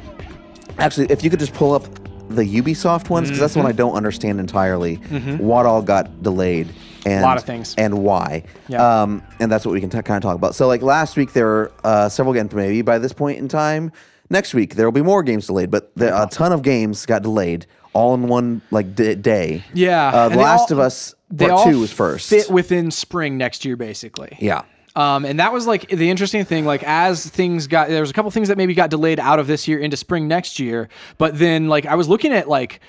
actually, 0.77 1.07
if 1.09 1.23
you 1.23 1.29
could 1.29 1.39
just 1.39 1.53
pull 1.53 1.73
up 1.73 1.83
the 2.29 2.41
Ubisoft 2.43 3.09
ones 3.09 3.27
because 3.29 3.39
that's 3.39 3.53
the 3.53 3.59
one 3.59 3.67
I 3.67 3.69
Mm-hmm. 3.71 3.77
don't 3.77 3.93
understand 3.95 4.39
entirely. 4.39 4.95
What 5.37 5.65
all 5.65 5.81
got 5.81 6.23
delayed? 6.23 6.69
And, 7.05 7.21
Lot 7.21 7.37
of 7.37 7.43
things. 7.43 7.75
and 7.77 7.99
why. 7.99 8.43
Yeah. 8.67 9.01
Um, 9.03 9.21
and 9.39 9.51
that's 9.51 9.65
what 9.65 9.73
we 9.73 9.79
can 9.79 9.89
t- 9.91 10.01
kind 10.01 10.17
of 10.17 10.23
talk 10.23 10.35
about. 10.35 10.55
So 10.55 10.67
like 10.67 10.81
last 10.81 11.15
week 11.17 11.33
there 11.33 11.45
were 11.45 11.71
uh, 11.83 12.09
several 12.09 12.33
games. 12.33 12.53
Maybe 12.53 12.81
by 12.81 12.97
this 12.97 13.13
point 13.13 13.37
in 13.37 13.47
time, 13.47 13.91
next 14.31 14.53
week 14.55 14.73
there 14.75 14.87
will 14.87 14.91
be 14.91 15.03
more 15.03 15.21
games 15.21 15.45
delayed. 15.47 15.69
But 15.69 15.95
there, 15.95 16.13
a 16.13 16.27
ton 16.31 16.51
of 16.51 16.63
games 16.63 17.05
got 17.05 17.21
delayed 17.21 17.67
all 17.93 18.13
in 18.15 18.27
one 18.27 18.61
like 18.71 18.95
d- 18.95 19.13
day. 19.15 19.63
Yeah, 19.73 20.07
Uh, 20.09 20.29
the 20.29 20.37
Last 20.37 20.71
all- 20.71 20.79
of 20.79 20.83
Us 20.85 21.13
They 21.29 21.47
Part 21.47 21.69
Two 21.69 21.79
was 21.81 21.91
first. 21.93 22.29
Fit 22.29 22.49
within 22.49 22.89
spring 22.89 23.37
next 23.37 23.65
year, 23.65 23.75
basically. 23.75 24.35
yeah. 24.39 24.63
Um, 24.97 25.25
and 25.25 25.39
that 25.41 25.51
was 25.51 25.67
like 25.67 25.89
the 25.89 26.09
interesting 26.09 26.43
thing. 26.45 26.65
Like 26.65 26.81
as 26.85 27.25
things 27.27 27.67
got, 27.67 27.89
there 27.89 27.99
was 28.01 28.09
a 28.09 28.13
couple 28.13 28.31
things 28.31 28.47
that 28.47 28.57
maybe 28.57 28.73
got 28.73 28.89
delayed 28.89 29.19
out 29.19 29.39
of 29.39 29.45
this 29.47 29.67
year 29.67 29.77
into 29.77 29.97
spring 29.97 30.27
next 30.27 30.57
year. 30.57 30.87
But 31.17 31.37
then 31.37 31.67
like 31.67 31.85
I 31.85 31.95
was 31.95 32.07
looking 32.07 32.31
at 32.31 32.47
like 32.47 32.79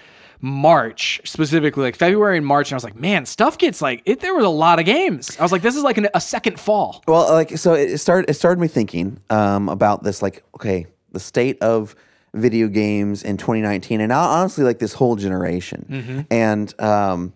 March 0.40 1.20
specifically, 1.24 1.82
like 1.82 1.96
February 1.96 2.36
and 2.36 2.46
March, 2.46 2.68
and 2.70 2.74
I 2.74 2.76
was 2.76 2.84
like, 2.84 2.96
man, 2.96 3.26
stuff 3.26 3.58
gets 3.58 3.80
like 3.80 4.02
it. 4.04 4.20
There 4.20 4.34
was 4.34 4.44
a 4.44 4.48
lot 4.50 4.78
of 4.78 4.84
games. 4.86 5.36
I 5.38 5.42
was 5.42 5.52
like, 5.52 5.62
this 5.62 5.76
is 5.76 5.82
like 5.82 5.96
an, 5.98 6.08
a 6.14 6.20
second 6.20 6.60
fall. 6.60 7.02
Well, 7.06 7.30
like 7.32 7.56
so, 7.58 7.74
it 7.74 7.98
started. 7.98 8.30
It 8.30 8.34
started 8.34 8.60
me 8.60 8.68
thinking 8.68 9.18
um, 9.30 9.68
about 9.68 10.02
this. 10.02 10.22
Like, 10.22 10.42
okay, 10.54 10.86
the 11.12 11.20
state 11.20 11.60
of 11.62 11.94
video 12.34 12.68
games 12.68 13.22
in 13.22 13.36
2019, 13.38 14.00
and 14.00 14.12
honestly, 14.12 14.62
like 14.64 14.78
this 14.78 14.92
whole 14.92 15.16
generation, 15.16 16.26
and 16.30 16.80
um, 16.80 17.32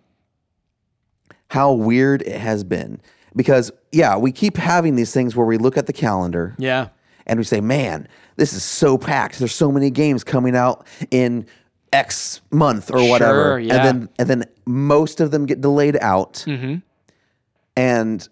how 1.49 1.73
weird 1.73 2.23
it 2.23 2.39
has 2.39 2.65
been. 2.65 3.01
Because 3.37 3.71
yeah, 3.93 4.17
we 4.17 4.33
keep 4.33 4.57
having 4.57 4.97
these 4.97 5.13
things 5.13 5.37
where 5.37 5.47
we 5.47 5.57
look 5.57 5.77
at 5.77 5.87
the 5.87 5.93
calendar 5.93 6.55
Yeah. 6.59 6.89
and 7.27 7.39
we 7.39 7.45
say, 7.45 7.61
"Man, 7.61 8.09
this 8.37 8.53
is 8.53 8.65
so 8.65 8.99
packed. 8.99 9.39
There's 9.39 9.55
so 9.55 9.71
many 9.71 9.89
games 9.91 10.25
coming 10.25 10.57
out 10.57 10.87
in 11.13 11.47
X 11.93 12.41
month 12.51 12.91
or 12.93 13.09
whatever." 13.09 13.59
yeah. 13.59 13.75
And 13.75 13.85
then 13.85 14.09
and 14.19 14.29
then 14.29 14.45
most 14.67 15.21
of 15.21 15.31
them 15.31 15.47
get 15.47 15.61
delayed 15.61 15.99
out, 16.01 16.45
mm-hmm. 16.47 16.77
and 17.77 18.29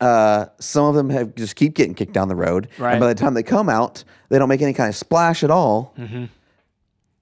uh, 0.00 0.46
some 0.58 0.86
of 0.86 0.94
them 0.94 1.10
have 1.10 1.34
just 1.34 1.56
keep 1.56 1.74
getting 1.74 1.94
kicked 1.94 2.12
down 2.12 2.28
the 2.28 2.36
road. 2.36 2.68
Right. 2.78 2.92
And 2.92 3.00
by 3.00 3.08
the 3.08 3.14
time 3.14 3.34
they 3.34 3.42
come 3.42 3.68
out, 3.68 4.04
they 4.28 4.38
don't 4.38 4.48
make 4.48 4.62
any 4.62 4.72
kind 4.72 4.88
of 4.88 4.96
splash 4.96 5.44
at 5.44 5.50
all 5.50 5.94
mm-hmm. 5.98 6.26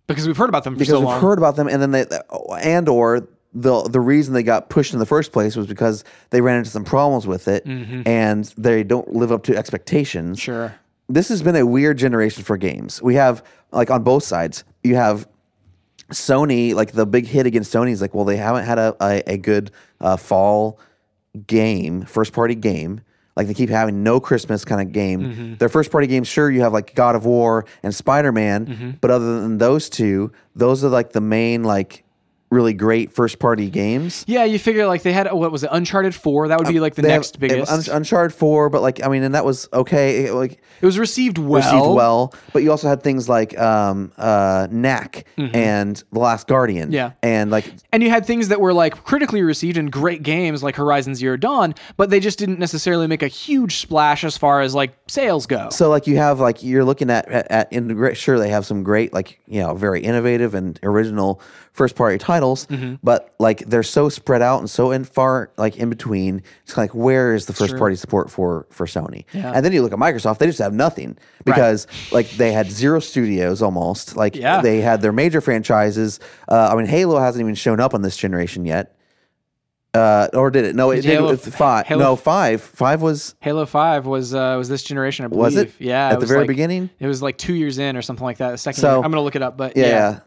Because 0.08 0.26
we've 0.26 0.36
heard 0.36 0.48
about 0.48 0.64
them 0.64 0.74
for 0.74 0.78
because 0.78 0.92
so 0.92 1.00
we've 1.00 1.08
long. 1.08 1.20
heard 1.20 1.36
about 1.36 1.56
them, 1.56 1.68
and 1.68 1.82
then 1.82 1.90
they 1.90 2.06
and 2.62 2.88
or 2.88 3.28
the 3.52 3.82
the 3.82 4.00
reason 4.00 4.32
they 4.32 4.42
got 4.42 4.70
pushed 4.70 4.94
in 4.94 4.98
the 4.98 5.06
first 5.06 5.32
place 5.32 5.54
was 5.54 5.66
because 5.66 6.02
they 6.30 6.40
ran 6.40 6.56
into 6.56 6.70
some 6.70 6.84
problems 6.84 7.26
with 7.26 7.46
it, 7.46 7.66
mm-hmm. 7.66 8.02
and 8.06 8.46
they 8.56 8.82
don't 8.82 9.12
live 9.12 9.30
up 9.30 9.42
to 9.44 9.56
expectations 9.56 10.40
sure. 10.40 10.74
this 11.10 11.28
has 11.28 11.42
been 11.42 11.56
a 11.56 11.66
weird 11.66 11.98
generation 11.98 12.42
for 12.42 12.56
games. 12.56 13.02
We 13.02 13.16
have 13.16 13.44
like 13.70 13.90
on 13.90 14.02
both 14.02 14.24
sides. 14.24 14.64
You 14.82 14.94
have 14.94 15.28
Sony, 16.10 16.74
like 16.74 16.92
the 16.92 17.06
big 17.06 17.26
hit 17.26 17.46
against 17.46 17.72
Sony 17.72 17.90
is 17.90 18.00
like, 18.00 18.14
well, 18.14 18.24
they 18.24 18.36
haven't 18.36 18.64
had 18.64 18.78
a 18.78 18.96
a, 19.00 19.22
a 19.34 19.36
good 19.36 19.70
uh, 20.00 20.16
fall 20.16 20.78
game, 21.46 22.02
first 22.02 22.32
party 22.32 22.54
game. 22.54 23.00
Like 23.36 23.46
they 23.46 23.54
keep 23.54 23.70
having 23.70 24.02
no 24.02 24.18
Christmas 24.18 24.64
kind 24.64 24.80
of 24.82 24.92
game. 24.92 25.56
Their 25.58 25.68
first 25.68 25.92
party 25.92 26.08
games, 26.08 26.26
sure, 26.26 26.50
you 26.50 26.62
have 26.62 26.72
like 26.72 26.94
God 26.96 27.14
of 27.14 27.24
War 27.24 27.66
and 27.84 27.94
Spider 27.94 28.32
Man, 28.32 28.98
but 29.00 29.10
other 29.12 29.40
than 29.40 29.58
those 29.58 29.88
two, 29.88 30.32
those 30.56 30.82
are 30.82 30.88
like 30.88 31.12
the 31.12 31.20
main 31.20 31.62
like 31.62 32.02
really 32.50 32.72
great 32.72 33.12
first 33.12 33.38
party 33.38 33.70
games. 33.70 34.24
Yeah, 34.26 34.44
you 34.44 34.58
figure 34.58 34.86
like 34.86 35.02
they 35.02 35.12
had 35.12 35.30
what 35.32 35.52
was 35.52 35.64
it, 35.64 35.70
Uncharted 35.72 36.14
Four? 36.14 36.48
That 36.48 36.58
would 36.58 36.68
be 36.68 36.80
like 36.80 36.94
the 36.94 37.02
They 37.02 37.08
next 37.08 37.36
have 37.36 37.40
biggest. 37.40 37.70
Un- 37.70 37.96
Uncharted 37.96 38.34
Four, 38.34 38.70
but 38.70 38.82
like 38.82 39.04
I 39.04 39.08
mean, 39.08 39.22
and 39.22 39.34
that 39.34 39.44
was 39.44 39.68
okay. 39.72 40.24
It, 40.26 40.34
like 40.34 40.52
it 40.52 40.86
was 40.86 40.98
received 40.98 41.38
well. 41.38 41.62
received 41.62 41.94
well. 41.94 42.34
But 42.52 42.62
you 42.62 42.70
also 42.70 42.88
had 42.88 43.02
things 43.02 43.28
like 43.28 43.58
um, 43.58 44.12
uh, 44.16 44.68
Knack 44.70 45.26
and 45.36 46.02
The 46.12 46.18
Last 46.18 46.46
Guardian. 46.46 46.88
Mm-hmm. 46.88 46.94
Yeah. 46.94 47.12
And 47.22 47.50
like, 47.50 47.72
And 47.92 48.02
you 48.02 48.10
had 48.10 48.24
things 48.24 48.48
that 48.48 48.60
were 48.60 48.72
like 48.72 49.04
critically 49.04 49.42
received 49.42 49.76
and 49.76 49.90
great 49.90 50.22
games 50.22 50.62
like 50.62 50.76
Horizon 50.76 51.14
Zero 51.14 51.36
Dawn, 51.36 51.74
but 51.96 52.10
they 52.10 52.20
just 52.20 52.38
didn't 52.38 52.58
necessarily 52.58 53.06
make 53.06 53.22
a 53.22 53.28
huge 53.28 53.76
splash 53.76 54.24
as 54.24 54.36
far 54.36 54.60
as 54.60 54.74
like 54.74 54.96
sales 55.08 55.46
go. 55.46 55.68
so 55.70 55.90
like 55.90 56.06
you 56.06 56.16
have 56.16 56.40
like, 56.40 56.62
you're 56.62 56.84
looking 56.84 57.10
at, 57.10 57.28
at, 57.28 57.72
at 57.72 58.16
sure, 58.16 58.38
they 58.38 58.48
have 58.50 58.64
some 58.66 58.82
great, 58.82 59.12
like, 59.12 59.40
you 59.46 59.60
know, 59.60 59.74
very 59.74 60.00
innovative 60.02 60.54
and 60.54 60.78
original 60.82 61.40
first 61.78 61.96
party 61.96 62.18
titles, 62.18 62.66
Mm-hmm. 62.66 62.96
but 63.02 63.34
like 63.38 63.60
they're 63.60 63.82
so 63.82 64.08
spread 64.10 64.42
out 64.42 64.58
and 64.58 64.68
so 64.68 64.90
in 64.90 65.04
far, 65.04 65.50
like 65.56 65.76
in 65.78 65.88
between. 65.88 66.42
It's 66.64 66.76
like, 66.76 66.94
where 66.94 67.34
is 67.34 67.46
the 67.46 67.52
first 67.54 67.78
party 67.78 67.96
support 67.96 68.30
for, 68.30 68.66
for 68.70 68.84
Sony? 68.86 69.24
Yeah. 69.32 69.52
And 69.54 69.64
then 69.64 69.72
you 69.72 69.80
look 69.82 69.92
at 69.92 69.98
Microsoft, 69.98 70.38
they 70.38 70.46
just 70.46 70.58
have 70.58 70.74
nothing 70.74 71.16
because 71.44 71.86
like 72.12 72.28
they 72.32 72.52
had 72.52 72.70
zero 72.70 73.00
studios 73.00 73.62
almost. 73.62 74.16
Like 74.16 74.34
Yeah. 74.36 74.60
they 74.60 74.80
had 74.82 75.00
their 75.00 75.12
major 75.12 75.40
franchises. 75.40 76.20
Uh, 76.48 76.68
I 76.70 76.76
mean, 76.76 76.86
Halo 76.86 77.18
hasn't 77.18 77.40
even 77.40 77.54
shown 77.54 77.80
up 77.80 77.94
on 77.94 78.02
this 78.02 78.16
generation 78.16 78.66
yet. 78.66 78.94
Uh, 79.94 80.28
or 80.34 80.50
did 80.50 80.64
it? 80.66 80.76
No, 80.76 80.90
it 80.90 81.00
Did 81.00 81.22
with 81.22 81.52
five. 81.54 81.86
Halo- 81.86 82.02
no, 82.04 82.16
five. 82.16 82.60
Five 82.60 83.00
was 83.00 83.34
Halo 83.40 83.64
Five 83.64 84.04
was 84.04 84.34
uh, 84.34 84.54
was 84.58 84.68
this 84.68 84.82
generation, 84.82 85.24
I 85.24 85.28
believe. 85.28 85.42
Was 85.44 85.56
it? 85.56 85.72
Yeah, 85.78 86.08
At 86.08 86.12
it 86.12 86.14
the 86.16 86.20
was 86.20 86.28
very 86.28 86.40
like- 86.42 86.48
beginning? 86.48 86.90
It 87.00 87.06
was 87.06 87.22
like 87.22 87.38
two 87.38 87.54
years 87.54 87.78
in 87.78 87.96
or 87.96 88.02
something 88.02 88.22
like 88.24 88.36
that. 88.36 88.50
The 88.50 88.58
second 88.58 88.80
So- 88.82 88.88
year. 88.96 88.96
I'm 89.04 89.10
gonna 89.10 89.22
look 89.22 89.34
it 89.34 89.42
up, 89.42 89.56
but 89.56 89.76
yeah. 89.78 89.86
yeah, 89.86 90.18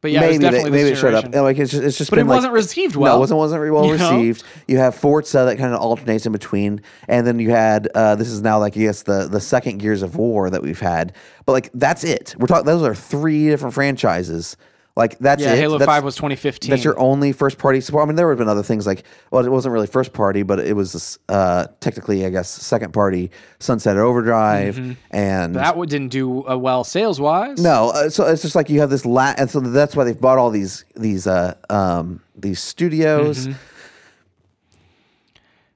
But 0.00 0.12
yeah, 0.12 0.22
it 0.24 0.40
maybe 0.40 0.56
they, 0.56 0.70
maybe 0.70 0.90
it 0.90 0.96
showed 0.96 1.14
up. 1.14 1.24
generation. 1.24 1.44
Like 1.44 1.58
it's 1.58 1.72
just, 1.72 1.82
it's 1.82 1.98
just. 1.98 2.10
But 2.10 2.16
been 2.16 2.26
it 2.26 2.28
wasn't 2.28 2.52
received 2.52 2.94
No, 2.94 3.00
well. 3.00 3.16
it 3.16 3.18
wasn't 3.20 3.38
wasn't 3.38 3.72
well 3.72 3.86
You 3.86 3.96
know? 3.98 4.12
received. 4.16 4.44
You 4.68 4.78
have 4.78 4.94
Forza 4.94 5.38
that 5.44 5.58
kind 5.58 5.74
of 5.74 5.80
alternates 5.80 6.24
in 6.24 6.32
between, 6.32 6.82
and 7.08 7.26
then 7.26 7.40
you 7.40 7.50
had 7.50 7.88
uh, 7.94 8.14
this 8.14 8.28
is 8.28 8.40
now 8.40 8.58
like 8.60 8.76
I 8.76 8.80
guess 8.80 9.02
the 9.02 9.26
the 9.28 9.40
second 9.40 9.78
Gears 9.78 10.02
of 10.02 10.14
War 10.16 10.50
that 10.50 10.62
we've 10.62 10.78
had. 10.78 11.14
But 11.46 11.52
like 11.52 11.70
that's 11.74 12.04
it. 12.04 12.34
We're 12.38 12.46
talking. 12.46 12.66
Those 12.66 12.82
are 12.84 12.94
three 12.94 13.48
different 13.48 13.74
franchises. 13.74 14.56
Like 14.98 15.16
that's 15.20 15.40
yeah, 15.40 15.52
it. 15.52 15.58
Halo 15.58 15.78
That's- 15.78 15.96
5 15.96 16.02
was 16.02 16.16
2015. 16.16 16.70
That's 16.70 16.82
your 16.82 16.98
only 16.98 17.30
first 17.30 17.56
party 17.56 17.80
support. 17.80 18.02
I 18.02 18.06
mean, 18.08 18.16
there 18.16 18.26
would 18.26 18.32
have 18.32 18.38
been 18.38 18.48
other 18.48 18.64
things 18.64 18.84
like, 18.84 19.04
well, 19.30 19.46
it 19.46 19.48
wasn't 19.48 19.72
really 19.72 19.86
first 19.86 20.12
party, 20.12 20.42
but 20.42 20.58
it 20.58 20.74
was 20.74 21.20
uh, 21.28 21.68
technically, 21.78 22.26
I 22.26 22.30
guess, 22.30 22.50
second 22.50 22.92
party 22.92 23.30
Sunset 23.60 23.96
Overdrive, 23.96 24.76
and 24.76 24.96
Mm-hmm. 25.12 25.52
that 25.54 25.88
didn't 25.88 26.08
do 26.08 26.44
uh, 26.48 26.58
well 26.58 26.82
sales 26.82 27.20
wise. 27.20 27.62
no, 27.62 27.90
uh, 27.90 28.10
so 28.10 28.26
it's 28.26 28.42
just 28.42 28.56
like 28.56 28.68
you 28.68 28.80
have 28.80 28.90
this 28.90 29.06
la 29.06 29.34
and 29.38 29.48
so 29.48 29.60
that's 29.60 29.94
why 29.94 30.02
they've 30.02 30.20
bought 30.20 30.36
all 30.36 30.50
these 30.50 30.84
these 30.96 31.28
uh 31.28 31.54
um 31.70 32.20
these 32.36 32.58
studios. 32.60 33.46
Mm-hmm. 33.46 33.52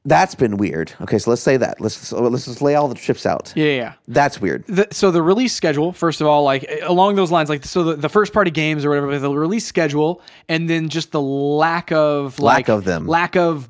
That's 0.05 0.35
been 0.35 0.57
weird. 0.57 0.93
Okay, 1.01 1.17
so 1.19 1.31
let's 1.31 1.43
say 1.43 1.57
that. 1.59 1.81
Let's 1.81 1.97
so 1.97 2.21
let's 2.23 2.47
just 2.47 2.61
lay 2.61 2.75
all 2.75 2.89
the 2.89 2.97
chips 2.97 3.25
out. 3.25 3.53
Yeah, 3.55 3.65
yeah, 3.67 3.77
yeah. 3.77 3.93
That's 4.09 4.41
weird. 4.41 4.67
the, 4.67 4.89
so 4.91 5.13
the 5.13 5.23
release 5.23 5.55
schedule 5.55 5.93
first 5.93 6.21
of 6.21 6.27
all 6.27 6.43
like 6.43 6.69
along 6.83 7.15
those 7.15 7.31
lines 7.31 7.49
like 7.49 7.65
so 7.65 7.85
the, 7.85 7.95
the 7.95 8.09
first 8.09 8.33
party 8.33 8.51
games 8.51 8.85
or 8.85 8.89
whatever 8.89 9.17
the 9.19 9.31
release 9.33 9.65
schedule 9.65 10.21
and 10.49 10.69
then 10.69 10.89
just 10.89 11.13
the 11.13 11.21
lack 11.21 11.93
of 11.93 12.41
like, 12.41 12.67
Lack 12.67 12.69
of 12.69 12.85
them. 12.85 13.07
lack 13.07 13.37
of 13.37 13.69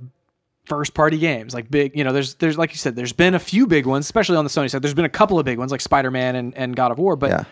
first 0.64 0.94
party 0.94 1.18
games 1.18 1.52
like 1.52 1.70
big 1.70 1.94
you 1.94 2.02
know 2.04 2.12
there's 2.14 2.34
there's 2.36 2.56
like 2.56 2.70
you 2.70 2.78
said 2.78 2.96
there's 2.96 3.12
been 3.12 3.34
a 3.34 3.38
few 3.38 3.66
big 3.66 3.84
ones 3.84 4.06
especially 4.06 4.36
on 4.36 4.44
the 4.44 4.50
sony 4.50 4.70
side 4.70 4.80
there's 4.80 4.94
been 4.94 5.04
a 5.04 5.08
couple 5.10 5.38
of 5.38 5.44
big 5.44 5.58
ones 5.58 5.70
like 5.70 5.80
spider-man 5.82 6.34
and, 6.36 6.56
and 6.56 6.76
god 6.76 6.90
of 6.90 6.98
war 6.98 7.14
but 7.16 7.30
Yeah. 7.30 7.44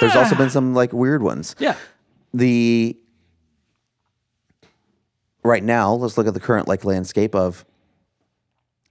There's 0.00 0.16
also 0.16 0.34
been 0.36 0.46
ah. 0.46 0.50
some 0.50 0.74
like 0.74 0.92
weird 0.92 1.22
ones. 1.22 1.54
yeah 1.58 1.76
the 2.32 2.96
right 5.42 5.62
now 5.62 5.92
let's 5.92 6.16
look 6.16 6.26
at 6.26 6.34
the 6.34 6.40
current 6.40 6.66
like 6.66 6.84
landscape 6.84 7.34
of 7.34 7.64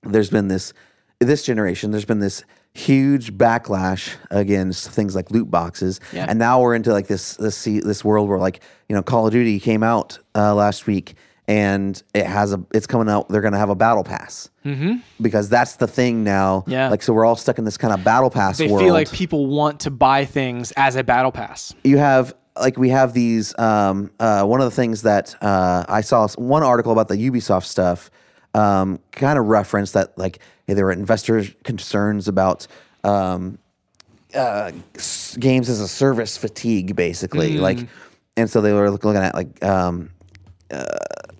there's 0.06 0.30
been 0.30 0.48
this 0.48 0.74
this 1.20 1.44
generation 1.44 1.92
there's 1.92 2.06
been 2.06 2.20
this 2.20 2.44
huge 2.74 3.34
backlash 3.38 4.16
against 4.32 4.90
things 4.90 5.16
like 5.16 5.30
loot 5.32 5.50
boxes 5.50 6.00
Yeah. 6.12 6.26
and 6.28 6.40
now 6.40 6.60
we're 6.60 6.74
into 6.76 6.92
like 6.92 7.08
this 7.08 7.36
this 7.38 7.64
this 7.66 8.04
world 8.04 8.28
where 8.28 8.40
like 8.40 8.62
you 8.90 8.96
know 8.96 9.04
call 9.04 9.28
of 9.28 9.32
duty 9.34 9.60
came 9.60 9.84
out 9.84 10.18
uh, 10.36 10.56
last 10.56 10.88
week 10.88 11.16
and 11.48 12.02
it 12.14 12.26
has 12.26 12.52
a 12.54 12.64
it's 12.74 12.88
coming 12.88 13.10
out 13.10 13.30
they're 13.30 13.42
going 13.42 13.54
to 13.54 13.60
have 13.60 13.70
a 13.70 13.76
battle 13.76 14.04
pass 14.04 14.50
mm-hmm. 14.66 14.96
because 15.22 15.50
that's 15.50 15.76
the 15.76 15.88
thing 15.88 16.24
now 16.24 16.64
Yeah. 16.68 16.90
like 16.90 17.04
so 17.04 17.14
we're 17.14 17.26
all 17.26 17.36
stuck 17.36 17.60
in 17.60 17.66
this 17.66 17.78
kind 17.78 17.94
of 17.94 18.04
battle 18.04 18.30
pass 18.30 18.58
they 18.58 18.68
world 18.68 18.82
feel 18.82 18.94
like 18.94 19.12
people 19.12 19.46
want 19.46 19.82
to 19.82 19.92
buy 19.92 20.26
things 20.26 20.72
as 20.76 20.96
a 20.96 21.04
battle 21.04 21.32
pass 21.32 21.74
you 21.84 21.98
have 21.98 22.34
like 22.60 22.78
we 22.78 22.90
have 22.90 23.14
these 23.14 23.58
um, 23.60 24.12
uh, 24.20 24.44
one 24.46 24.62
of 24.62 24.66
the 24.66 24.76
things 24.76 25.04
that 25.04 25.36
uh, 25.44 25.86
i 25.90 26.02
saw 26.02 26.28
one 26.38 26.64
article 26.64 26.92
about 26.92 27.08
the 27.08 27.16
ubisoft 27.18 27.66
stuff 27.66 28.10
um, 28.54 29.00
kind 29.12 29.38
of 29.40 29.46
referenced 29.48 29.94
that 29.94 30.18
like 30.18 30.40
hey, 30.68 30.74
there 30.74 30.86
were 30.86 30.92
investor 30.92 31.44
concerns 31.64 32.28
about 32.28 32.68
um, 33.04 33.58
uh, 34.36 34.72
s- 34.96 35.38
games 35.40 35.70
as 35.70 35.80
a 35.80 35.88
service 35.88 36.38
fatigue 36.38 36.96
basically 36.96 37.58
like 37.58 37.88
and 38.38 38.50
so 38.50 38.62
they 38.62 38.74
were 38.74 38.90
looking 38.90 39.16
at 39.16 39.36
like 39.36 39.64
um, 39.64 40.10
uh, 40.72 40.86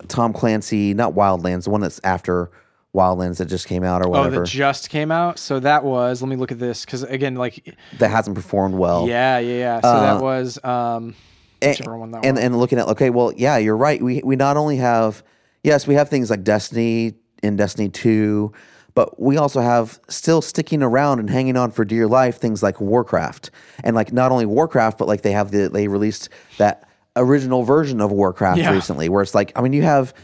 tom 0.08 0.32
clancy 0.32 0.94
not 0.94 1.14
wildlands 1.14 1.64
the 1.64 1.70
one 1.70 1.80
that's 1.80 2.00
after 2.04 2.50
wildlands 2.94 3.38
that 3.38 3.46
just 3.46 3.66
came 3.66 3.82
out 3.82 4.04
or 4.04 4.08
whatever. 4.08 4.36
oh 4.36 4.40
that 4.44 4.46
just 4.48 4.88
came 4.88 5.10
out? 5.10 5.38
So 5.38 5.58
that 5.60 5.84
was 5.84 6.22
let 6.22 6.28
me 6.28 6.36
look 6.36 6.52
at 6.52 6.58
this 6.58 6.84
because 6.84 7.02
again 7.02 7.34
like 7.34 7.76
that 7.98 8.10
hasn't 8.10 8.36
performed 8.36 8.76
well. 8.76 9.08
Yeah 9.08 9.38
yeah 9.38 9.58
yeah. 9.58 9.80
So 9.80 10.00
that 10.00 10.22
was 10.22 10.62
um 10.64 11.14
one 11.62 12.10
that 12.12 12.24
and, 12.24 12.38
and 12.38 12.58
looking 12.58 12.78
at 12.78 12.86
okay, 12.88 13.10
well, 13.10 13.32
yeah, 13.36 13.56
you're 13.56 13.76
right. 13.76 14.00
We 14.02 14.22
we 14.24 14.36
not 14.36 14.56
only 14.56 14.76
have 14.76 15.22
yes, 15.64 15.88
we 15.88 15.94
have 15.94 16.08
things 16.08 16.30
like 16.30 16.44
Destiny 16.44 17.14
and 17.42 17.58
Destiny 17.58 17.88
Two, 17.88 18.52
but 18.94 19.20
we 19.20 19.36
also 19.36 19.60
have 19.60 19.98
still 20.08 20.40
sticking 20.40 20.82
around 20.82 21.18
and 21.18 21.28
hanging 21.28 21.56
on 21.56 21.72
for 21.72 21.84
dear 21.84 22.06
life 22.06 22.38
things 22.38 22.62
like 22.62 22.80
Warcraft 22.80 23.50
and 23.82 23.96
like 23.96 24.12
not 24.12 24.30
only 24.30 24.46
Warcraft, 24.46 24.98
but 24.98 25.08
like 25.08 25.22
they 25.22 25.32
have 25.32 25.50
the 25.50 25.68
they 25.68 25.88
released 25.88 26.28
that 26.58 26.88
original 27.16 27.64
version 27.64 28.00
of 28.00 28.12
Warcraft 28.12 28.58
Yeah. 28.60 28.72
recently, 28.72 29.08
where 29.08 29.22
it's 29.22 29.34
like 29.34 29.50
I 29.56 29.62
mean 29.62 29.72
you 29.72 29.82
have 29.82 30.14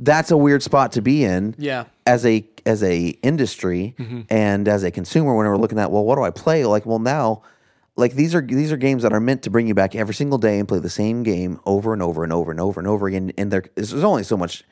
that's 0.00 0.30
a 0.30 0.36
weird 0.36 0.62
spot 0.62 0.92
to 0.92 1.02
be 1.02 1.24
in 1.24 1.54
Yeah. 1.58 1.84
as 2.06 2.24
a 2.24 2.46
as 2.64 2.82
a 2.82 3.08
industry 3.22 3.94
mm-hmm. 3.98 4.20
and 4.30 4.68
as 4.68 4.84
a 4.84 4.90
consumer 4.90 5.34
when 5.34 5.46
we're 5.46 5.56
looking 5.56 5.78
at 5.78 5.90
well 5.90 6.04
what 6.04 6.16
do 6.16 6.22
I 6.22 6.30
play 6.30 6.64
like 6.64 6.86
well 6.86 6.98
now 7.00 7.42
like 7.98 8.14
these 8.14 8.32
are 8.32 8.40
these 8.40 8.70
are 8.70 8.76
games 8.76 9.02
that 9.02 9.12
are 9.12 9.20
meant 9.20 9.42
to 9.42 9.50
bring 9.50 9.66
you 9.66 9.74
back 9.74 9.96
every 9.96 10.14
single 10.14 10.38
day 10.38 10.60
and 10.60 10.68
play 10.68 10.78
the 10.78 10.88
same 10.88 11.24
game 11.24 11.60
over 11.66 11.92
and 11.92 12.00
over 12.00 12.22
and 12.22 12.32
over 12.32 12.52
and 12.52 12.60
over 12.60 12.78
and 12.80 12.86
over 12.86 13.08
again. 13.08 13.32
And 13.36 13.50
there 13.50 13.64
there's 13.74 13.92
only 13.92 14.22
so 14.22 14.36
much 14.36 14.62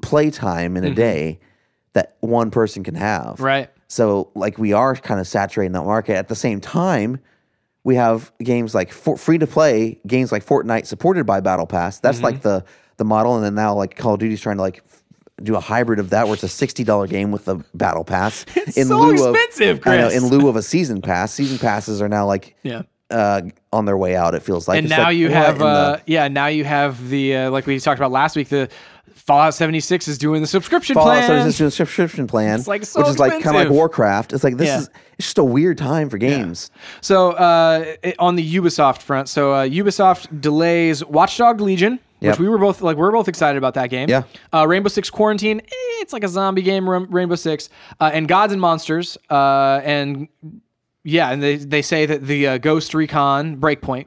playtime 0.00 0.78
in 0.78 0.84
a 0.84 0.86
mm-hmm. 0.86 0.96
day 0.96 1.40
that 1.92 2.16
one 2.20 2.50
person 2.50 2.82
can 2.82 2.94
have. 2.94 3.40
Right. 3.40 3.70
So 3.88 4.30
like 4.34 4.56
we 4.56 4.72
are 4.72 4.96
kind 4.96 5.20
of 5.20 5.26
saturating 5.28 5.72
that 5.72 5.84
market. 5.84 6.16
At 6.16 6.28
the 6.28 6.34
same 6.34 6.62
time 6.62 7.20
we 7.84 7.96
have 7.96 8.32
games 8.42 8.74
like 8.74 8.90
for, 8.90 9.18
free 9.18 9.36
to 9.38 9.46
play 9.46 10.00
games 10.06 10.32
like 10.32 10.44
Fortnite 10.44 10.86
supported 10.86 11.26
by 11.26 11.40
Battle 11.40 11.66
Pass. 11.66 12.00
That's 12.00 12.22
like 12.22 12.36
mm-hmm. 12.36 12.48
the 12.48 12.64
the 12.96 13.04
model, 13.04 13.36
and 13.36 13.44
then 13.44 13.54
now 13.54 13.74
like 13.74 13.96
Call 13.96 14.14
of 14.14 14.20
Duty's 14.20 14.40
trying 14.40 14.56
to 14.56 14.62
like 14.62 14.82
do 15.42 15.56
a 15.56 15.60
hybrid 15.60 15.98
of 15.98 16.10
that, 16.10 16.26
where 16.26 16.34
it's 16.34 16.42
a 16.42 16.48
sixty 16.48 16.84
dollar 16.84 17.06
game 17.06 17.30
with 17.30 17.44
the 17.44 17.56
Battle 17.74 18.04
Pass. 18.04 18.44
It's 18.56 18.86
so 18.88 19.10
expensive, 19.10 19.78
of, 19.78 19.86
I 19.86 19.96
know, 19.96 20.08
in 20.08 20.26
lieu 20.26 20.48
of 20.48 20.56
a 20.56 20.62
season 20.62 21.00
pass. 21.02 21.32
Season 21.32 21.58
passes 21.58 22.00
are 22.02 22.08
now 22.08 22.26
like 22.26 22.54
Yeah. 22.62 22.82
uh, 23.10 23.42
on 23.72 23.84
their 23.86 23.96
way 23.96 24.14
out. 24.16 24.34
It 24.34 24.42
feels 24.42 24.68
like. 24.68 24.78
and 24.78 24.86
It's 24.86 24.96
now 24.96 25.04
like, 25.04 25.16
you 25.16 25.30
have 25.30 25.54
in 25.56 25.60
the- 25.60 25.66
uh 25.66 26.00
yeah 26.06 26.28
now 26.28 26.46
you 26.48 26.64
have 26.64 27.08
the 27.08 27.36
uh, 27.36 27.50
like 27.50 27.66
we 27.66 27.78
talked 27.80 27.98
about 27.98 28.10
last 28.12 28.36
week 28.36 28.48
the 28.48 28.68
fallout 29.14 29.52
76 29.54 30.08
is 30.08 30.16
doing 30.16 30.40
the 30.40 30.46
subscription 30.46 30.94
plan. 30.94 31.04
Fallout 31.04 31.26
plan 31.26 31.28
76 31.52 31.58
doing 31.58 31.68
a 31.68 31.70
subscription 31.70 32.26
plan, 32.26 32.58
It's, 32.58 32.68
like, 32.68 32.84
so 32.84 33.00
which 33.00 33.08
is 33.10 33.18
like 33.18 33.32
kind 33.42 33.56
of 33.56 33.62
like. 33.64 33.68
Warcraft. 33.70 34.32
It's 34.32 34.42
like 34.44 34.56
this 34.56 34.68
Yeah. 34.68 34.78
is 34.78 34.90
it's 35.18 35.26
just 35.28 35.38
a 35.38 35.44
weird 35.44 35.76
time 35.78 36.08
for 36.08 36.18
games. 36.18 36.70
so 37.00 37.32
uh 37.32 37.84
it- 38.02 38.16
on 38.18 38.36
the 38.36 38.54
ubisoft 38.56 39.02
front 39.02 39.28
so 39.28 39.52
uh 39.52 39.66
ubisoft 39.66 40.40
delays 40.40 41.04
watchdog 41.04 41.60
legion 41.60 41.98
Yep. 42.20 42.32
which 42.32 42.40
we 42.40 42.48
were 42.48 42.58
both 42.58 42.80
like 42.82 42.96
we 42.96 43.02
are 43.04 43.12
both 43.12 43.28
excited 43.28 43.56
about 43.58 43.74
that 43.74 43.90
game 43.90 44.08
Yeah. 44.08 44.24
uh, 44.52 44.66
rainbow 44.66 44.88
six 44.88 45.08
quarantine 45.10 45.60
eh, 45.60 46.00
it's 46.00 46.12
like 46.12 46.24
a 46.24 46.28
zombie 46.28 46.62
game 46.62 46.88
rainbow 46.88 47.36
six 47.36 47.68
uh, 48.00 48.10
and 48.12 48.26
gods 48.28 48.52
and 48.52 48.60
monsters 48.60 49.16
uh 49.30 49.80
and 49.84 50.28
yeah 51.04 51.30
and 51.30 51.42
they, 51.42 51.56
they 51.56 51.82
say 51.82 52.06
that 52.06 52.26
the 52.26 52.46
uh, 52.46 52.58
ghost 52.58 52.92
recon 52.94 53.56
breakpoint 53.56 54.06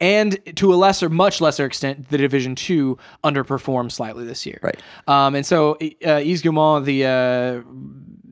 and 0.00 0.38
to 0.56 0.72
a 0.72 0.76
lesser 0.76 1.08
much 1.08 1.40
lesser 1.40 1.64
extent 1.66 2.08
the 2.10 2.18
division 2.18 2.54
2 2.54 2.96
underperformed 3.24 3.90
slightly 3.92 4.24
this 4.24 4.46
year 4.46 4.58
Right. 4.62 4.80
um, 5.08 5.34
and 5.34 5.44
so 5.44 5.72
uh, 6.06 6.20
Yves 6.22 6.42
Guillemot, 6.42 6.84
the 6.84 7.04
uh, 7.04 7.62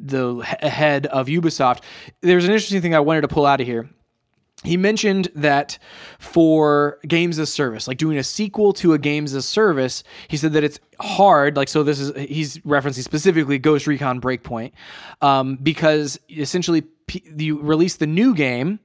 the 0.01 0.37
head 0.63 1.07
of 1.07 1.27
Ubisoft, 1.27 1.83
there's 2.23 2.45
an 2.45 2.53
interesting 2.53 2.81
thing 2.81 2.95
I 2.95 3.01
wanted 3.01 3.23
to 3.23 3.29
pull 3.29 3.45
out 3.45 3.61
of 3.61 3.67
here. 3.67 3.91
He 4.65 4.77
mentioned 4.77 5.29
that 5.37 5.79
for 6.19 6.99
games 7.07 7.39
as 7.39 7.53
service, 7.53 7.87
like 7.87 7.97
doing 7.97 8.19
a 8.19 8.25
sequel 8.25 8.73
to 8.75 8.93
a 8.93 8.99
games 8.99 9.33
as 9.35 9.47
service, 9.47 10.03
he 10.27 10.37
said 10.37 10.53
that 10.55 10.65
it's 10.65 10.81
hard. 11.01 11.57
Like, 11.57 11.69
so 11.69 11.85
this 11.85 12.01
is, 12.01 12.13
he's 12.29 12.59
referencing 12.59 13.05
specifically 13.05 13.59
Ghost 13.59 13.87
Recon 13.87 14.21
Breakpoint, 14.21 14.73
um, 15.23 15.57
because 15.57 16.19
essentially 16.29 16.83
you 17.37 17.61
release 17.61 17.97
the 17.97 18.07
new 18.07 18.35
game 18.35 18.81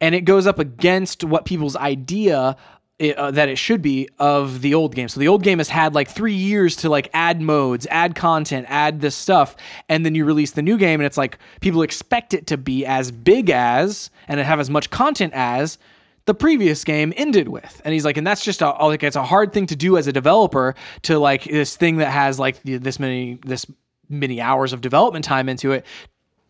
and 0.00 0.14
it 0.14 0.22
goes 0.22 0.46
up 0.46 0.58
against 0.58 1.22
what 1.22 1.44
people's 1.44 1.76
idea 1.76 2.56
i- 3.00 3.12
uh, 3.16 3.30
that 3.32 3.48
it 3.48 3.56
should 3.58 3.82
be 3.82 4.08
of 4.18 4.60
the 4.60 4.74
old 4.74 4.94
game. 4.94 5.08
So 5.08 5.20
the 5.20 5.28
old 5.28 5.42
game 5.42 5.58
has 5.58 5.68
had 5.68 5.94
like 5.94 6.08
three 6.08 6.34
years 6.34 6.76
to 6.76 6.88
like 6.88 7.10
add 7.12 7.40
modes, 7.40 7.86
add 7.90 8.14
content, 8.14 8.66
add 8.68 9.00
this 9.00 9.14
stuff, 9.16 9.56
and 9.88 10.04
then 10.04 10.14
you 10.14 10.24
release 10.24 10.52
the 10.52 10.62
new 10.62 10.78
game, 10.78 11.00
and 11.00 11.06
it's 11.06 11.16
like 11.18 11.38
people 11.60 11.82
expect 11.82 12.34
it 12.34 12.46
to 12.48 12.56
be 12.56 12.86
as 12.86 13.10
big 13.10 13.50
as 13.50 14.10
and 14.28 14.40
have 14.40 14.60
as 14.60 14.70
much 14.70 14.90
content 14.90 15.32
as 15.34 15.78
the 16.26 16.34
previous 16.34 16.84
game 16.84 17.12
ended 17.16 17.48
with. 17.48 17.82
And 17.84 17.92
he's 17.92 18.04
like, 18.04 18.16
and 18.16 18.26
that's 18.26 18.44
just 18.44 18.62
a 18.62 18.70
like 18.70 19.02
it's 19.02 19.16
a 19.16 19.24
hard 19.24 19.52
thing 19.52 19.66
to 19.66 19.76
do 19.76 19.96
as 19.98 20.06
a 20.06 20.12
developer 20.12 20.74
to 21.02 21.18
like 21.18 21.44
this 21.44 21.76
thing 21.76 21.96
that 21.98 22.10
has 22.10 22.38
like 22.38 22.62
this 22.62 22.98
many 22.98 23.38
this 23.44 23.66
many 24.08 24.40
hours 24.40 24.72
of 24.72 24.80
development 24.82 25.24
time 25.24 25.48
into 25.48 25.72
it 25.72 25.84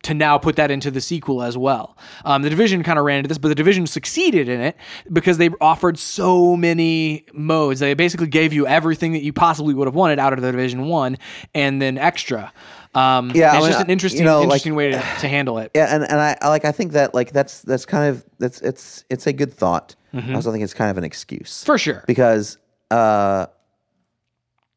to 0.05 0.13
now 0.13 0.37
put 0.37 0.55
that 0.55 0.71
into 0.71 0.89
the 0.89 1.01
sequel 1.01 1.43
as 1.43 1.57
well. 1.57 1.97
Um, 2.25 2.41
the 2.41 2.49
division 2.49 2.81
kind 2.83 2.97
of 2.97 3.05
ran 3.05 3.17
into 3.19 3.27
this, 3.27 3.37
but 3.37 3.49
the 3.49 3.55
division 3.55 3.85
succeeded 3.87 4.47
in 4.49 4.59
it 4.61 4.75
because 5.11 5.37
they 5.37 5.49
offered 5.61 5.97
so 5.99 6.55
many 6.55 7.25
modes. 7.33 7.79
They 7.79 7.93
basically 7.93 8.27
gave 8.27 8.53
you 8.53 8.65
everything 8.67 9.13
that 9.13 9.21
you 9.23 9.33
possibly 9.33 9.73
would 9.73 9.87
have 9.87 9.95
wanted 9.95 10.17
out 10.19 10.33
of 10.33 10.41
the 10.41 10.51
division 10.51 10.87
one, 10.87 11.17
and 11.53 11.81
then 11.81 11.97
extra. 11.97 12.51
Um, 12.93 13.31
Yeah, 13.35 13.49
and 13.49 13.55
I 13.55 13.57
it's 13.57 13.63
mean, 13.65 13.71
just 13.73 13.83
an 13.83 13.89
interesting, 13.89 14.19
you 14.21 14.25
know, 14.25 14.37
like- 14.39 14.45
interesting 14.45 14.75
way 14.75 14.91
to, 14.91 14.97
to 14.97 15.27
handle 15.27 15.57
it. 15.59 15.71
Yeah, 15.75 15.93
and, 15.93 16.03
and 16.03 16.19
I, 16.19 16.37
I 16.41 16.47
like 16.49 16.63
I 16.65 16.71
think 16.71 16.93
that 16.93 17.13
like 17.13 17.31
that's 17.31 17.61
that's 17.63 17.85
kind 17.85 18.09
of 18.09 18.23
that's 18.39 18.61
it's 18.61 19.03
it's 19.09 19.27
a 19.27 19.33
good 19.33 19.53
thought. 19.53 19.95
Mm-hmm. 20.13 20.31
I 20.31 20.35
also 20.35 20.51
think 20.51 20.63
it's 20.63 20.73
kind 20.73 20.89
of 20.91 20.97
an 20.97 21.03
excuse 21.03 21.63
For 21.65 21.77
sure. 21.77 22.03
because 22.07 22.57
uh, 22.91 23.47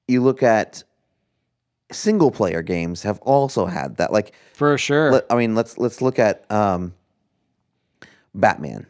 you 0.08 0.22
look 0.22 0.42
at 0.42 0.82
single 1.92 2.30
player 2.30 2.62
games 2.62 3.02
have 3.02 3.18
also 3.20 3.66
had 3.66 3.96
that. 3.96 4.12
Like, 4.12 4.34
For 4.54 4.76
sure. 4.78 5.12
let, 5.12 5.26
I 5.30 5.36
mean, 5.36 5.54
let's 5.54 5.78
let's 5.78 6.00
look 6.02 6.18
at 6.18 6.50
um, 6.50 6.94
Batman. 8.34 8.86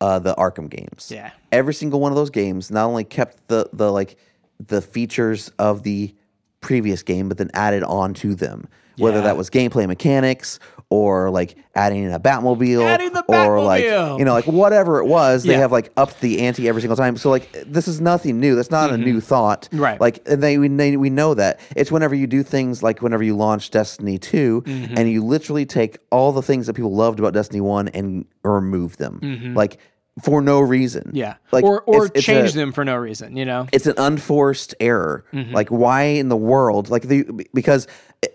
uh, 0.00 0.18
the 0.18 0.34
Arkham 0.34 0.68
games. 0.68 1.10
Yeah. 1.12 1.30
every 1.52 1.72
single 1.74 2.00
one 2.00 2.12
of 2.12 2.16
those 2.16 2.30
games 2.30 2.70
not 2.70 2.86
only 2.86 3.04
kept 3.04 3.48
the 3.48 3.68
the 3.72 3.90
like 3.90 4.18
the 4.64 4.82
features 4.82 5.50
of 5.58 5.82
the 5.82 6.14
previous 6.60 7.02
game, 7.02 7.28
but 7.28 7.38
then 7.38 7.50
added 7.54 7.82
on 7.84 8.14
to 8.14 8.34
them. 8.34 8.68
Whether 8.98 9.18
Yeah. 9.18 9.24
that 9.24 9.36
was 9.36 9.50
gameplay 9.50 9.86
mechanics 9.86 10.58
or 10.90 11.30
like 11.30 11.56
adding 11.74 12.04
in 12.04 12.12
a 12.12 12.20
Batmobile, 12.20 12.84
Adding 12.84 13.12
the 13.12 13.24
or 13.26 13.60
like 13.60 13.82
you 13.84 14.24
know 14.24 14.32
like 14.34 14.46
whatever 14.46 15.00
it 15.00 15.06
was, 15.06 15.42
they 15.42 15.54
have 15.54 15.72
like 15.72 15.90
upped 15.96 16.20
the 16.20 16.40
ante 16.42 16.68
every 16.68 16.80
single 16.82 16.96
time. 16.96 17.16
So 17.16 17.30
like 17.30 17.50
this 17.66 17.88
is 17.88 18.00
nothing 18.00 18.38
new. 18.38 18.54
That's 18.54 18.70
not 18.70 18.92
a 18.92 18.96
new 18.98 19.20
thought, 19.20 19.68
Mm-hmm. 19.72 19.80
Right. 19.82 20.00
Like 20.00 20.20
and 20.26 20.42
they 20.42 20.58
we, 20.58 20.68
they 20.68 20.96
we 20.96 21.10
know 21.10 21.34
that 21.34 21.58
it's 21.74 21.90
whenever 21.90 22.14
you 22.14 22.26
do 22.26 22.42
things 22.42 22.82
like 22.82 23.02
whenever 23.02 23.22
you 23.24 23.34
launch 23.36 23.70
Destiny 23.70 24.18
2 24.18 24.62
Mm-hmm. 24.62 24.94
and 24.98 25.10
you 25.10 25.24
literally 25.24 25.66
take 25.66 25.98
all 26.10 26.32
the 26.32 26.42
things 26.42 26.66
that 26.66 26.74
people 26.74 26.94
loved 26.94 27.18
about 27.18 27.32
Destiny 27.32 27.60
one 27.60 27.88
and 27.88 28.26
remove 28.44 28.96
them, 28.98 29.54
like 29.56 29.78
for 30.22 30.40
no 30.40 30.60
reason. 30.60 31.04
Mm-hmm. 31.08 31.16
Yeah. 31.16 31.34
like 31.52 31.64
or 31.64 31.82
or 31.82 32.06
it's- 32.06 32.12
it's 32.14 32.24
change 32.26 32.50
a- 32.50 32.54
them 32.56 32.72
for 32.72 32.84
no 32.84 32.96
reason, 32.96 33.36
you 33.36 33.44
know? 33.44 33.66
it's 33.72 33.86
an 33.86 33.94
unforced 33.98 34.74
error. 34.80 35.24
Mm-hmm. 35.32 35.52
Like 35.54 35.68
why 35.70 36.02
in 36.02 36.28
the 36.28 36.36
world? 36.36 36.88
Like 36.90 37.02
the 37.02 37.24
because 37.52 37.86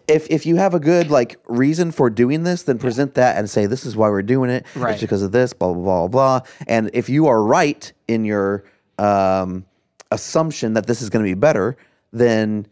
if 0.08 0.28
if 0.30 0.46
you 0.46 0.58
have 0.58 0.74
a 0.74 0.80
good 0.80 1.10
like 1.10 1.38
reason 1.48 1.92
for 1.92 2.10
doing 2.10 2.44
this, 2.44 2.64
then 2.64 2.78
present 2.80 3.14
that 3.16 3.38
and 3.38 3.50
say 3.50 3.66
this 3.66 3.86
is 3.86 3.96
why 3.96 4.10
we're 4.10 4.22
doing 4.22 4.50
it. 4.50 4.66
Right. 4.76 4.92
It's 4.94 5.02
because 5.02 5.22
of 5.24 5.32
this. 5.32 5.54
Blah 5.54 5.74
blah 5.74 6.08
blah 6.08 6.08
blah. 6.08 6.42
And 6.68 6.90
if 6.94 7.08
you 7.10 7.28
are 7.28 7.42
right 7.42 7.92
in 8.08 8.26
your 8.26 8.66
um, 8.98 9.66
assumption 10.12 10.74
that 10.74 10.86
this 10.86 11.02
is 11.02 11.10
going 11.10 11.24
to 11.24 11.30
be 11.30 11.34
better, 11.40 11.78
then 12.12 12.68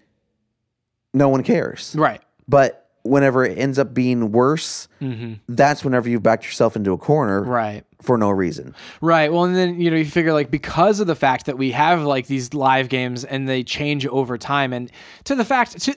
no 1.13 1.29
one 1.29 1.43
cares. 1.43 1.95
Right. 1.97 2.21
But 2.47 2.89
whenever 3.03 3.45
it 3.45 3.57
ends 3.57 3.79
up 3.79 3.93
being 3.93 4.31
worse, 4.31 4.87
that's 5.47 5.83
whenever 5.85 6.09
you've 6.09 6.23
backed 6.23 6.43
yourself 6.45 6.75
into 6.75 6.91
a 6.91 6.97
corner 6.97 7.41
Mm-hmm. 7.41 7.49
Right. 7.49 7.83
For 8.01 8.17
no 8.17 8.29
reason. 8.29 8.75
Right. 9.01 9.31
Well, 9.31 9.43
and 9.45 9.55
then 9.55 9.81
you 9.81 9.89
know 9.91 9.97
you 9.97 10.05
figure 10.05 10.33
like 10.33 10.51
because 10.51 10.99
of 10.99 11.07
the 11.07 11.15
fact 11.15 11.45
that 11.47 11.57
we 11.57 11.71
have 11.71 12.03
like 12.03 12.27
these 12.27 12.53
live 12.53 12.89
games 12.89 13.23
and 13.23 13.47
they 13.49 13.63
change 13.63 14.05
over 14.07 14.37
time, 14.37 14.73
and 14.73 14.91
to 15.25 15.35
the 15.35 15.43
fact, 15.45 15.79
to, 15.81 15.95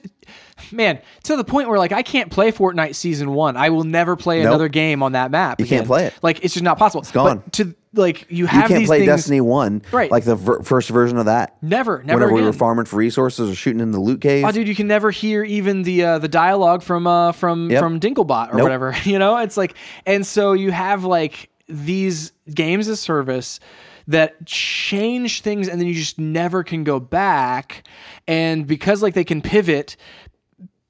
man, 0.71 0.99
to 1.23 1.35
the 1.35 1.43
point 1.43 1.69
where 1.69 1.77
like 1.77 1.91
I 1.91 2.01
can't 2.03 2.31
play 2.31 2.51
Fortnite 2.51 2.95
season 2.95 3.31
one. 3.33 3.55
I 3.57 3.69
will 3.69 3.83
never 3.83 4.15
play 4.15 4.39
Nope. 4.39 4.47
another 4.47 4.67
game 4.69 5.03
on 5.03 5.11
that 5.13 5.31
map. 5.31 5.59
You 5.59 5.65
can't 5.65 5.87
play 5.87 6.05
it. 6.05 6.13
Like 6.21 6.43
it's 6.43 6.53
just 6.53 6.63
not 6.63 6.77
possible. 6.77 7.01
It's 7.01 7.11
gone. 7.11 7.43
to 7.53 7.75
like 7.93 8.25
you 8.31 8.45
have 8.45 8.69
You 8.69 8.75
can't 8.77 8.85
play 8.87 8.99
things. 8.99 9.07
Destiny 9.09 9.41
one, 9.41 9.81
Right. 9.91 10.09
Like 10.09 10.23
the 10.23 10.35
ver- 10.35 10.63
first 10.63 10.89
version 10.89 11.17
of 11.17 11.25
that. 11.25 11.57
Never, 11.61 12.01
never 12.03 12.19
whenever 12.19 12.33
we 12.33 12.41
were 12.41 12.53
farming 12.53 12.85
for 12.85 12.95
resources 12.95 13.49
or 13.49 13.53
shooting 13.55 13.81
in 13.81 13.91
the 13.91 13.99
loot 13.99 14.21
cave. 14.21 14.45
Oh, 14.47 14.51
dude, 14.51 14.67
you 14.69 14.75
can 14.75 14.87
never 14.87 15.11
hear 15.11 15.43
even 15.43 15.83
the 15.83 16.03
uh, 16.05 16.17
the 16.19 16.29
dialogue 16.29 16.83
from 16.83 17.05
uh, 17.05 17.33
from 17.33 17.69
Yep. 17.69 17.79
from 17.81 17.99
Dinklebot 17.99 18.53
or 18.53 18.55
Nope. 18.55 18.63
whatever. 18.63 18.95
You 19.03 19.19
know, 19.19 19.37
it's 19.37 19.57
like, 19.57 19.75
and 20.05 20.25
so 20.25 20.53
you 20.53 20.71
have 20.71 21.03
like 21.03 21.49
these 21.71 22.31
games 22.53 22.87
as 22.87 22.99
service 22.99 23.59
that 24.07 24.45
change 24.45 25.41
things, 25.41 25.67
and 25.67 25.79
then 25.79 25.87
you 25.87 25.93
just 25.93 26.19
never 26.19 26.63
can 26.63 26.83
go 26.83 26.99
back. 26.99 27.87
And 28.27 28.67
because 28.67 29.01
like 29.01 29.13
they 29.13 29.23
can 29.23 29.41
pivot, 29.41 29.95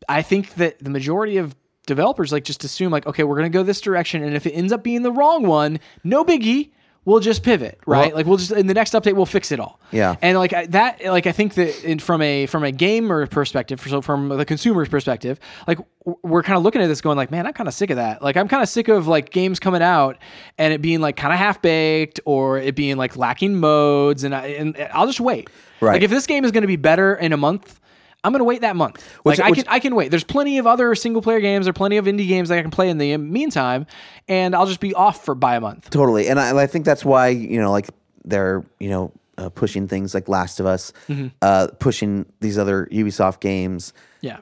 I 0.10 0.22
think 0.22 0.56
that 0.56 0.80
the 0.84 0.90
majority 0.90 1.38
of 1.38 1.56
developers 1.86 2.32
like 2.32 2.44
just 2.44 2.64
assume 2.64 2.92
like, 2.92 3.06
okay, 3.06 3.24
we're 3.24 3.36
gonna 3.36 3.50
go 3.50 3.64
this 3.64 3.82
direction, 3.82 4.24
and 4.24 4.36
if 4.36 4.46
it 4.46 4.52
ends 4.52 4.72
up 4.72 4.84
being 4.84 5.04
the 5.04 5.12
wrong 5.12 5.44
one, 5.44 5.80
no 6.04 6.24
biggie. 6.24 6.72
We'll 7.04 7.20
just 7.20 7.42
pivot, 7.42 7.80
right? 7.88 8.10
Well- 8.10 8.16
like 8.16 8.26
we'll 8.28 8.38
just 8.38 8.52
in 8.52 8.68
the 8.68 8.76
next 8.76 8.94
update 8.94 9.14
we'll 9.16 9.26
fix 9.26 9.52
it 9.52 9.60
all. 9.60 9.80
Yeah. 9.92 10.18
And 10.22 10.38
like 10.38 10.54
I- 10.54 10.68
that, 10.68 11.04
like 11.04 11.26
I 11.26 11.32
think 11.32 11.56
that 11.56 11.84
in, 11.84 11.98
from 11.98 12.22
a 12.22 12.46
from 12.46 12.64
a 12.64 12.72
gamer 12.72 13.26
perspective, 13.26 13.82
so 13.82 14.02
from 14.02 14.30
the 14.30 14.46
consumer's 14.46 14.88
perspective, 14.88 15.40
like 15.68 15.80
we're 16.22 16.44
kind 16.44 16.58
of 16.58 16.64
looking 16.64 16.80
at 16.80 16.88
this 16.88 17.02
going 17.02 17.18
like, 17.18 17.32
man, 17.32 17.48
I'm 17.48 17.54
kind 17.54 17.68
of 17.68 17.74
sick 17.74 17.90
of 17.90 17.96
that. 17.96 18.22
Like 18.22 18.38
I'm 18.38 18.48
kind 18.48 18.62
of 18.62 18.70
sick 18.70 18.88
of 18.88 19.08
like 19.08 19.32
games 19.32 19.60
coming 19.60 19.82
out 19.82 20.20
and 20.60 20.74
it 20.74 20.82
being 20.84 21.02
like 21.02 21.16
kind 21.18 21.34
of 21.34 21.40
half 21.40 21.60
baked 21.60 22.20
or 22.26 22.60
it 22.60 22.76
being 22.76 22.98
like 22.98 23.18
lacking 23.18 23.56
modes, 23.56 24.24
and 24.24 24.36
I, 24.36 24.48
and 24.50 24.78
I'll 24.94 25.08
just 25.08 25.20
wait. 25.20 25.50
Right. 25.80 25.94
Like 25.94 26.04
if 26.04 26.12
this 26.12 26.28
game 26.28 26.46
is 26.46 26.52
going 26.52 26.62
to 26.62 26.68
be 26.68 26.76
better 26.76 27.16
in 27.16 27.34
a 27.34 27.38
month. 27.38 27.80
I'm 28.24 28.32
gonna 28.32 28.44
wait 28.44 28.62
that 28.62 28.76
month. 28.76 29.04
Which- 29.24 29.40
like 29.40 29.48
I 29.48 29.50
which- 29.50 29.60
can, 29.64 29.68
I 29.68 29.80
can 29.80 29.96
wait. 29.96 30.10
There's 30.12 30.24
plenty 30.24 30.58
of 30.60 30.68
other 30.68 30.94
single 30.96 31.22
player 31.22 31.40
games. 31.40 31.66
There 31.66 31.72
are 31.72 31.74
plenty 31.74 31.98
of 31.98 32.06
indie 32.06 32.28
games 32.28 32.50
that 32.50 32.58
I 32.60 32.62
can 32.62 32.70
play 32.72 32.90
in 32.90 32.98
the 33.00 33.18
meantime, 33.18 33.88
and 34.28 34.56
I'll 34.56 34.68
just 34.68 34.80
be 34.80 34.94
off 34.94 35.26
for 35.26 35.34
by 35.36 35.56
a 35.56 35.62
month. 35.62 35.90
Totally, 35.90 36.28
and 36.28 36.40
I, 36.40 36.56
I 36.62 36.68
think 36.68 36.86
that's 36.86 37.04
why 37.04 37.30
you 37.30 37.60
know, 37.60 37.72
like 37.72 37.90
they're 38.24 38.64
you 38.80 38.90
know 38.90 39.12
uh, 39.40 39.50
pushing 39.50 39.88
things 39.88 40.14
like 40.14 40.28
Last 40.28 40.60
of 40.60 40.66
Us, 40.68 40.94
Mm-hmm. 41.10 41.28
uh, 41.42 41.68
pushing 41.80 42.26
these 42.42 42.58
other 42.60 42.88
Ubisoft 42.92 43.40
games, 43.40 43.92
Yeah. 44.22 44.38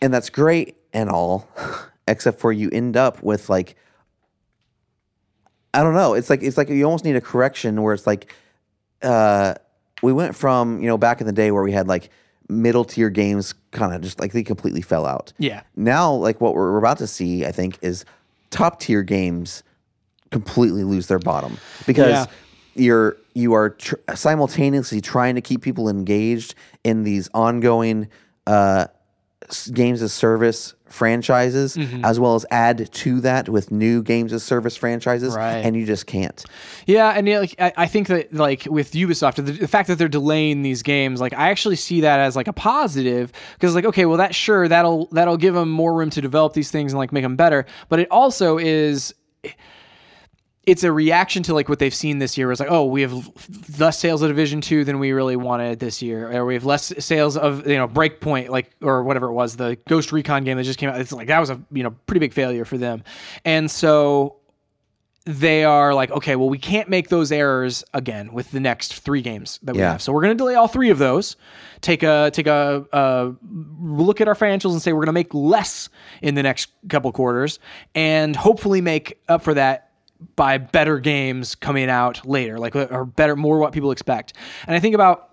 and 0.00 0.14
that's 0.14 0.30
great 0.30 0.76
and 0.92 1.10
all, 1.10 1.48
except 2.06 2.38
for 2.38 2.52
you 2.52 2.70
end 2.70 2.96
up 2.96 3.20
with 3.22 3.48
like 3.50 3.74
I 5.74 5.82
don't 5.82 5.94
know. 5.94 6.14
It's 6.14 6.30
like 6.30 6.42
it's 6.42 6.56
like 6.56 6.68
you 6.68 6.84
almost 6.84 7.04
need 7.04 7.16
a 7.16 7.20
correction 7.20 7.82
where 7.82 7.94
it's 7.94 8.06
like 8.06 8.32
uh, 9.02 9.54
we 10.02 10.12
went 10.12 10.34
from 10.34 10.80
you 10.80 10.86
know 10.86 10.96
back 10.98 11.20
in 11.20 11.26
the 11.26 11.32
day 11.32 11.50
where 11.50 11.62
we 11.62 11.72
had 11.72 11.86
like 11.88 12.10
middle 12.48 12.84
tier 12.84 13.10
games 13.10 13.54
kind 13.72 13.94
of 13.94 14.00
just 14.00 14.18
like 14.20 14.32
they 14.32 14.42
completely 14.42 14.80
fell 14.82 15.06
out. 15.06 15.32
Yeah. 15.38 15.62
Now, 15.76 16.12
like 16.12 16.40
what 16.40 16.54
we're 16.54 16.78
about 16.78 16.98
to 16.98 17.06
see, 17.06 17.44
I 17.46 17.52
think, 17.52 17.78
is 17.82 18.04
top 18.50 18.80
tier 18.80 19.02
games 19.02 19.62
completely 20.30 20.84
lose 20.84 21.06
their 21.06 21.18
bottom 21.18 21.58
because 21.86 22.10
Yeah. 22.10 22.26
you're 22.74 23.16
you 23.34 23.52
are 23.54 23.70
tr- 23.70 23.94
simultaneously 24.14 25.00
trying 25.00 25.34
to 25.36 25.40
keep 25.40 25.62
people 25.62 25.88
engaged 25.88 26.54
in 26.84 27.04
these 27.04 27.28
ongoing 27.34 28.08
uh, 28.46 28.86
games 29.72 30.02
as 30.02 30.12
service 30.12 30.74
franchises, 30.88 31.76
Mm-hmm. 31.76 32.04
as 32.04 32.18
well 32.18 32.34
as 32.34 32.44
add 32.50 32.90
to 32.92 33.20
that 33.20 33.48
with 33.48 33.70
new 33.70 34.02
games 34.02 34.32
as 34.32 34.42
service 34.42 34.76
franchises, 34.76 35.34
Right. 35.34 35.58
and 35.64 35.76
you 35.76 35.84
just 35.86 36.06
can't. 36.06 36.44
Yeah, 36.86 37.10
and 37.10 37.28
yeah, 37.28 37.38
like 37.40 37.54
I, 37.58 37.72
I 37.76 37.86
think 37.86 38.08
that 38.08 38.32
like 38.32 38.66
with 38.66 38.92
Ubisoft, 38.92 39.36
the, 39.36 39.42
the 39.52 39.68
fact 39.68 39.88
that 39.88 39.96
they're 39.98 40.08
delaying 40.08 40.62
these 40.62 40.82
games, 40.82 41.20
like 41.20 41.34
I 41.34 41.50
actually 41.50 41.76
see 41.76 42.00
that 42.02 42.20
as 42.20 42.36
like 42.36 42.48
a 42.48 42.52
positive 42.52 43.32
because 43.54 43.74
like 43.74 43.84
okay, 43.84 44.06
well 44.06 44.16
that 44.18 44.34
sure 44.34 44.66
that'll 44.68 45.06
that'll 45.12 45.36
give 45.36 45.54
them 45.54 45.70
more 45.70 45.94
room 45.94 46.10
to 46.10 46.20
develop 46.20 46.54
these 46.54 46.70
things 46.70 46.92
and 46.92 46.98
like 46.98 47.12
make 47.12 47.22
them 47.24 47.36
better, 47.36 47.66
but 47.88 48.00
it 48.00 48.08
also 48.10 48.58
is 48.58 49.14
it's 50.68 50.84
a 50.84 50.92
reaction 50.92 51.42
to 51.44 51.54
like 51.54 51.68
what 51.68 51.78
they've 51.78 51.94
seen 51.94 52.18
this 52.18 52.36
year. 52.36 52.50
It's 52.52 52.60
like, 52.60 52.70
oh, 52.70 52.84
we 52.84 53.02
have 53.02 53.30
less 53.78 53.98
sales 53.98 54.22
of 54.22 54.28
Division 54.28 54.60
Two 54.60 54.84
than 54.84 54.98
we 54.98 55.12
really 55.12 55.36
wanted 55.36 55.78
this 55.80 56.02
year, 56.02 56.30
or 56.32 56.44
we 56.44 56.54
have 56.54 56.64
less 56.64 56.92
sales 57.04 57.36
of 57.36 57.66
you 57.66 57.76
know 57.76 57.88
Breakpoint, 57.88 58.50
like 58.50 58.70
or 58.82 59.02
whatever 59.02 59.26
it 59.26 59.32
was, 59.32 59.56
the 59.56 59.78
Ghost 59.88 60.12
Recon 60.12 60.44
game 60.44 60.56
that 60.58 60.64
just 60.64 60.78
came 60.78 60.90
out. 60.90 61.00
It's 61.00 61.12
like 61.12 61.28
that 61.28 61.38
was 61.40 61.50
a 61.50 61.60
you 61.72 61.82
know 61.82 61.90
pretty 62.06 62.20
big 62.20 62.32
failure 62.32 62.64
for 62.64 62.76
them, 62.78 63.02
and 63.44 63.70
so 63.70 64.36
they 65.24 65.62
are 65.62 65.92
like, 65.92 66.10
okay, 66.10 66.36
well, 66.36 66.48
we 66.48 66.56
can't 66.58 66.88
make 66.88 67.08
those 67.10 67.30
errors 67.30 67.84
again 67.92 68.32
with 68.32 68.50
the 68.50 68.60
next 68.60 68.94
three 69.02 69.20
games 69.20 69.58
that 69.62 69.74
we 69.74 69.80
Yeah. 69.82 69.92
have. 69.92 70.00
So 70.02 70.10
we're 70.10 70.22
going 70.22 70.32
to 70.32 70.38
delay 70.38 70.54
all 70.54 70.68
three 70.68 70.88
of 70.88 70.96
those. 70.98 71.36
Take 71.82 72.02
a 72.02 72.30
take 72.32 72.46
a, 72.46 72.86
a 72.92 73.34
look 73.80 74.20
at 74.22 74.28
our 74.28 74.34
financials 74.34 74.72
and 74.72 74.80
say 74.80 74.92
we're 74.92 75.00
going 75.00 75.06
to 75.06 75.12
make 75.12 75.34
less 75.34 75.90
in 76.22 76.34
the 76.34 76.42
next 76.42 76.70
couple 76.88 77.12
quarters, 77.12 77.58
and 77.94 78.34
hopefully 78.36 78.80
make 78.80 79.20
up 79.28 79.42
for 79.42 79.52
that 79.54 79.87
by 80.36 80.58
better 80.58 80.98
games 80.98 81.54
coming 81.54 81.88
out 81.88 82.26
later, 82.26 82.58
like 82.58 82.74
uh, 82.74 82.88
or 82.90 83.04
better, 83.04 83.36
more 83.36 83.58
what 83.58 83.72
people 83.72 83.90
expect. 83.90 84.34
And 84.66 84.74
I 84.74 84.80
think 84.80 84.94
about 84.94 85.32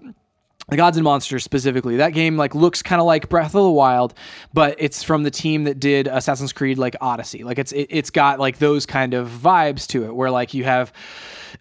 the 0.69 0.77
Gods 0.77 0.97
and 0.97 1.03
Monsters 1.03 1.43
specifically. 1.43 1.97
That 1.97 2.13
game 2.13 2.37
like 2.37 2.55
looks 2.55 2.81
kind 2.81 2.99
of 2.99 3.05
like 3.05 3.29
Breath 3.29 3.55
of 3.55 3.63
the 3.63 3.69
Wild, 3.69 4.13
but 4.53 4.75
it's 4.79 5.03
from 5.03 5.23
the 5.23 5.31
team 5.31 5.65
that 5.65 5.79
did 5.79 6.07
Assassin's 6.07 6.53
Creed 6.53 6.77
like 6.77 6.95
Odyssey. 7.01 7.43
Like 7.43 7.59
it's 7.59 7.71
it, 7.71 7.87
it's 7.89 8.09
got 8.09 8.39
like 8.39 8.57
those 8.57 8.85
kind 8.85 9.13
of 9.13 9.29
vibes 9.29 9.87
to 9.87 10.05
it, 10.05 10.15
where 10.15 10.31
like 10.31 10.53
you 10.53 10.63
have 10.63 10.91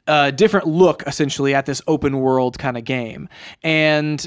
a 0.06 0.32
different 0.32 0.66
look 0.66 1.02
essentially 1.06 1.54
at 1.54 1.66
this 1.66 1.82
open 1.87 2.20
world 2.20 2.58
kind 2.58 2.76
of 2.76 2.84
game, 2.84 3.28
and 3.62 4.26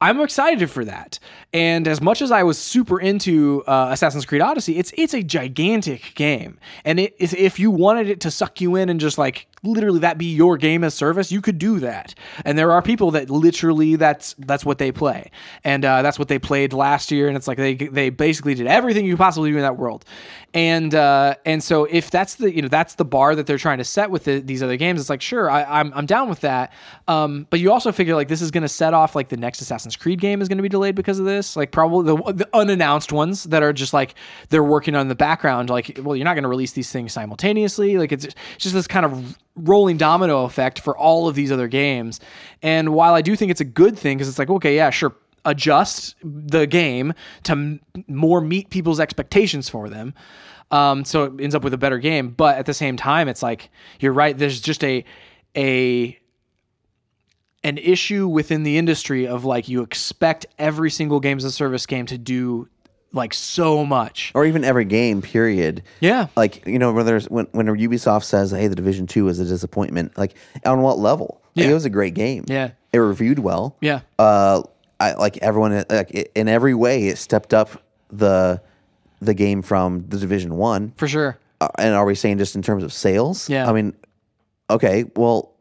I'm 0.00 0.20
excited 0.20 0.70
for 0.70 0.84
that. 0.84 1.18
And 1.52 1.88
as 1.88 2.00
much 2.00 2.22
as 2.22 2.30
I 2.30 2.44
was 2.44 2.56
super 2.56 3.00
into 3.00 3.64
uh, 3.66 3.88
Assassin's 3.90 4.24
Creed 4.24 4.40
Odyssey, 4.40 4.78
it's 4.78 4.92
it's 4.96 5.12
a 5.12 5.22
gigantic 5.22 6.14
game, 6.14 6.58
and 6.84 7.00
it, 7.00 7.16
if, 7.18 7.34
if 7.34 7.58
you 7.58 7.70
wanted 7.70 8.08
it 8.08 8.20
to 8.20 8.30
suck 8.30 8.60
you 8.60 8.76
in 8.76 8.88
and 8.88 9.00
just 9.00 9.18
like 9.18 9.47
literally 9.62 10.00
that 10.00 10.18
be 10.18 10.26
your 10.26 10.56
game 10.56 10.84
as 10.84 10.94
service, 10.94 11.32
you 11.32 11.40
could 11.40 11.58
do 11.58 11.80
that. 11.80 12.14
And 12.44 12.58
there 12.58 12.72
are 12.72 12.82
people 12.82 13.10
that 13.12 13.30
literally 13.30 13.96
that's 13.96 14.34
that's 14.38 14.64
what 14.64 14.78
they 14.78 14.92
play, 14.92 15.30
and 15.64 15.84
uh, 15.84 16.02
that's 16.02 16.18
what 16.18 16.28
they 16.28 16.38
played 16.38 16.72
last 16.72 17.10
year. 17.10 17.28
And 17.28 17.36
it's 17.36 17.48
like 17.48 17.58
they 17.58 17.74
they 17.74 18.10
basically 18.10 18.54
did 18.54 18.66
everything 18.66 19.04
you 19.06 19.16
possibly 19.16 19.50
do 19.50 19.56
in 19.56 19.62
that 19.62 19.76
world. 19.76 20.04
And 20.54 20.94
uh, 20.94 21.34
and 21.44 21.62
so 21.62 21.84
if 21.84 22.10
that's 22.10 22.36
the 22.36 22.54
you 22.54 22.62
know 22.62 22.68
that's 22.68 22.94
the 22.94 23.04
bar 23.04 23.34
that 23.34 23.46
they're 23.46 23.58
trying 23.58 23.78
to 23.78 23.84
set 23.84 24.10
with 24.10 24.24
the, 24.24 24.40
these 24.40 24.62
other 24.62 24.76
games, 24.76 25.00
it's 25.00 25.10
like 25.10 25.20
sure 25.20 25.50
I, 25.50 25.62
I'm 25.64 25.92
I'm 25.94 26.06
down 26.06 26.28
with 26.28 26.40
that. 26.40 26.72
Um, 27.06 27.46
but 27.50 27.60
you 27.60 27.70
also 27.70 27.92
figure 27.92 28.14
like 28.14 28.28
this 28.28 28.40
is 28.40 28.50
going 28.50 28.62
to 28.62 28.68
set 28.68 28.94
off 28.94 29.14
like 29.14 29.28
the 29.28 29.36
next 29.36 29.60
Assassin's 29.60 29.96
Creed 29.96 30.20
game 30.20 30.40
is 30.40 30.48
going 30.48 30.58
to 30.58 30.62
be 30.62 30.68
delayed 30.68 30.94
because 30.94 31.18
of 31.18 31.26
this. 31.26 31.56
Like 31.56 31.70
probably 31.70 32.06
the, 32.06 32.32
the 32.32 32.48
unannounced 32.54 33.12
ones 33.12 33.44
that 33.44 33.62
are 33.62 33.72
just 33.72 33.92
like 33.92 34.14
they're 34.48 34.64
working 34.64 34.94
on 34.94 35.08
the 35.08 35.14
background. 35.14 35.68
Like 35.68 35.98
well 36.02 36.16
you're 36.16 36.24
not 36.24 36.34
going 36.34 36.44
to 36.44 36.48
release 36.48 36.72
these 36.72 36.90
things 36.90 37.12
simultaneously. 37.12 37.98
Like 37.98 38.12
it's, 38.12 38.24
it's 38.24 38.34
just 38.58 38.74
this 38.74 38.86
kind 38.86 39.04
of 39.04 39.36
rolling 39.58 39.96
domino 39.96 40.44
effect 40.44 40.80
for 40.80 40.96
all 40.96 41.28
of 41.28 41.34
these 41.34 41.52
other 41.52 41.68
games. 41.68 42.20
And 42.62 42.94
while 42.94 43.14
I 43.14 43.22
do 43.22 43.36
think 43.36 43.50
it's 43.50 43.60
a 43.60 43.66
good 43.66 43.98
thing 43.98 44.18
because 44.18 44.28
it's 44.28 44.38
like 44.38 44.50
okay 44.50 44.76
yeah 44.76 44.90
sure 44.90 45.14
adjust 45.44 46.14
the 46.22 46.66
game 46.66 47.14
to 47.44 47.52
m- 47.52 47.80
more 48.06 48.40
meet 48.40 48.70
people's 48.70 49.00
expectations 49.00 49.68
for 49.68 49.88
them. 49.88 50.14
Um, 50.70 51.04
so 51.04 51.24
it 51.24 51.40
ends 51.40 51.54
up 51.54 51.64
with 51.64 51.72
a 51.74 51.78
better 51.78 51.98
game. 51.98 52.30
But 52.30 52.58
at 52.58 52.66
the 52.66 52.74
same 52.74 52.96
time, 52.96 53.28
it's 53.28 53.42
like 53.42 53.70
you're 54.00 54.12
right. 54.12 54.36
There's 54.36 54.60
just 54.60 54.84
a 54.84 55.04
a 55.56 56.18
an 57.64 57.78
issue 57.78 58.28
within 58.28 58.62
the 58.62 58.78
industry 58.78 59.26
of 59.26 59.44
like 59.44 59.68
you 59.68 59.82
expect 59.82 60.46
every 60.58 60.90
single 60.90 61.20
games 61.20 61.44
as 61.44 61.52
a 61.52 61.54
service 61.54 61.86
game 61.86 62.06
to 62.06 62.18
do 62.18 62.68
like 63.12 63.32
so 63.34 63.84
much. 63.84 64.32
or 64.34 64.44
even 64.44 64.64
every 64.64 64.84
game. 64.84 65.22
Period. 65.22 65.82
Yeah. 66.00 66.26
Like 66.36 66.66
you 66.66 66.78
know, 66.78 66.92
when 66.92 67.06
there's 67.06 67.28
when 67.30 67.46
when 67.52 67.66
Ubisoft 67.66 68.24
says, 68.24 68.50
"Hey, 68.50 68.66
the 68.68 68.74
Division 68.76 69.06
Two 69.06 69.28
is 69.28 69.38
a 69.40 69.44
disappointment," 69.44 70.16
like 70.18 70.34
on 70.64 70.82
what 70.82 70.98
level? 70.98 71.40
Like, 71.56 71.64
Yeah. 71.64 71.70
it 71.70 71.74
was 71.74 71.84
a 71.84 71.90
great 71.90 72.14
game. 72.14 72.44
Yeah. 72.46 72.70
it 72.92 72.98
reviewed 72.98 73.38
well. 73.38 73.76
Yeah. 73.80 74.00
uh, 74.18 74.62
I 75.00 75.12
like 75.14 75.36
everyone 75.38 75.84
like 75.90 76.10
it, 76.10 76.32
in 76.34 76.48
every 76.48 76.74
way. 76.74 77.08
It 77.08 77.18
stepped 77.18 77.54
up 77.54 77.82
the 78.10 78.60
the 79.20 79.34
game 79.34 79.62
from 79.62 80.04
the 80.08 80.18
Division 80.18 80.56
One. 80.56 80.92
For 80.96 81.06
sure. 81.08 81.38
Uh, 81.60 81.68
and 81.78 81.94
are 81.94 82.04
we 82.04 82.14
saying 82.14 82.38
just 82.38 82.54
in 82.56 82.62
terms 82.62 82.84
of 82.84 82.92
sales? 82.92 83.48
Yeah. 83.48 83.68
I 83.68 83.72
mean, 83.72 83.94
okay, 84.70 85.04
well, 85.16 85.52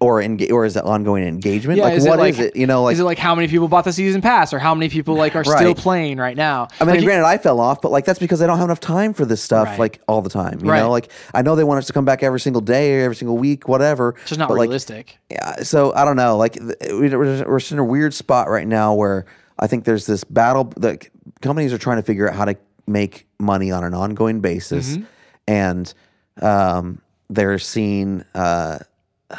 or 0.00 0.20
enga- 0.22 0.50
or 0.50 0.64
is 0.64 0.76
it 0.76 0.84
ongoing 0.84 1.22
engagement? 1.24 1.76
Yeah, 1.78 1.84
like 1.84 1.94
is 1.98 2.06
what 2.08 2.18
it 2.20 2.28
is 2.30 2.38
like, 2.38 2.46
it? 2.48 2.56
You 2.56 2.66
know, 2.66 2.84
like 2.84 2.94
is 2.94 3.00
it 3.00 3.04
like 3.04 3.18
how 3.18 3.34
many 3.34 3.48
people 3.48 3.68
bought 3.68 3.84
the 3.84 3.92
season 3.92 4.22
pass 4.22 4.52
or 4.54 4.58
how 4.58 4.74
many 4.74 4.88
people 4.88 5.14
like 5.14 5.36
are 5.36 5.44
still 5.44 5.74
playing 5.74 6.16
right 6.16 6.36
now? 6.36 6.68
I 6.80 6.84
mean, 6.84 6.96
Like, 6.96 7.04
granted, 7.04 7.26
I 7.26 7.36
fell 7.38 7.60
off, 7.60 7.82
but 7.82 7.90
like 7.92 8.06
that's 8.06 8.18
because 8.18 8.40
I 8.40 8.46
don't 8.46 8.56
have 8.56 8.64
enough 8.66 8.80
time 8.80 9.12
for 9.12 9.24
this 9.26 9.42
stuff 9.42 9.68
Right. 9.68 9.78
like 9.78 10.00
all 10.08 10.22
the 10.22 10.30
time. 10.30 10.58
You 10.64 10.70
Right. 10.70 10.80
know, 10.80 10.90
like 10.90 11.10
I 11.34 11.42
know 11.42 11.54
they 11.54 11.64
want 11.64 11.78
us 11.78 11.86
to 11.88 11.92
come 11.92 12.04
back 12.06 12.22
every 12.22 12.40
single 12.40 12.62
day 12.62 12.98
or 12.98 13.04
every 13.04 13.16
single 13.16 13.36
week, 13.36 13.68
whatever. 13.68 14.14
it's 14.20 14.30
just 14.30 14.38
not 14.38 14.48
but, 14.48 14.54
like, 14.56 14.68
realistic. 14.68 15.18
Yeah, 15.30 15.56
so 15.62 15.92
I 15.94 16.04
don't 16.06 16.16
know. 16.16 16.36
Like 16.38 16.56
we- 16.90 17.08
we're 17.14 17.44
we're 17.46 17.58
just 17.58 17.72
in 17.72 17.78
a 17.78 17.84
weird 17.84 18.14
spot 18.14 18.48
right 18.48 18.66
now 18.66 18.94
where 18.94 19.26
I 19.58 19.66
think 19.66 19.84
there's 19.84 20.06
this 20.06 20.24
battle. 20.24 20.72
that 20.78 21.06
companies 21.42 21.72
are 21.74 21.78
trying 21.78 21.98
to 21.98 22.02
figure 22.02 22.26
out 22.28 22.34
how 22.34 22.46
to 22.46 22.56
make 22.86 23.26
money 23.38 23.70
on 23.70 23.84
an 23.84 23.92
ongoing 23.92 24.40
basis, 24.40 24.92
Mm-hmm. 24.96 25.02
and 25.48 25.94
um, 26.40 27.00
they're 27.28 27.58
seeing. 27.58 28.24
Uh, 28.34 28.78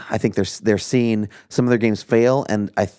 I 0.09 0.17
think 0.17 0.35
they're 0.35 0.45
they're 0.61 0.77
seeing 0.77 1.29
some 1.49 1.65
of 1.65 1.69
their 1.69 1.77
games 1.77 2.03
fail, 2.03 2.45
and 2.49 2.71
I. 2.77 2.85
Th- 2.85 2.97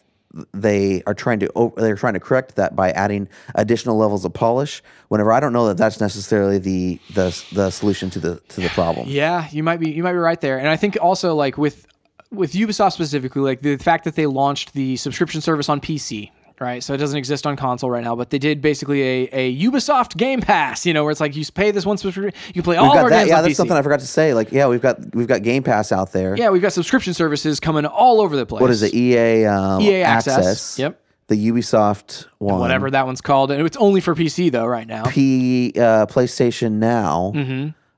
they 0.55 1.03
are 1.07 1.13
trying 1.13 1.41
to 1.41 1.73
they're 1.77 1.95
trying 1.95 2.15
to 2.15 2.21
correct 2.21 2.57
that 2.57 2.75
by 2.75 2.91
adding 2.93 3.29
additional 3.55 3.99
levels 3.99 4.25
of 4.25 4.33
polish. 4.33 4.83
Whenever 5.09 5.31
I 5.31 5.41
don't 5.41 5.53
know 5.53 5.67
that 5.69 5.77
that's 5.77 6.01
necessarily 6.01 6.57
the 6.57 6.99
the 7.13 7.45
the 7.53 7.69
solution 7.69 8.09
to 8.09 8.19
the 8.19 8.37
to 8.49 8.63
the 8.63 8.71
problem. 8.71 9.09
Yeah, 9.11 9.47
you 9.53 9.63
might 9.63 9.79
be 9.79 9.91
you 9.91 10.03
might 10.03 10.13
be 10.13 10.19
right 10.19 10.41
there. 10.41 10.59
And 10.59 10.69
I 10.69 10.77
think 10.77 10.97
also 11.03 11.35
like 11.35 11.59
with 11.59 11.87
with 12.31 12.55
Ubisoft 12.55 12.93
specifically, 12.93 13.43
like 13.43 13.61
the 13.61 13.77
fact 13.77 14.05
that 14.05 14.15
they 14.15 14.25
launched 14.25 14.73
the 14.73 14.97
subscription 14.97 15.43
service 15.43 15.69
on 15.69 15.83
PC, 15.83 16.31
right? 16.63 16.83
So 16.83 16.95
it 16.95 16.99
doesn't 16.99 17.19
exist 17.19 17.47
on 17.47 17.57
console 17.57 17.91
right 17.91 18.03
now, 18.05 18.17
but 18.17 18.31
they 18.31 18.39
did 18.39 18.63
basically 18.63 19.03
a, 19.03 19.29
a 19.33 19.57
Ubisoft 19.59 20.17
Game 20.17 20.41
Pass, 20.41 20.87
you 20.87 20.95
know, 20.95 21.03
where 21.05 21.11
it's 21.11 21.21
like 21.21 21.37
you 21.37 21.45
pay 21.53 21.73
this 21.73 21.85
one 21.85 21.99
subscription, 21.99 22.33
you 22.55 22.63
play 22.63 22.77
all 22.77 22.93
of 22.93 22.97
our 23.05 23.11
that. 23.11 23.19
games 23.19 23.29
Yeah, 23.31 23.43
that's 23.43 23.53
PC. 23.53 23.57
something 23.57 23.77
I 23.77 23.83
forgot 23.83 24.01
to 24.01 24.07
say. 24.07 24.33
Like, 24.33 24.53
yeah, 24.53 24.69
we've 24.69 24.81
got 24.81 25.15
we've 25.15 25.27
got 25.27 25.43
Game 25.43 25.63
Pass 25.63 25.93
out 25.93 26.13
there. 26.13 26.37
yeah, 26.37 26.49
we've 26.49 26.63
got 26.63 26.73
subscription 26.73 27.13
services 27.13 27.61
coming 27.61 27.85
all 27.85 28.21
over 28.21 28.37
the 28.37 28.47
place. 28.47 28.61
What 28.63 28.71
is 28.71 28.83
it? 28.83 28.95
EA 28.95 29.45
um, 29.47 29.83
EA 29.83 30.03
Access. 30.03 30.39
Access. 30.39 30.79
Yep. 30.79 30.99
The 31.29 31.51
Ubisoft 31.51 32.27
one. 32.39 32.61
Whatever 32.61 32.91
that 32.91 33.07
one's 33.07 33.21
called, 33.21 33.51
and 33.51 33.65
it's 33.65 33.77
only 33.79 34.01
for 34.01 34.15
PC 34.15 34.51
though 34.53 34.67
right 34.67 34.87
now. 34.87 35.05
P 35.05 35.73
uh, 35.77 36.07
PlayStation 36.07 36.73
Now. 36.73 37.33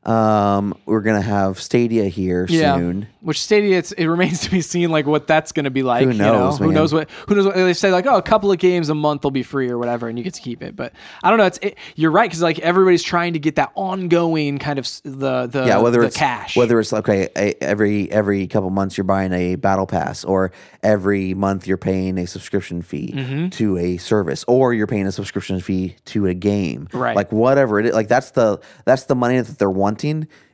Um, 0.07 0.77
we're 0.87 1.01
gonna 1.01 1.21
have 1.23 1.61
Stadia 1.61 2.05
here. 2.05 2.47
Yeah, 2.49 2.77
soon. 2.77 3.07
which 3.23 3.41
Stadia, 3.41 3.79
it's, 3.79 3.93
it 3.93 4.07
remains 4.07 4.41
to 4.41 4.51
be 4.51 4.61
seen 4.61 4.91
like 4.91 5.07
what 5.07 5.27
that's 5.27 5.53
going 5.53 5.65
to 5.65 5.71
be 5.71 5.83
like. 5.83 6.05
Who 6.05 6.13
you 6.13 6.19
know? 6.19 6.33
knows, 6.51 6.59
Who 6.59 6.73
knows 6.73 6.93
what? 6.93 7.09
Who 7.29 7.35
knows 7.35 7.47
what 7.47 7.55
they 7.55 7.73
say? 7.73 7.91
Like, 7.91 8.07
oh, 8.07 8.17
a 8.17 8.23
couple 8.23 8.53
of 8.53 8.59
games 8.59 8.89
a 8.91 8.95
month 8.95 9.25
will 9.25 9.31
be 9.31 9.43
free 9.43 9.71
or 9.71 9.79
whatever, 9.79 10.09
and 10.09 10.19
you 10.19 10.25
get 10.25 10.35
to 10.35 10.43
keep 10.43 10.63
it. 10.63 10.77
But 10.77 10.93
I 11.23 11.31
don't 11.31 11.39
know. 11.39 11.47
It's 11.47 11.59
it, 11.63 11.79
you're 11.97 12.11
right 12.11 12.29
because 12.29 12.43
like 12.43 12.59
everybody's 12.59 13.03
trying 13.03 13.33
to 13.33 13.39
get 13.39 13.57
that 13.57 13.73
ongoing 13.75 14.59
kind 14.59 14.79
of 14.79 14.87
the 15.05 15.47
the 15.47 15.65
Yeah, 15.67 15.79
whether 15.79 16.01
the 16.01 16.07
it's 16.09 16.17
cash. 16.17 16.57
whether 16.57 16.79
it's 16.81 16.93
okay, 16.93 17.29
a, 17.37 17.55
every 17.65 18.11
every 18.13 18.47
couple 18.47 18.69
months 18.71 18.99
you're 18.99 19.05
buying 19.05 19.33
a 19.33 19.55
battle 19.57 19.87
pass, 19.87 20.23
or 20.25 20.53
every 20.83 21.33
month 21.35 21.67
you're 21.67 21.79
paying 21.79 22.19
a 22.19 22.27
subscription 22.27 22.83
fee 22.83 23.13
Mm-hmm. 23.15 23.49
to 23.51 23.79
a 23.79 23.97
service, 23.97 24.45
or 24.49 24.75
you're 24.75 24.87
paying 24.87 25.07
a 25.07 25.13
subscription 25.13 25.61
fee 25.61 25.97
to 26.07 26.27
a 26.27 26.35
game. 26.35 26.89
Right. 26.93 27.17
Like 27.17 27.33
whatever 27.33 27.81
it 27.81 27.87
is, 27.87 27.95
like 27.95 28.09
that's 28.09 28.33
the 28.33 28.61
that's 28.85 29.05
the 29.05 29.15
money 29.15 29.41
that 29.41 29.59
they're 29.59 29.71
wanting. 29.71 29.94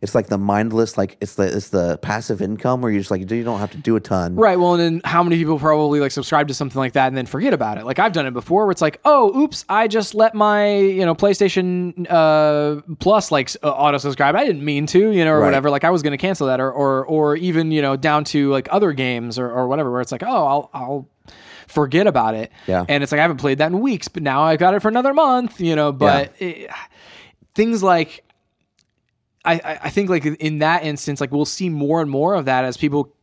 It's 0.00 0.14
like 0.14 0.28
the 0.28 0.38
mindless, 0.38 0.96
like 0.96 1.16
it's 1.20 1.34
the 1.34 1.44
it's 1.56 1.68
the 1.68 1.98
passive 1.98 2.40
income 2.40 2.80
where 2.80 2.90
you 2.90 2.98
just 2.98 3.10
like 3.10 3.30
you 3.30 3.44
don't 3.44 3.58
have 3.60 3.70
to 3.72 3.76
do 3.78 3.96
a 3.96 4.00
ton. 4.00 4.34
Right. 4.36 4.58
Well, 4.58 4.74
and 4.74 4.80
then 4.80 5.00
how 5.04 5.22
many 5.22 5.36
people 5.36 5.58
probably 5.58 6.00
like 6.00 6.10
subscribe 6.12 6.48
to 6.48 6.54
something 6.54 6.78
like 6.78 6.92
that 6.94 7.08
and 7.08 7.16
then 7.16 7.26
forget 7.26 7.52
about 7.52 7.78
it? 7.78 7.84
Like 7.84 7.98
I've 7.98 8.12
done 8.12 8.26
it 8.26 8.32
before, 8.32 8.64
where 8.64 8.72
it's 8.72 8.80
like, 8.82 9.00
oh, 9.04 9.38
oops, 9.38 9.64
I 9.68 9.88
just 9.88 10.14
let 10.14 10.34
my 10.34 10.76
you 10.76 11.04
know 11.04 11.14
PlayStation 11.14 12.06
uh, 12.10 12.80
Plus 13.00 13.30
like 13.30 13.50
uh, 13.62 13.70
auto 13.70 13.98
subscribe. 13.98 14.34
I 14.36 14.44
didn't 14.44 14.64
mean 14.64 14.86
to, 14.86 15.10
you 15.10 15.24
know, 15.24 15.32
or 15.32 15.40
Right. 15.40 15.46
whatever. 15.46 15.70
Like 15.70 15.84
I 15.84 15.90
was 15.90 16.02
going 16.02 16.12
to 16.12 16.18
cancel 16.18 16.46
that, 16.46 16.60
or 16.60 16.72
or 16.72 17.04
or 17.06 17.36
even 17.36 17.70
you 17.72 17.82
know 17.82 17.96
down 17.96 18.24
to 18.24 18.50
like 18.50 18.68
other 18.70 18.92
games 18.92 19.38
or 19.38 19.50
or 19.50 19.68
whatever, 19.68 19.90
where 19.90 20.00
it's 20.00 20.12
like, 20.12 20.22
oh, 20.22 20.46
I'll 20.46 20.70
I'll 20.72 21.08
forget 21.68 22.06
about 22.06 22.34
it. 22.34 22.50
Yeah. 22.66 22.84
And 22.88 23.02
it's 23.02 23.12
like 23.12 23.18
I 23.18 23.22
haven't 23.22 23.36
played 23.36 23.58
that 23.58 23.70
in 23.70 23.80
weeks, 23.80 24.08
but 24.08 24.22
now 24.22 24.42
I've 24.42 24.58
got 24.58 24.74
it 24.74 24.80
for 24.80 24.88
another 24.88 25.14
month, 25.14 25.60
you 25.60 25.76
know. 25.76 25.92
But 25.92 26.32
it, 26.40 26.70
things 27.54 27.82
like 27.82 28.24
I, 29.44 29.78
I 29.84 29.90
think 29.90 30.10
like 30.10 30.26
in 30.26 30.58
that 30.58 30.84
instance, 30.84 31.20
like 31.20 31.32
we'll 31.32 31.44
see 31.44 31.68
more 31.68 32.00
and 32.00 32.10
more 32.10 32.34
of 32.34 32.44
that 32.44 32.64
as 32.64 32.76
people 32.76 33.14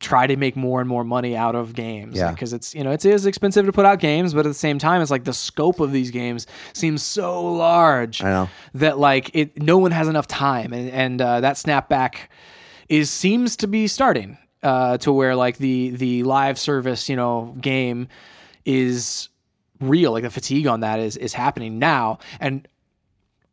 try 0.00 0.26
to 0.26 0.36
make 0.36 0.56
more 0.56 0.80
and 0.80 0.88
more 0.88 1.04
money 1.04 1.36
out 1.36 1.54
of 1.54 1.74
games. 1.74 2.16
Yeah. 2.16 2.30
Because 2.30 2.52
it's 2.52 2.74
you 2.74 2.84
know 2.84 2.90
it 2.90 3.04
is 3.04 3.24
expensive 3.24 3.64
to 3.66 3.72
put 3.72 3.86
out 3.86 3.98
games, 3.98 4.34
but 4.34 4.40
at 4.40 4.50
the 4.50 4.54
same 4.54 4.78
time, 4.78 5.00
it's 5.00 5.10
like 5.10 5.24
the 5.24 5.32
scope 5.32 5.80
of 5.80 5.92
these 5.92 6.10
games 6.10 6.46
seems 6.74 7.02
so 7.02 7.42
large 7.52 8.22
I 8.22 8.30
know. 8.30 8.48
that 8.74 8.98
like 8.98 9.30
it 9.34 9.62
no 9.62 9.78
one 9.78 9.92
has 9.92 10.08
enough 10.08 10.26
time, 10.26 10.72
and 10.72 10.90
and 10.90 11.20
uh, 11.22 11.40
that 11.40 11.56
snapback 11.56 12.16
is 12.88 13.10
seems 13.10 13.56
to 13.56 13.66
be 13.66 13.86
starting 13.86 14.36
uh, 14.62 14.98
to 14.98 15.12
where 15.12 15.34
like 15.34 15.56
the 15.58 15.90
the 15.90 16.22
live 16.24 16.58
service 16.58 17.08
you 17.08 17.16
know 17.16 17.56
game 17.60 18.08
is 18.64 19.28
real 19.80 20.12
like 20.12 20.22
the 20.22 20.30
fatigue 20.30 20.66
on 20.66 20.80
that 20.80 21.00
is 21.00 21.16
is 21.16 21.32
happening 21.32 21.78
now 21.80 22.18
and 22.38 22.68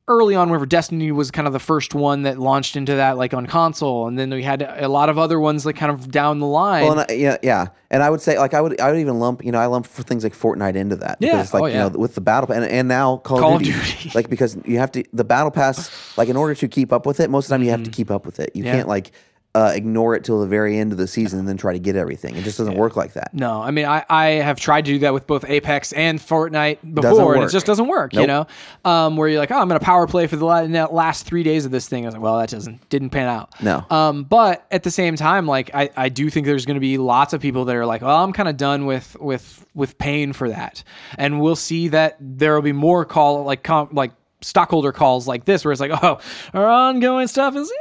early 0.10 0.36
on 0.36 0.50
whenever 0.50 0.66
destiny 0.66 1.12
was 1.12 1.32
kind 1.32 1.48
of 1.48 1.54
the 1.54 1.60
first 1.60 1.94
one 1.96 2.24
that 2.24 2.38
launched 2.40 2.76
into 2.76 2.96
that 2.96 3.16
like 3.18 3.34
on 3.34 3.46
console 3.46 4.08
and 4.08 4.18
then 4.20 4.30
we 4.32 4.44
had 4.44 4.62
a 4.62 4.88
lot 4.90 5.08
of 5.08 5.18
other 5.18 5.40
ones 5.40 5.66
like 5.66 5.76
kind 5.76 5.92
of 5.92 6.10
down 6.12 6.40
the 6.40 6.46
line 6.48 6.84
Well, 6.84 7.00
and 7.00 7.06
I, 7.10 7.14
yeah, 7.14 7.38
yeah, 7.44 7.68
and 7.92 8.02
I 8.04 8.10
would 8.10 8.20
say 8.20 8.38
like 8.40 8.54
I 8.54 8.60
would 8.62 8.82
I 8.82 8.92
would 8.92 9.00
even 9.00 9.20
lump 9.20 9.46
you 9.46 9.52
know 9.52 9.60
I 9.60 9.68
lump 9.68 9.86
for 9.86 10.04
things 10.04 10.24
like 10.24 10.34
Fortnite 10.34 10.76
into 10.76 10.96
that 10.98 11.18
Yeah. 11.20 11.34
because 11.34 11.54
like 11.54 11.64
Oh, 11.64 11.66
you 11.68 11.74
know 11.76 11.90
with 11.90 12.16
the 12.16 12.22
battle 12.22 12.52
and 12.52 12.66
and 12.66 12.88
now 12.88 13.18
Call, 13.18 13.40
Call 13.40 13.56
of 13.58 13.62
Duty, 13.64 13.80
Duty. 13.80 14.12
like 14.16 14.30
because 14.30 14.58
you 14.66 14.80
have 14.80 14.92
to 14.94 15.04
the 15.14 15.24
battle 15.24 15.52
pass 15.52 15.90
like 16.18 16.28
in 16.28 16.36
order 16.36 16.56
to 16.56 16.68
keep 16.68 16.92
up 16.92 17.06
with 17.06 17.20
it 17.20 17.30
most 17.30 17.46
of 17.46 17.50
the 17.50 17.56
time 17.56 17.64
you 17.64 17.70
have 17.72 17.84
to 17.84 17.92
keep 17.92 18.10
up 18.12 18.26
with 18.26 18.40
it 18.40 18.52
you 18.56 18.64
Mm-hmm. 18.64 18.68
Yeah. 18.68 18.76
can't 18.78 18.88
like 18.90 19.12
uh, 19.56 19.72
ignore 19.74 20.14
it 20.16 20.24
till 20.24 20.40
the 20.40 20.46
very 20.48 20.78
end 20.78 20.92
of 20.92 20.98
the 21.00 21.08
season 21.08 21.40
and 21.40 21.48
then 21.48 21.58
try 21.58 21.74
to 21.74 21.80
get 21.80 21.96
everything 21.96 22.36
it 22.36 22.44
just 22.44 22.58
doesn't 22.60 22.76
work 22.76 22.96
like 22.96 23.14
that 23.14 23.34
No, 23.34 23.62
I 23.62 23.72
mean 23.72 23.86
I, 23.86 24.06
I 24.08 24.26
have 24.28 24.60
tried 24.60 24.86
to 24.86 24.92
do 24.92 25.00
that 25.00 25.14
with 25.14 25.26
both 25.26 25.44
Apex 25.44 25.92
and 25.94 26.20
Fortnite 26.20 26.78
before, 26.94 27.34
and 27.36 27.44
it 27.44 27.50
just 27.52 27.66
doesn't 27.66 27.88
work. 27.88 28.14
You 28.14 28.28
know, 28.28 28.48
um, 28.86 29.18
where 29.18 29.28
you're 29.28 29.40
like, 29.40 29.50
oh, 29.52 29.58
I'm 29.58 29.68
gonna 29.68 29.80
power 29.80 30.06
play 30.08 30.28
for 30.28 30.36
the 30.36 30.46
last 30.46 31.26
three 31.26 31.42
days 31.44 31.66
of 31.66 31.72
this 31.72 31.88
thing. 31.88 32.06
I 32.06 32.08
was 32.08 32.14
like, 32.14 32.22
well, 32.24 32.38
that 32.38 32.50
doesn't 32.50 32.88
didn't 32.90 33.10
pan 33.10 33.28
out. 33.28 33.60
No. 33.62 33.84
Um, 33.90 34.24
but 34.24 34.66
at 34.72 34.84
the 34.84 34.92
same 34.92 35.16
time, 35.16 35.48
like 35.48 35.74
I, 35.74 35.90
I 35.98 36.10
do 36.10 36.30
think 36.30 36.46
there's 36.46 36.66
gonna 36.68 36.80
be 36.80 36.98
lots 37.00 37.34
of 37.34 37.42
people 37.42 37.66
that 37.66 37.76
are 37.76 37.86
like, 37.88 38.02
well, 38.04 38.24
I'm 38.24 38.34
kind 38.34 38.50
of 38.50 38.56
done 38.58 38.86
with 38.86 39.18
with 39.20 39.66
with 39.74 39.98
paying 39.98 40.32
for 40.34 40.50
that, 40.50 40.84
and 41.18 41.42
we'll 41.42 41.56
see 41.56 41.88
that 41.90 42.18
there 42.20 42.54
will 42.54 42.62
be 42.62 42.72
more 42.74 43.04
call 43.04 43.44
like 43.44 43.64
com- 43.64 43.90
like 43.94 44.12
stockholder 44.42 44.92
calls 44.92 45.28
like 45.28 45.46
this, 45.46 45.66
where 45.66 45.72
it's 45.72 45.82
like, 45.82 45.92
oh, 46.04 46.20
our 46.54 46.68
ongoing 46.70 47.28
stuff 47.28 47.56
is. 47.56 47.72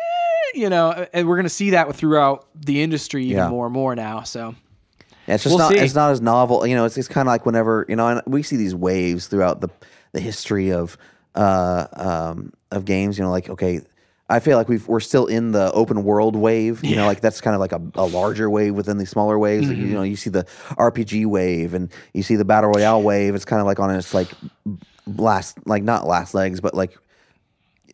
You 0.55 0.71
know, 0.71 1.07
and 1.13 1.29
we're 1.29 1.37
going 1.37 1.45
to 1.45 1.51
see 1.51 1.71
that 1.71 1.95
throughout 1.95 2.47
the 2.55 2.83
industry 2.83 3.25
even 3.27 3.37
Yeah. 3.37 3.49
more 3.49 3.67
and 3.67 3.73
more 3.75 3.95
now. 3.95 4.23
So, 4.23 4.55
Yeah, 5.27 5.35
it's 5.35 5.45
just 5.45 5.53
We'll 5.53 5.59
not. 5.59 5.73
see. 5.73 5.79
It's 5.79 5.95
not 5.95 6.11
as 6.11 6.21
novel. 6.21 6.67
You 6.67 6.75
know, 6.75 6.85
it's, 6.85 6.97
it's 6.97 7.09
kind 7.09 7.29
of 7.29 7.33
like 7.33 7.45
whenever 7.47 7.85
you 7.89 7.97
know, 7.97 8.09
and 8.09 8.23
we 8.27 8.43
see 8.43 8.57
these 8.57 8.75
waves 8.75 9.27
throughout 9.27 9.61
the 9.61 9.69
the 10.13 10.21
history 10.21 10.73
of 10.73 10.97
uh 11.35 11.87
um 11.93 12.53
of 12.71 12.85
games. 12.85 13.19
You 13.19 13.25
know, 13.25 13.31
like 13.31 13.49
okay, 13.51 13.83
I 14.31 14.41
feel 14.41 14.57
like 14.57 14.69
we've 14.69 14.87
we're 14.89 15.01
still 15.01 15.27
in 15.27 15.53
the 15.53 15.71
open 15.73 16.03
world 16.05 16.35
wave. 16.35 16.83
You 16.83 16.97
know, 16.97 17.05
like 17.07 17.21
that's 17.21 17.41
kind 17.43 17.55
of 17.55 17.61
like 17.61 17.73
a, 17.73 17.81
a 17.95 18.07
larger 18.07 18.49
wave 18.49 18.75
within 18.75 18.97
these 18.99 19.11
smaller 19.11 19.39
waves. 19.39 19.69
Like, 19.69 19.77
Mm-hmm. 19.77 19.87
you 19.89 19.95
know, 19.95 20.03
you 20.03 20.17
see 20.17 20.31
the 20.31 20.45
RPG 20.79 21.27
wave 21.27 21.75
and 21.75 21.91
you 22.15 22.23
see 22.23 22.37
the 22.37 22.45
battle 22.47 22.71
royale 22.71 23.03
wave. 23.03 23.35
It's 23.35 23.45
kind 23.45 23.61
of 23.61 23.67
like 23.67 23.79
on 23.81 23.95
its 23.95 24.15
like 24.15 24.29
last, 25.07 25.59
like 25.67 25.83
not 25.83 26.07
last 26.07 26.35
legs, 26.35 26.61
but 26.61 26.75
like. 26.75 26.97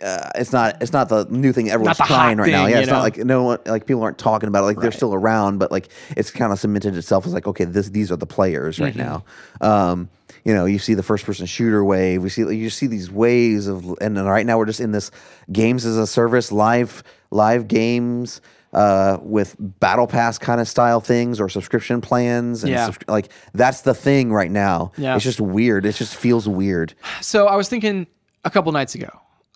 Uh, 0.02 0.28
it's 0.34 0.52
not. 0.52 0.82
It's 0.82 0.92
not 0.92 1.08
the 1.08 1.24
new 1.30 1.52
thing 1.52 1.70
everyone's 1.70 1.98
trying 1.98 2.38
right 2.38 2.50
now. 2.50 2.66
Yeah, 2.66 2.80
it's 2.80 2.90
not 2.90 3.02
like 3.02 3.16
no 3.18 3.44
one 3.44 3.58
like 3.66 3.86
people 3.86 4.02
aren't 4.02 4.18
talking 4.18 4.48
about 4.48 4.62
it 4.64 4.66
like 4.66 4.80
they're 4.80 4.90
still 4.92 5.14
around 5.14 5.58
but 5.58 5.70
like 5.70 5.88
it's 6.16 6.30
kind 6.32 6.52
of 6.52 6.58
cemented 6.58 6.96
itself 6.96 7.26
as 7.26 7.32
like 7.32 7.46
okay 7.46 7.64
this 7.64 7.90
these 7.90 8.10
are 8.10 8.16
the 8.16 8.26
players 8.26 8.80
right 8.80 8.94
Mm-hmm. 8.94 9.22
now 9.62 9.90
um 9.92 10.08
you 10.44 10.52
know 10.52 10.64
you 10.64 10.78
see 10.80 10.94
the 10.94 11.02
first 11.04 11.24
person 11.24 11.46
shooter 11.46 11.84
wave 11.84 12.22
we 12.22 12.28
see 12.28 12.42
you 12.42 12.70
see 12.70 12.86
these 12.88 13.10
waves 13.10 13.68
of 13.68 13.84
and 14.00 14.16
then 14.16 14.24
right 14.24 14.44
now 14.44 14.58
we're 14.58 14.66
just 14.66 14.80
in 14.80 14.90
this 14.92 15.10
games 15.52 15.86
as 15.86 15.96
a 15.96 16.06
service 16.08 16.50
live 16.50 17.04
live 17.30 17.68
games 17.68 18.40
uh, 18.72 19.18
with 19.22 19.54
battle 19.58 20.08
pass 20.08 20.36
kind 20.38 20.60
of 20.60 20.66
style 20.66 21.00
things 21.00 21.40
or 21.40 21.48
subscription 21.48 22.00
plans 22.00 22.64
and 22.64 22.72
Yeah. 22.72 22.88
subscri- 22.88 23.08
like 23.08 23.28
that's 23.52 23.82
the 23.82 23.94
thing 23.94 24.32
right 24.32 24.50
now 24.50 24.90
Yeah. 24.96 25.14
it's 25.14 25.22
just 25.24 25.40
weird 25.40 25.86
it 25.86 25.94
just 25.94 26.16
feels 26.16 26.48
weird 26.48 26.94
So 27.20 27.46
I 27.46 27.54
was 27.54 27.68
thinking 27.68 28.08
a 28.44 28.50
couple 28.50 28.72
nights 28.72 28.94
ago. 28.96 29.08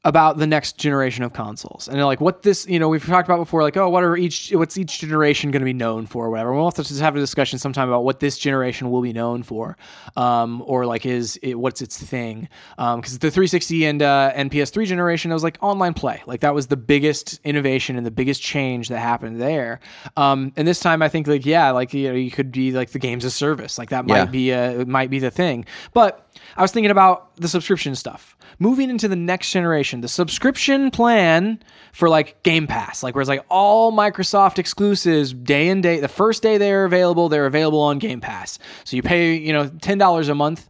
About 0.09 0.39
the 0.39 0.47
next 0.47 0.79
generation 0.79 1.23
of 1.23 1.35
consoles. 1.35 1.87
And 1.87 2.03
like 2.03 2.19
what 2.21 2.43
this 2.43 2.67
you 2.67 2.79
know 2.79 2.89
we've 2.89 3.05
talked 3.05 3.29
about 3.29 3.37
before 3.37 3.63
like 3.63 3.77
oh 3.77 3.91
what 3.91 4.03
are 4.03 4.17
each 4.17 4.51
what's 4.53 4.79
each 4.79 5.01
generation 5.01 5.51
going 5.51 5.61
to 5.61 5.67
be 5.67 5.75
known 5.75 6.07
for 6.07 6.27
or 6.27 6.31
whatever. 6.31 6.55
We'll 6.55 6.65
have 6.65 6.75
to 6.75 6.83
just 6.83 7.01
have 7.01 7.15
a 7.15 7.19
discussion 7.19 7.59
sometime 7.59 7.89
about 7.89 8.05
what 8.05 8.19
this 8.19 8.39
generation 8.39 8.91
will 8.91 9.03
be 9.03 9.13
known 9.13 9.43
for 9.43 9.77
um, 10.17 10.63
or 10.67 10.87
like 10.87 11.05
is 11.05 11.37
it, 11.43 11.55
what's 11.57 11.83
its 11.83 12.03
thing. 12.03 12.49
Because 12.77 13.19
the 13.19 13.31
360 13.31 13.85
and 13.85 14.01
uh, 14.03 14.33
and 14.35 14.51
ps3 14.51 14.87
generation 14.87 15.31
it 15.31 15.35
was 15.35 15.45
like 15.45 15.59
online 15.61 15.93
play. 15.95 16.23
Like 16.27 16.41
that 16.41 16.55
was 16.55 16.69
the 16.69 16.77
biggest 16.79 17.39
innovation 17.45 17.97
and 17.97 18.07
the 18.07 18.11
biggest 18.11 18.41
change 18.43 18.89
that 18.89 19.01
happened 19.01 19.41
there. 19.41 19.81
Um, 20.17 20.53
and 20.57 20.67
this 20.67 20.81
time 20.81 21.03
i 21.03 21.09
think 21.09 21.27
like 21.27 21.45
yeah 21.45 21.71
like 21.71 21.93
you 21.93 22.09
know 22.09 22.15
you 22.15 22.31
could 22.31 22.51
be 22.51 22.73
like 22.73 22.91
the 22.91 22.99
games 22.99 23.25
of 23.27 23.33
service. 23.33 23.77
Like 23.79 23.91
that 23.91 24.07
might 24.07 24.17
Yeah. 24.17 24.25
be 24.25 24.53
uh, 24.55 24.85
might 24.87 25.11
be 25.11 25.19
the 25.19 25.31
thing. 25.31 25.67
But 25.93 26.28
i 26.57 26.63
was 26.63 26.73
thinking 26.73 26.91
about 26.91 27.35
the 27.37 27.49
subscription 27.49 27.95
stuff 27.95 28.37
moving 28.59 28.91
into 28.91 29.09
the 29.09 29.17
next 29.17 29.51
generation 29.53 30.01
the 30.01 30.09
subscription 30.09 30.91
plan 30.91 31.63
for 31.93 32.09
like 32.09 32.43
game 32.43 32.67
pass 32.67 33.03
like 33.03 33.15
where 33.15 33.23
it's 33.23 33.29
like 33.29 33.45
all 33.49 33.93
microsoft 33.93 34.59
exclusives 34.59 35.33
day 35.33 35.69
and 35.69 35.83
day 35.83 36.01
the 36.01 36.09
first 36.09 36.43
day 36.43 36.59
they're 36.59 36.85
available 36.85 37.29
they're 37.29 37.47
available 37.47 37.81
on 37.81 37.99
game 37.99 38.21
pass 38.21 38.59
so 38.85 38.97
you 38.97 39.03
pay 39.03 39.35
you 39.35 39.53
know 39.53 39.67
$10 39.69 40.29
a 40.29 40.35
month 40.35 40.69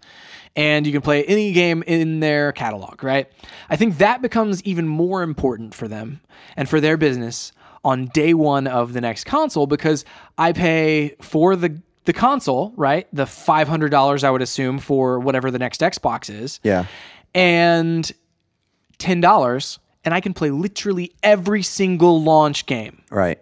and 0.58 0.86
you 0.86 0.92
can 0.92 1.02
play 1.02 1.24
any 1.24 1.52
game 1.52 1.84
in 1.86 2.18
their 2.18 2.50
catalog, 2.50 3.04
right? 3.04 3.30
I 3.70 3.76
think 3.76 3.98
that 3.98 4.20
becomes 4.20 4.60
even 4.64 4.88
more 4.88 5.22
important 5.22 5.72
for 5.72 5.86
them 5.86 6.20
and 6.56 6.68
for 6.68 6.80
their 6.80 6.96
business 6.96 7.52
on 7.84 8.06
day 8.06 8.34
one 8.34 8.66
of 8.66 8.92
the 8.92 9.00
next 9.00 9.24
console 9.24 9.68
because 9.68 10.04
I 10.36 10.52
pay 10.52 11.14
for 11.20 11.54
the 11.54 11.80
the 12.08 12.12
console, 12.14 12.72
right? 12.76 13.06
The 13.12 13.26
five 13.26 13.68
hundred 13.68 13.90
dollars 13.90 14.24
I 14.24 14.30
would 14.30 14.40
assume 14.42 14.78
for 14.78 15.20
whatever 15.20 15.50
the 15.50 15.58
next 15.58 15.82
Xbox 15.82 16.28
is, 16.30 16.58
Yeah. 16.64 16.86
and 17.34 18.10
ten 18.98 19.20
dollars, 19.20 19.78
and 20.04 20.14
I 20.14 20.20
can 20.20 20.32
play 20.32 20.50
literally 20.50 21.12
every 21.22 21.62
single 21.62 22.22
launch 22.22 22.64
game. 22.66 23.02
Right. 23.10 23.38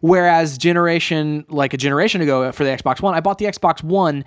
Whereas 0.00 0.58
generation 0.58 1.46
like 1.48 1.72
a 1.74 1.76
generation 1.78 2.20
ago 2.20 2.52
for 2.52 2.64
the 2.64 2.70
Xbox 2.70 3.00
One, 3.00 3.14
I 3.14 3.20
bought 3.20 3.38
the 3.38 3.46
Xbox 3.46 3.82
One 3.82 4.24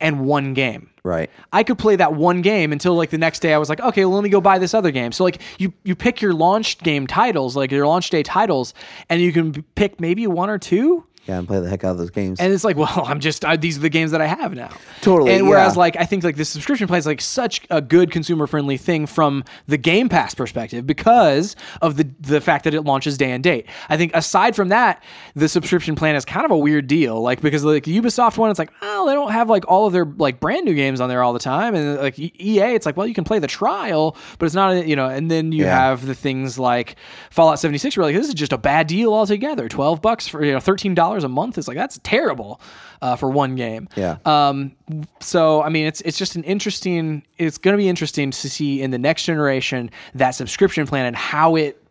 and 0.00 0.20
one 0.24 0.54
game. 0.54 0.90
Right. 1.02 1.28
I 1.52 1.64
could 1.64 1.76
play 1.78 1.96
that 1.96 2.14
one 2.14 2.40
game 2.40 2.70
until 2.70 2.94
like 2.94 3.10
the 3.10 3.18
next 3.18 3.40
day 3.40 3.52
I 3.52 3.58
was 3.58 3.68
like, 3.68 3.80
okay, 3.80 4.04
well, 4.04 4.14
let 4.14 4.22
me 4.22 4.30
go 4.30 4.40
buy 4.40 4.58
this 4.60 4.74
other 4.74 4.90
game. 4.92 5.10
So 5.10 5.24
like 5.24 5.40
you 5.58 5.72
you 5.82 5.96
pick 5.96 6.20
your 6.22 6.34
launch 6.34 6.78
game 6.78 7.06
titles, 7.08 7.56
like 7.56 7.72
your 7.72 7.86
launch 7.86 8.10
day 8.10 8.22
titles, 8.22 8.74
and 9.08 9.20
you 9.20 9.32
can 9.32 9.64
pick 9.74 9.98
maybe 10.00 10.24
one 10.28 10.50
or 10.50 10.58
two. 10.58 11.04
Yeah, 11.28 11.38
and 11.38 11.46
play 11.46 11.60
the 11.60 11.68
heck 11.68 11.84
out 11.84 11.90
of 11.92 11.98
those 11.98 12.10
games. 12.10 12.40
And 12.40 12.52
it's 12.52 12.64
like, 12.64 12.76
well, 12.78 13.04
I'm 13.06 13.20
just 13.20 13.44
I, 13.44 13.56
these 13.56 13.76
are 13.76 13.80
the 13.80 13.88
games 13.90 14.12
that 14.12 14.20
I 14.20 14.26
have 14.26 14.54
now. 14.54 14.70
Totally, 15.02 15.34
And 15.34 15.48
whereas 15.48 15.74
yeah. 15.74 15.78
like 15.80 15.96
I 15.96 16.04
think 16.04 16.24
like 16.24 16.36
the 16.36 16.44
subscription 16.44 16.86
plan 16.88 16.98
is 16.98 17.06
like 17.06 17.20
such 17.20 17.60
a 17.70 17.80
good 17.80 18.10
consumer 18.10 18.46
friendly 18.46 18.76
thing 18.78 19.06
from 19.06 19.44
the 19.66 19.76
Game 19.76 20.08
Pass 20.08 20.34
perspective 20.34 20.86
because 20.86 21.54
of 21.82 21.96
the 21.96 22.08
the 22.20 22.40
fact 22.40 22.64
that 22.64 22.74
it 22.74 22.82
launches 22.82 23.18
day 23.18 23.30
and 23.32 23.44
date. 23.44 23.66
I 23.88 23.96
think 23.96 24.12
aside 24.14 24.56
from 24.56 24.68
that, 24.68 25.02
the 25.34 25.48
subscription 25.48 25.94
plan 25.96 26.16
is 26.16 26.24
kind 26.24 26.44
of 26.44 26.50
a 26.50 26.56
weird 26.56 26.86
deal. 26.86 27.20
Like 27.20 27.40
because 27.40 27.64
like 27.64 27.84
the 27.84 28.00
Ubisoft 28.00 28.38
one, 28.38 28.50
it's 28.50 28.58
like, 28.58 28.72
oh, 28.82 29.06
they 29.06 29.14
don't 29.14 29.30
have 29.32 29.50
like 29.50 29.64
all 29.68 29.86
of 29.86 29.92
their 29.92 30.06
like 30.06 30.40
brand 30.40 30.64
new 30.64 30.74
games 30.74 31.00
on 31.00 31.08
there 31.08 31.22
all 31.22 31.32
the 31.32 31.38
time, 31.38 31.74
and 31.74 31.98
like 31.98 32.18
EA, 32.18 32.74
it's 32.74 32.86
like, 32.86 32.96
well, 32.96 33.06
you 33.06 33.14
can 33.14 33.24
play 33.24 33.38
the 33.38 33.46
trial, 33.46 34.16
but 34.38 34.46
it's 34.46 34.54
not, 34.54 34.72
a, 34.72 34.88
you 34.88 34.96
know. 34.96 35.08
And 35.08 35.30
then 35.30 35.52
you 35.52 35.64
Yeah. 35.64 35.78
have 35.78 36.06
the 36.06 36.14
things 36.14 36.58
like 36.58 36.96
Fallout 37.30 37.58
76, 37.60 37.96
where 37.96 38.06
like 38.06 38.14
this 38.16 38.28
is 38.28 38.34
just 38.34 38.52
a 38.52 38.58
bad 38.58 38.86
deal 38.86 39.12
altogether. 39.12 39.68
Twelve 39.68 40.00
bucks 40.00 40.26
for 40.26 40.44
you 40.44 40.52
know 40.52 40.60
thirteen 40.60 40.94
dollars 40.94 41.17
a 41.24 41.28
month 41.28 41.58
is 41.58 41.68
like 41.68 41.76
that's 41.76 41.98
terrible 42.02 42.60
uh, 43.02 43.16
for 43.16 43.30
one 43.30 43.54
game. 43.56 43.88
Yeah. 43.96 44.16
Um. 44.24 44.72
So 45.20 45.62
I 45.62 45.68
mean, 45.68 45.86
it's 45.86 46.00
it's 46.02 46.18
just 46.18 46.36
an 46.36 46.44
interesting. 46.44 47.22
It's 47.38 47.58
going 47.58 47.72
to 47.74 47.78
be 47.78 47.88
interesting 47.88 48.30
to 48.30 48.50
see 48.50 48.82
in 48.82 48.90
the 48.90 48.98
next 48.98 49.24
generation 49.24 49.90
that 50.14 50.32
subscription 50.32 50.86
plan 50.86 51.06
and 51.06 51.16
how 51.16 51.56
it 51.56 51.82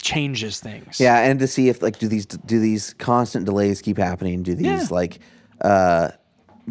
changes 0.00 0.60
things. 0.60 1.00
Yeah, 1.00 1.18
and 1.20 1.40
to 1.40 1.46
see 1.46 1.68
if 1.68 1.82
like 1.82 1.98
do 1.98 2.08
these 2.08 2.26
do 2.26 2.60
these 2.60 2.94
constant 2.94 3.46
delays 3.46 3.82
keep 3.82 3.98
happening? 3.98 4.42
Do 4.42 4.54
these 4.54 4.66
Yeah. 4.66 4.86
like 4.90 5.18
uh 5.60 6.10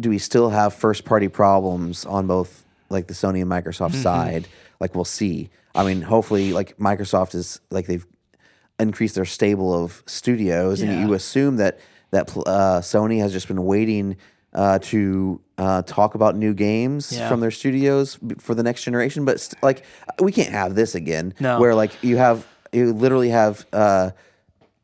do 0.00 0.08
we 0.10 0.18
still 0.18 0.48
have 0.50 0.72
first 0.74 1.04
party 1.04 1.28
problems 1.28 2.06
on 2.06 2.26
both 2.26 2.64
like 2.88 3.06
the 3.08 3.14
Sony 3.14 3.42
and 3.42 3.50
Microsoft 3.50 3.90
Mm-hmm. 3.92 4.02
side? 4.02 4.48
Like 4.80 4.94
we'll 4.94 5.04
see. 5.04 5.50
I 5.74 5.84
mean, 5.84 6.00
hopefully 6.02 6.52
like 6.52 6.76
Microsoft 6.78 7.34
is 7.34 7.60
like 7.70 7.86
they've 7.86 8.06
increased 8.80 9.14
their 9.14 9.24
stable 9.24 9.72
of 9.84 10.02
studios 10.06 10.80
Yeah. 10.82 10.90
and 10.90 11.08
you 11.08 11.14
assume 11.14 11.56
that 11.56 11.78
that 12.10 12.30
uh, 12.36 12.80
Sony 12.80 13.20
has 13.20 13.32
just 13.32 13.48
been 13.48 13.64
waiting 13.64 14.16
uh, 14.54 14.78
to 14.78 15.40
uh, 15.58 15.82
talk 15.82 16.14
about 16.14 16.36
new 16.36 16.54
games 16.54 17.12
Yeah. 17.12 17.28
from 17.28 17.40
their 17.40 17.50
studios 17.50 18.18
for 18.38 18.54
the 18.54 18.62
next 18.62 18.82
generation. 18.84 19.26
But 19.26 19.40
st- 19.40 19.62
like, 19.62 19.84
we 20.18 20.32
can't 20.32 20.52
have 20.52 20.74
this 20.74 20.94
again. 20.94 21.34
No. 21.38 21.60
Where 21.60 21.74
like 21.74 22.02
you 22.02 22.16
have 22.16 22.46
you 22.72 22.92
literally 22.94 23.28
have 23.28 23.66
uh, 23.74 24.10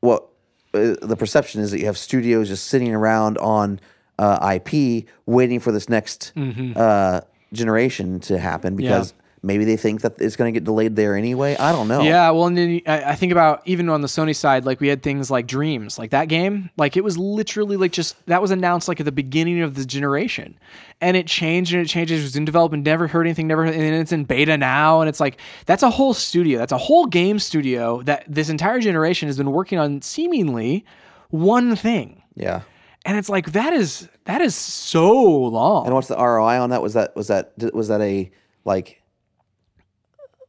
what 0.01 0.27
uh, 0.75 0.97
the 1.01 1.17
perception 1.17 1.63
is 1.63 1.71
that 1.71 1.79
you 1.81 1.87
have 1.87 1.97
studios 1.97 2.49
just 2.49 2.67
sitting 2.67 2.95
around 2.95 3.39
on 3.39 3.81
uh, 4.19 4.59
IP 4.61 5.07
waiting 5.25 5.61
for 5.61 5.73
this 5.73 5.89
next 5.89 6.33
uh, 6.37 7.21
generation 7.55 8.21
to 8.21 8.39
happen 8.39 8.77
because 8.77 9.15
maybe 9.45 9.65
they 9.65 9.77
think 9.77 10.01
that 10.01 10.15
it's 10.21 10.35
going 10.37 10.53
to 10.53 10.59
get 10.59 10.65
delayed 10.65 10.97
there 10.97 11.15
anyway. 11.17 11.57
I 11.57 11.71
don't 11.73 11.87
know. 11.87 12.03
Yeah, 12.03 12.31
well, 12.31 12.47
and 12.47 12.57
then 12.57 12.81
I, 12.87 13.11
I 13.13 13.15
think 13.15 13.31
about 13.31 13.63
even 13.67 13.89
on 13.89 14.01
the 14.01 14.09
Sony 14.09 14.35
side, 14.35 14.65
like 14.65 14.81
we 14.81 14.89
had 14.89 15.03
things 15.03 15.31
like 15.31 15.47
Dreams, 15.47 15.99
like 15.99 16.11
that 16.11 16.29
game, 16.29 16.71
like 16.77 16.97
it 16.97 17.05
was 17.05 17.17
literally 17.19 17.77
like 17.77 17.93
just 17.93 18.25
that 18.27 18.41
was 18.43 18.51
announced 18.51 18.89
like 18.89 18.99
at 19.01 19.07
the 19.07 19.13
beginning 19.13 19.61
of 19.61 19.75
the 19.75 19.85
generation, 19.85 20.59
and 21.01 21.17
it 21.17 21.27
changed 21.27 21.73
and 21.75 21.83
it 21.83 21.89
changes. 21.89 22.21
It 22.21 22.25
was 22.25 22.37
in 22.37 22.45
development, 22.45 22.85
never 22.85 23.07
heard 23.07 23.27
anything, 23.27 23.47
never, 23.47 23.65
and 23.65 23.75
it's 23.77 24.13
in 24.13 24.25
beta 24.25 24.57
now, 24.57 25.01
and 25.01 25.09
it's 25.09 25.21
like 25.21 25.39
that's 25.67 25.83
a 25.83 25.91
whole 25.91 26.15
studio, 26.15 26.59
that's 26.59 26.73
a 26.73 26.79
whole 26.79 27.07
game 27.07 27.39
studio 27.39 28.03
that 28.03 28.25
this 28.27 28.49
entire 28.49 28.81
generation 28.81 29.29
has 29.29 29.37
been 29.37 29.53
working 29.53 29.79
on 29.79 30.01
seemingly 30.03 30.85
one 31.31 31.77
thing, 31.77 32.23
Yeah. 32.37 32.63
and 33.05 33.19
it's 33.19 33.29
like 33.29 33.53
that 33.53 33.73
is 33.73 34.09
that 34.25 34.41
is 34.41 34.55
so 34.55 35.13
long. 35.13 35.85
And 35.87 35.95
what's 35.95 36.09
the 36.09 36.17
ROI 36.17 36.61
on 36.61 36.71
that? 36.71 36.81
Was 36.81 36.95
that 36.95 37.15
was 37.17 37.29
that 37.29 37.53
was 37.75 37.89
that 37.89 38.01
a 38.01 38.31
like 38.65 39.03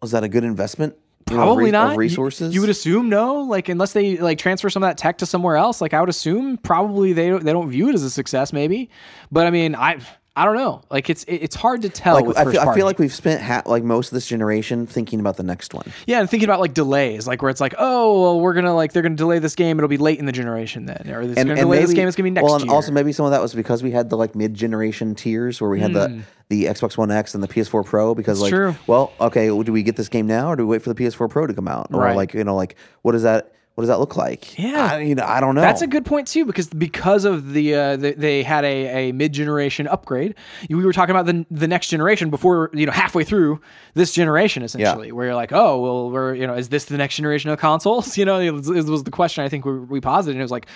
was 0.06 0.12
that 0.12 0.24
a 0.24 0.30
good 0.30 0.44
investment? 0.44 0.96
you 1.30 1.36
know, 1.36 1.42
Probably 1.44 1.66
re- 1.66 1.72
not. 1.72 1.88
of 1.88 1.94
You- 1.94 2.00
resources. 2.00 2.54
You, 2.54 2.62
would 2.62 2.70
assume 2.70 3.10
no, 3.10 3.42
like 3.42 3.68
unless 3.68 3.94
they 3.94 4.18
like 4.18 4.38
transfer 4.38 4.70
some 4.70 4.84
of 4.84 4.88
that 4.90 4.98
tech 5.00 5.18
to 5.18 5.26
somewhere 5.26 5.56
else. 5.58 5.82
Like 5.82 5.94
I 5.96 6.00
would 6.00 6.10
assume 6.10 6.58
probably 6.58 7.14
they 7.14 7.32
they 7.32 7.52
don't 7.52 7.70
view 7.70 7.90
it 7.90 7.96
as 7.96 8.04
a 8.04 8.12
success, 8.12 8.54
maybe. 8.54 8.92
But 9.32 9.48
I 9.48 9.50
mean, 9.50 9.74
I 9.76 9.98
I 10.38 10.44
don't 10.44 10.58
know. 10.58 10.82
Like 10.92 11.10
it's 11.10 11.24
it's 11.30 11.56
hard 11.56 11.84
to 11.84 11.90
tell. 11.90 12.16
like 12.16 12.36
I 12.38 12.52
feel, 12.52 12.60
I 12.60 12.76
feel 12.76 12.86
like 12.86 13.00
we've 13.00 13.14
spent 13.14 13.42
ha- 13.42 13.62
like 13.66 13.84
most 13.84 14.08
of 14.10 14.16
this 14.16 14.28
generation 14.28 14.86
thinking 14.86 15.22
about 15.22 15.38
the 15.38 15.44
next 15.44 15.74
one. 15.74 15.86
yeah, 16.08 16.20
and 16.20 16.30
thinking 16.30 16.50
about 16.50 16.60
like 16.60 16.74
delays, 16.74 17.26
like 17.26 17.42
where 17.42 17.50
it's 17.50 17.62
like, 17.62 17.74
oh, 17.78 18.22
well, 18.22 18.40
we're 18.42 18.54
gonna 18.54 18.76
like 18.76 18.92
they're 18.92 19.02
gonna 19.02 19.16
delay 19.16 19.40
this 19.40 19.56
game. 19.56 19.80
It'll 19.80 19.88
be 19.88 19.98
late 19.98 20.20
in 20.20 20.26
the 20.26 20.34
generation 20.34 20.88
then, 20.88 21.10
or 21.10 21.22
it's 21.22 21.36
gonna 21.36 21.56
delay 21.56 21.80
this 21.80 21.94
game. 21.94 22.06
It's 22.08 22.18
gonna 22.18 22.26
be 22.26 22.32
next 22.32 22.44
well, 22.44 22.56
and 22.56 22.66
year. 22.66 22.74
also 22.74 22.92
maybe 22.92 23.14
some 23.14 23.26
of 23.26 23.32
that 23.32 23.42
was 23.42 23.54
because 23.54 23.82
we 23.82 23.92
had 23.92 24.10
the 24.10 24.18
like 24.18 24.36
mid-generation 24.36 25.16
tiers 25.16 25.62
where 25.62 25.70
we 25.70 25.80
had 25.80 25.94
the 25.94 26.22
the 26.50 26.66
Xbox 26.66 26.98
One 26.98 27.12
X 27.12 27.34
and 27.34 27.42
the 27.42 27.48
PS4 27.48 27.86
Pro. 27.86 28.14
Because 28.14 28.42
like, 28.42 28.52
Hmm. 28.52 28.56
true. 28.58 28.76
well, 28.88 29.14
okay, 29.22 29.50
well, 29.52 29.64
do 29.64 29.72
we 29.72 29.84
get 29.84 29.96
this 29.96 30.10
game 30.10 30.28
now 30.28 30.50
or 30.52 30.56
do 30.58 30.64
we 30.68 30.72
wait 30.72 30.82
for 30.82 30.94
the 30.94 31.02
PS4 31.02 31.30
Pro 31.30 31.48
to 31.48 31.54
come 31.54 31.68
out? 31.70 31.88
Or 31.94 32.02
Right. 32.02 32.16
like 32.16 32.34
you 32.34 32.44
know, 32.44 32.56
like 32.56 32.76
what 33.04 33.16
is 33.16 33.24
that 33.24 33.54
what 33.76 33.82
does 33.82 33.90
that 33.90 34.00
look 34.00 34.16
like? 34.16 34.58
Yeah. 34.58 34.94
I, 34.94 35.00
you 35.02 35.16
know, 35.16 35.26
I 35.26 35.42
don't 35.42 35.54
know. 35.54 35.60
That's 35.62 35.82
a 35.82 35.88
good 35.88 36.06
point 36.06 36.28
too, 36.30 36.46
because 36.46 36.68
because 36.70 37.26
of 37.26 37.52
the, 37.52 37.76
uh, 37.76 37.98
the 37.98 38.14
they 38.14 38.42
had 38.42 38.64
a, 38.64 39.10
a 39.10 39.12
mid 39.12 39.34
generation 39.34 39.86
upgrade. 39.88 40.34
We 40.70 40.84
were 40.86 40.94
talking 40.94 41.14
about 41.14 41.26
the 41.26 41.46
the 41.52 41.68
next 41.68 41.90
generation 41.90 42.30
before 42.30 42.70
you 42.74 42.86
know 42.86 42.94
halfway 42.94 43.26
through 43.26 43.60
this 43.94 44.14
generation 44.14 44.64
essentially, 44.64 45.12
where 45.12 45.26
you're 45.28 45.36
like, 45.36 45.52
oh 45.52 45.80
well, 45.82 46.10
we're 46.10 46.36
you 46.36 46.48
know 46.48 46.54
is 46.56 46.70
this 46.70 46.86
the 46.86 46.98
next 46.98 47.18
generation 47.18 47.50
of 47.52 47.60
consoles? 47.60 48.18
You 48.18 48.24
know, 48.24 48.40
it 48.40 48.52
was, 48.52 48.70
it 48.70 48.86
was 48.86 49.04
the 49.04 49.12
question 49.12 49.44
I 49.44 49.50
think 49.50 49.66
we, 49.66 49.78
we 49.78 50.00
posited, 50.02 50.36
and 50.36 50.42
it 50.42 50.46
was 50.46 50.52
like, 50.52 50.68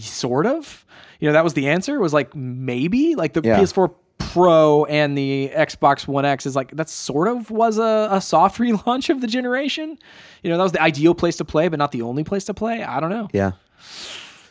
sort 0.00 0.46
of. 0.46 0.84
You 1.20 1.28
know, 1.28 1.34
that 1.34 1.44
was 1.44 1.54
the 1.54 1.68
answer. 1.68 1.94
It 1.94 2.00
was 2.00 2.12
like 2.14 2.34
maybe 2.34 3.14
like 3.14 3.34
the 3.34 3.42
Yeah. 3.44 3.60
PS4 3.60 3.94
Pro 4.20 4.84
and 4.84 5.16
the 5.16 5.50
Xbox 5.54 6.06
One 6.06 6.24
X 6.24 6.46
is 6.46 6.54
like 6.54 6.70
that 6.72 6.88
sort 6.88 7.28
of 7.28 7.50
was 7.50 7.78
a, 7.78 8.08
a 8.10 8.20
soft 8.20 8.58
relaunch 8.60 9.10
of 9.10 9.20
the 9.20 9.26
generation. 9.26 9.98
You 10.42 10.50
know, 10.50 10.56
that 10.56 10.62
was 10.62 10.72
the 10.72 10.82
ideal 10.82 11.14
place 11.14 11.36
to 11.38 11.44
play, 11.44 11.68
but 11.68 11.78
not 11.78 11.92
the 11.92 12.02
only 12.02 12.24
place 12.24 12.44
to 12.44 12.54
play. 12.54 12.82
I 12.82 13.00
don't 13.00 13.10
know. 13.10 13.28
yeah. 13.32 13.52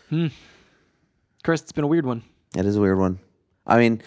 Hmm. 0.10 0.28
Chris, 1.44 1.62
it's 1.62 1.72
been 1.72 1.84
a 1.84 1.88
weird 1.88 2.06
one. 2.06 2.24
It 2.56 2.66
is 2.66 2.76
a 2.76 2.82
weird 2.82 2.98
one. 2.98 3.20
I 3.66 3.78
mean, 3.78 4.02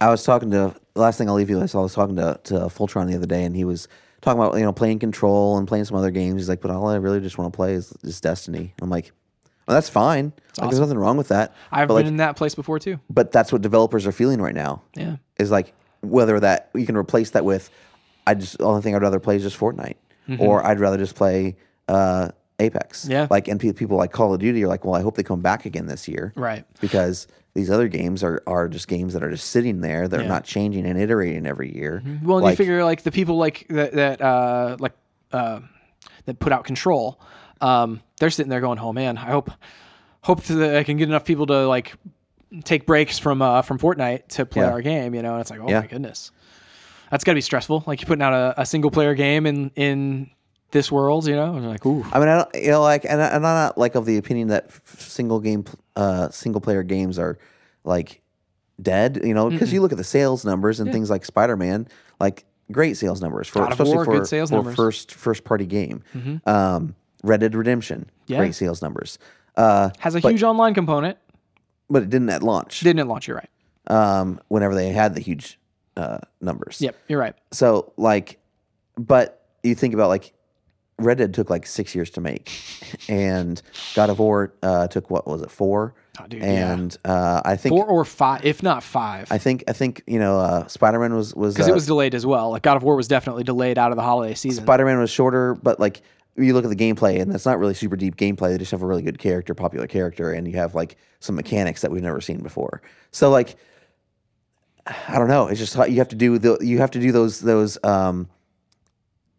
I 0.00 0.08
was 0.10 0.24
talking 0.24 0.50
to 0.50 0.74
the 0.94 1.00
last 1.00 1.18
thing 1.18 1.28
I'll 1.28 1.34
leave 1.34 1.50
you 1.50 1.58
with. 1.58 1.74
I 1.74 1.78
was 1.78 1.94
talking 1.94 2.16
to 2.16 2.40
to 2.44 2.54
Fultron 2.54 3.08
the 3.08 3.14
other 3.14 3.26
day, 3.26 3.44
and 3.44 3.54
he 3.54 3.64
was 3.64 3.88
talking 4.20 4.40
about 4.40 4.56
you 4.56 4.64
know 4.64 4.72
playing 4.72 4.98
Control 4.98 5.58
and 5.58 5.68
playing 5.68 5.84
some 5.84 5.96
other 5.96 6.10
games. 6.10 6.42
He's 6.42 6.48
like, 6.48 6.60
but 6.60 6.70
all 6.70 6.88
I 6.88 6.96
really 6.96 7.20
just 7.20 7.38
want 7.38 7.52
to 7.52 7.56
play 7.56 7.74
is, 7.74 7.92
is 8.02 8.20
Destiny. 8.20 8.74
I'm 8.80 8.90
like, 8.90 9.12
well, 9.68 9.74
that's 9.76 9.88
fine. 9.88 10.32
Like, 10.58 10.70
there's 10.70 10.80
nothing 10.80 10.98
wrong 10.98 11.16
with 11.16 11.28
that. 11.28 11.54
I've 11.70 11.86
but 11.86 11.94
been 11.94 12.04
like, 12.04 12.10
in 12.10 12.16
that 12.16 12.34
place 12.36 12.54
before 12.56 12.80
too. 12.80 12.98
but 13.08 13.30
that's 13.30 13.52
what 13.52 13.62
developers 13.62 14.06
are 14.06 14.12
feeling 14.12 14.40
right 14.42 14.54
now. 14.54 14.82
Yeah. 14.96 15.16
Is 15.38 15.50
like 15.52 15.72
whether 16.00 16.40
that 16.40 16.70
you 16.74 16.86
can 16.86 16.96
replace 16.96 17.30
that 17.30 17.44
with, 17.44 17.70
I 18.26 18.34
just 18.34 18.58
the 18.58 18.64
only 18.64 18.82
thing 18.82 18.94
I'd 18.96 19.02
rather 19.02 19.20
play 19.20 19.36
is 19.36 19.42
just 19.42 19.58
Fortnite, 19.58 19.94
Mm-hmm. 20.28 20.42
or 20.42 20.66
I'd 20.66 20.80
rather 20.80 20.96
just 20.98 21.14
play 21.14 21.56
uh, 21.88 22.30
Apex. 22.58 23.06
Yeah. 23.08 23.28
Like, 23.30 23.46
and 23.48 23.58
people 23.60 23.96
like 23.96 24.12
Call 24.12 24.34
of 24.34 24.40
Duty 24.40 24.62
are 24.64 24.68
like, 24.68 24.84
well, 24.84 24.94
I 24.94 25.00
hope 25.00 25.16
they 25.16 25.22
come 25.22 25.40
back 25.40 25.64
again 25.64 25.86
this 25.86 26.06
year. 26.08 26.32
Right. 26.36 26.64
Because 26.80 27.28
these 27.54 27.70
other 27.70 27.88
games 27.88 28.22
are, 28.22 28.42
are 28.46 28.68
just 28.68 28.88
games 28.88 29.14
that 29.14 29.22
are 29.22 29.30
just 29.30 29.48
sitting 29.50 29.80
there. 29.80 30.06
They're 30.08 30.20
Yeah. 30.20 30.24
Mm-hmm. 30.24 30.32
not 30.34 30.44
changing 30.44 30.84
and 30.86 30.98
iterating 30.98 31.46
every 31.46 31.74
year. 31.74 32.02
Well, 32.22 32.38
and 32.38 32.44
like, 32.44 32.52
you 32.52 32.56
figure 32.56 32.84
like 32.84 33.02
the 33.04 33.10
people 33.12 33.36
like 33.38 33.66
that 33.70 33.92
that 33.94 34.20
uh, 34.20 34.76
like 34.80 34.92
uh, 35.32 35.60
that 36.26 36.38
put 36.40 36.52
out 36.52 36.64
Control, 36.64 37.18
um, 37.60 38.00
they're 38.20 38.30
sitting 38.30 38.50
there 38.50 38.60
going, 38.60 38.78
"Oh 38.78 38.92
man, 38.92 39.16
I 39.18 39.30
hope 39.30 39.50
hope 40.22 40.42
that 40.44 40.76
I 40.76 40.84
can 40.84 40.96
get 40.96 41.08
enough 41.08 41.24
people 41.24 41.46
to 41.46 41.66
like 41.66 41.94
take 42.64 42.86
breaks 42.86 43.18
from 43.18 43.42
uh, 43.42 43.62
from 43.62 43.78
Fortnite 43.78 44.28
to 44.28 44.46
play 44.46 44.64
Yeah. 44.64 44.70
our 44.72 44.82
game." 44.82 45.14
You 45.14 45.22
know, 45.22 45.32
and 45.32 45.40
it's 45.40 45.50
like, 45.50 45.60
oh 45.60 45.68
Yeah. 45.68 45.80
my 45.80 45.86
goodness, 45.86 46.30
that's 47.10 47.24
got 47.24 47.32
to 47.32 47.36
be 47.36 47.40
stressful. 47.40 47.84
Like 47.86 48.00
you're 48.00 48.06
putting 48.08 48.22
out 48.22 48.32
a, 48.32 48.62
a 48.62 48.66
single 48.66 48.90
player 48.90 49.14
game 49.14 49.46
in 49.46 49.70
in 49.76 50.30
this 50.70 50.92
world, 50.92 51.26
you 51.26 51.34
know, 51.34 51.52
like, 51.52 51.86
ooh, 51.86 52.04
I 52.12 52.18
mean, 52.18 52.28
I 52.28 52.36
don't, 52.36 52.54
you 52.62 52.70
know, 52.70 52.82
like, 52.82 53.06
and, 53.06 53.22
I, 53.22 53.30
I'm 53.34 53.40
not 53.40 53.78
like 53.78 53.94
of 53.94 54.04
the 54.04 54.18
opinion 54.18 54.48
that 54.48 54.70
single 54.84 55.40
game, 55.40 55.64
uh, 55.96 56.28
single 56.28 56.60
player 56.60 56.82
games 56.82 57.18
are 57.18 57.38
like 57.84 58.20
dead, 58.82 59.18
you 59.24 59.32
know, 59.32 59.48
because 59.48 59.72
you 59.72 59.80
look 59.80 59.92
at 59.92 59.98
the 59.98 60.04
sales 60.04 60.44
numbers 60.44 60.78
and 60.78 60.92
things 60.92 61.08
like 61.08 61.24
Spider 61.24 61.56
Man, 61.56 61.88
like 62.20 62.44
great 62.70 62.98
sales 62.98 63.22
numbers 63.22 63.48
for 63.48 63.64
especially 63.66 63.94
War, 63.94 64.04
for, 64.04 64.24
for 64.26 64.36
numbers. 64.50 64.74
first 64.74 65.14
first 65.14 65.44
party 65.44 65.64
game. 65.64 66.02
Um, 66.44 66.94
Red 67.22 67.40
Dead 67.40 67.54
Redemption, 67.54 68.10
Yeah. 68.26 68.38
great 68.38 68.54
sales 68.54 68.80
numbers. 68.82 69.18
Uh, 69.56 69.90
has 69.98 70.14
a 70.14 70.20
huge 70.20 70.42
online 70.42 70.74
component. 70.74 71.18
but 71.90 72.02
it 72.02 72.10
didn't 72.10 72.30
at 72.30 72.42
launch. 72.42 72.80
Didn't 72.80 73.00
at 73.00 73.08
launch. 73.08 73.26
You're 73.28 73.36
right. 73.38 73.50
Um, 73.88 74.40
whenever 74.48 74.74
they 74.74 74.90
had 74.90 75.14
the 75.14 75.20
huge 75.20 75.58
uh, 75.96 76.18
numbers. 76.40 76.80
Yep, 76.80 76.96
you're 77.08 77.18
right. 77.18 77.34
So 77.52 77.92
like, 77.96 78.38
but 78.96 79.46
you 79.62 79.74
think 79.74 79.94
about 79.94 80.08
like 80.08 80.32
Red 80.98 81.18
Dead 81.18 81.32
took 81.34 81.48
like 81.50 81.66
six 81.66 81.94
years 81.94 82.10
to 82.10 82.20
make, 82.20 82.52
and 83.08 83.60
God 83.94 84.10
of 84.10 84.18
War 84.18 84.52
uh, 84.62 84.86
took 84.88 85.10
what 85.10 85.26
was 85.26 85.42
it 85.42 85.50
four? 85.50 85.94
Oh, 86.20 86.26
dude, 86.26 86.42
yeah. 86.42 86.72
and 86.72 86.96
uh, 87.04 87.40
I 87.44 87.56
think 87.56 87.72
Four 87.72 87.86
or 87.86 88.04
five, 88.04 88.44
if 88.44 88.62
not 88.62 88.82
five, 88.82 89.30
I 89.30 89.38
think 89.38 89.64
I 89.68 89.72
think 89.72 90.02
you 90.06 90.18
know 90.18 90.38
uh, 90.38 90.66
Spider 90.66 90.98
Man 91.00 91.14
was 91.14 91.34
was 91.34 91.54
because 91.54 91.68
uh, 91.68 91.72
it 91.72 91.74
was 91.74 91.86
delayed 91.86 92.14
as 92.14 92.26
well. 92.26 92.50
Like 92.50 92.62
God 92.62 92.76
of 92.76 92.82
War 92.82 92.94
was 92.96 93.08
definitely 93.08 93.44
delayed 93.44 93.78
out 93.78 93.90
of 93.92 93.96
the 93.96 94.02
holiday 94.02 94.34
season. 94.34 94.64
Spider 94.64 94.84
Man 94.84 94.98
was 94.98 95.10
shorter, 95.10 95.54
but 95.54 95.78
like 95.80 96.02
you 96.38 96.54
look 96.54 96.64
at 96.64 96.70
the 96.70 96.76
gameplay, 96.76 97.20
and 97.20 97.34
it's 97.34 97.46
not 97.46 97.58
really 97.58 97.74
super 97.74 97.96
deep 97.96 98.16
gameplay. 98.16 98.50
They 98.50 98.58
just 98.58 98.70
have 98.70 98.82
a 98.82 98.86
really 98.86 99.02
good 99.02 99.18
character, 99.18 99.54
popular 99.54 99.86
character, 99.86 100.32
and 100.32 100.46
you 100.46 100.56
have 100.56 100.74
like 100.74 100.96
some 101.20 101.34
mechanics 101.34 101.82
that 101.82 101.90
we've 101.90 102.02
never 102.02 102.20
seen 102.20 102.42
before. 102.42 102.82
So 103.10 103.30
like, 103.30 103.56
I 104.86 105.18
don't 105.18 105.28
know. 105.28 105.48
It's 105.48 105.60
just 105.60 105.76
you 105.90 105.98
have 105.98 106.08
to 106.08 106.16
do 106.16 106.38
the 106.38 106.58
you 106.60 106.78
have 106.78 106.90
to 106.92 107.00
do 107.00 107.12
those 107.12 107.40
those 107.40 107.82
um, 107.84 108.28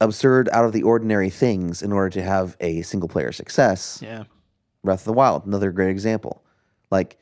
absurd, 0.02 0.50
out 0.50 0.66
of 0.66 0.74
the 0.74 0.84
ordinary 0.84 1.30
things 1.30 1.82
in 1.82 1.92
order 1.92 2.10
to 2.12 2.22
have 2.22 2.56
a 2.60 2.82
single 2.84 3.10
player 3.10 3.32
success. 3.32 4.00
yeah. 4.04 4.24
Breath 4.84 5.02
of 5.02 5.06
the 5.06 5.14
Wild, 5.14 5.46
another 5.46 5.72
great 5.72 5.90
example. 5.90 6.42
Like 6.90 7.18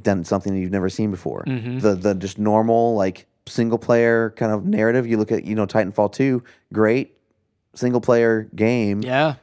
done 0.00 0.24
something 0.24 0.54
that 0.54 0.60
you've 0.60 0.70
never 0.70 0.88
seen 0.88 1.10
before. 1.10 1.44
Mm-hmm. 1.46 1.78
The 1.78 1.94
the 1.94 2.14
just 2.14 2.38
normal 2.38 2.94
like 2.94 3.26
single 3.46 3.78
player 3.78 4.30
kind 4.30 4.52
of 4.52 4.64
narrative. 4.64 5.06
You 5.06 5.16
look 5.16 5.32
at 5.32 5.44
you 5.44 5.54
know 5.54 5.66
Titanfall 5.66 6.12
two, 6.12 6.44
great 6.72 7.16
single 7.76 8.00
player 8.00 8.48
game, 8.54 9.02
Yeah. 9.02 9.34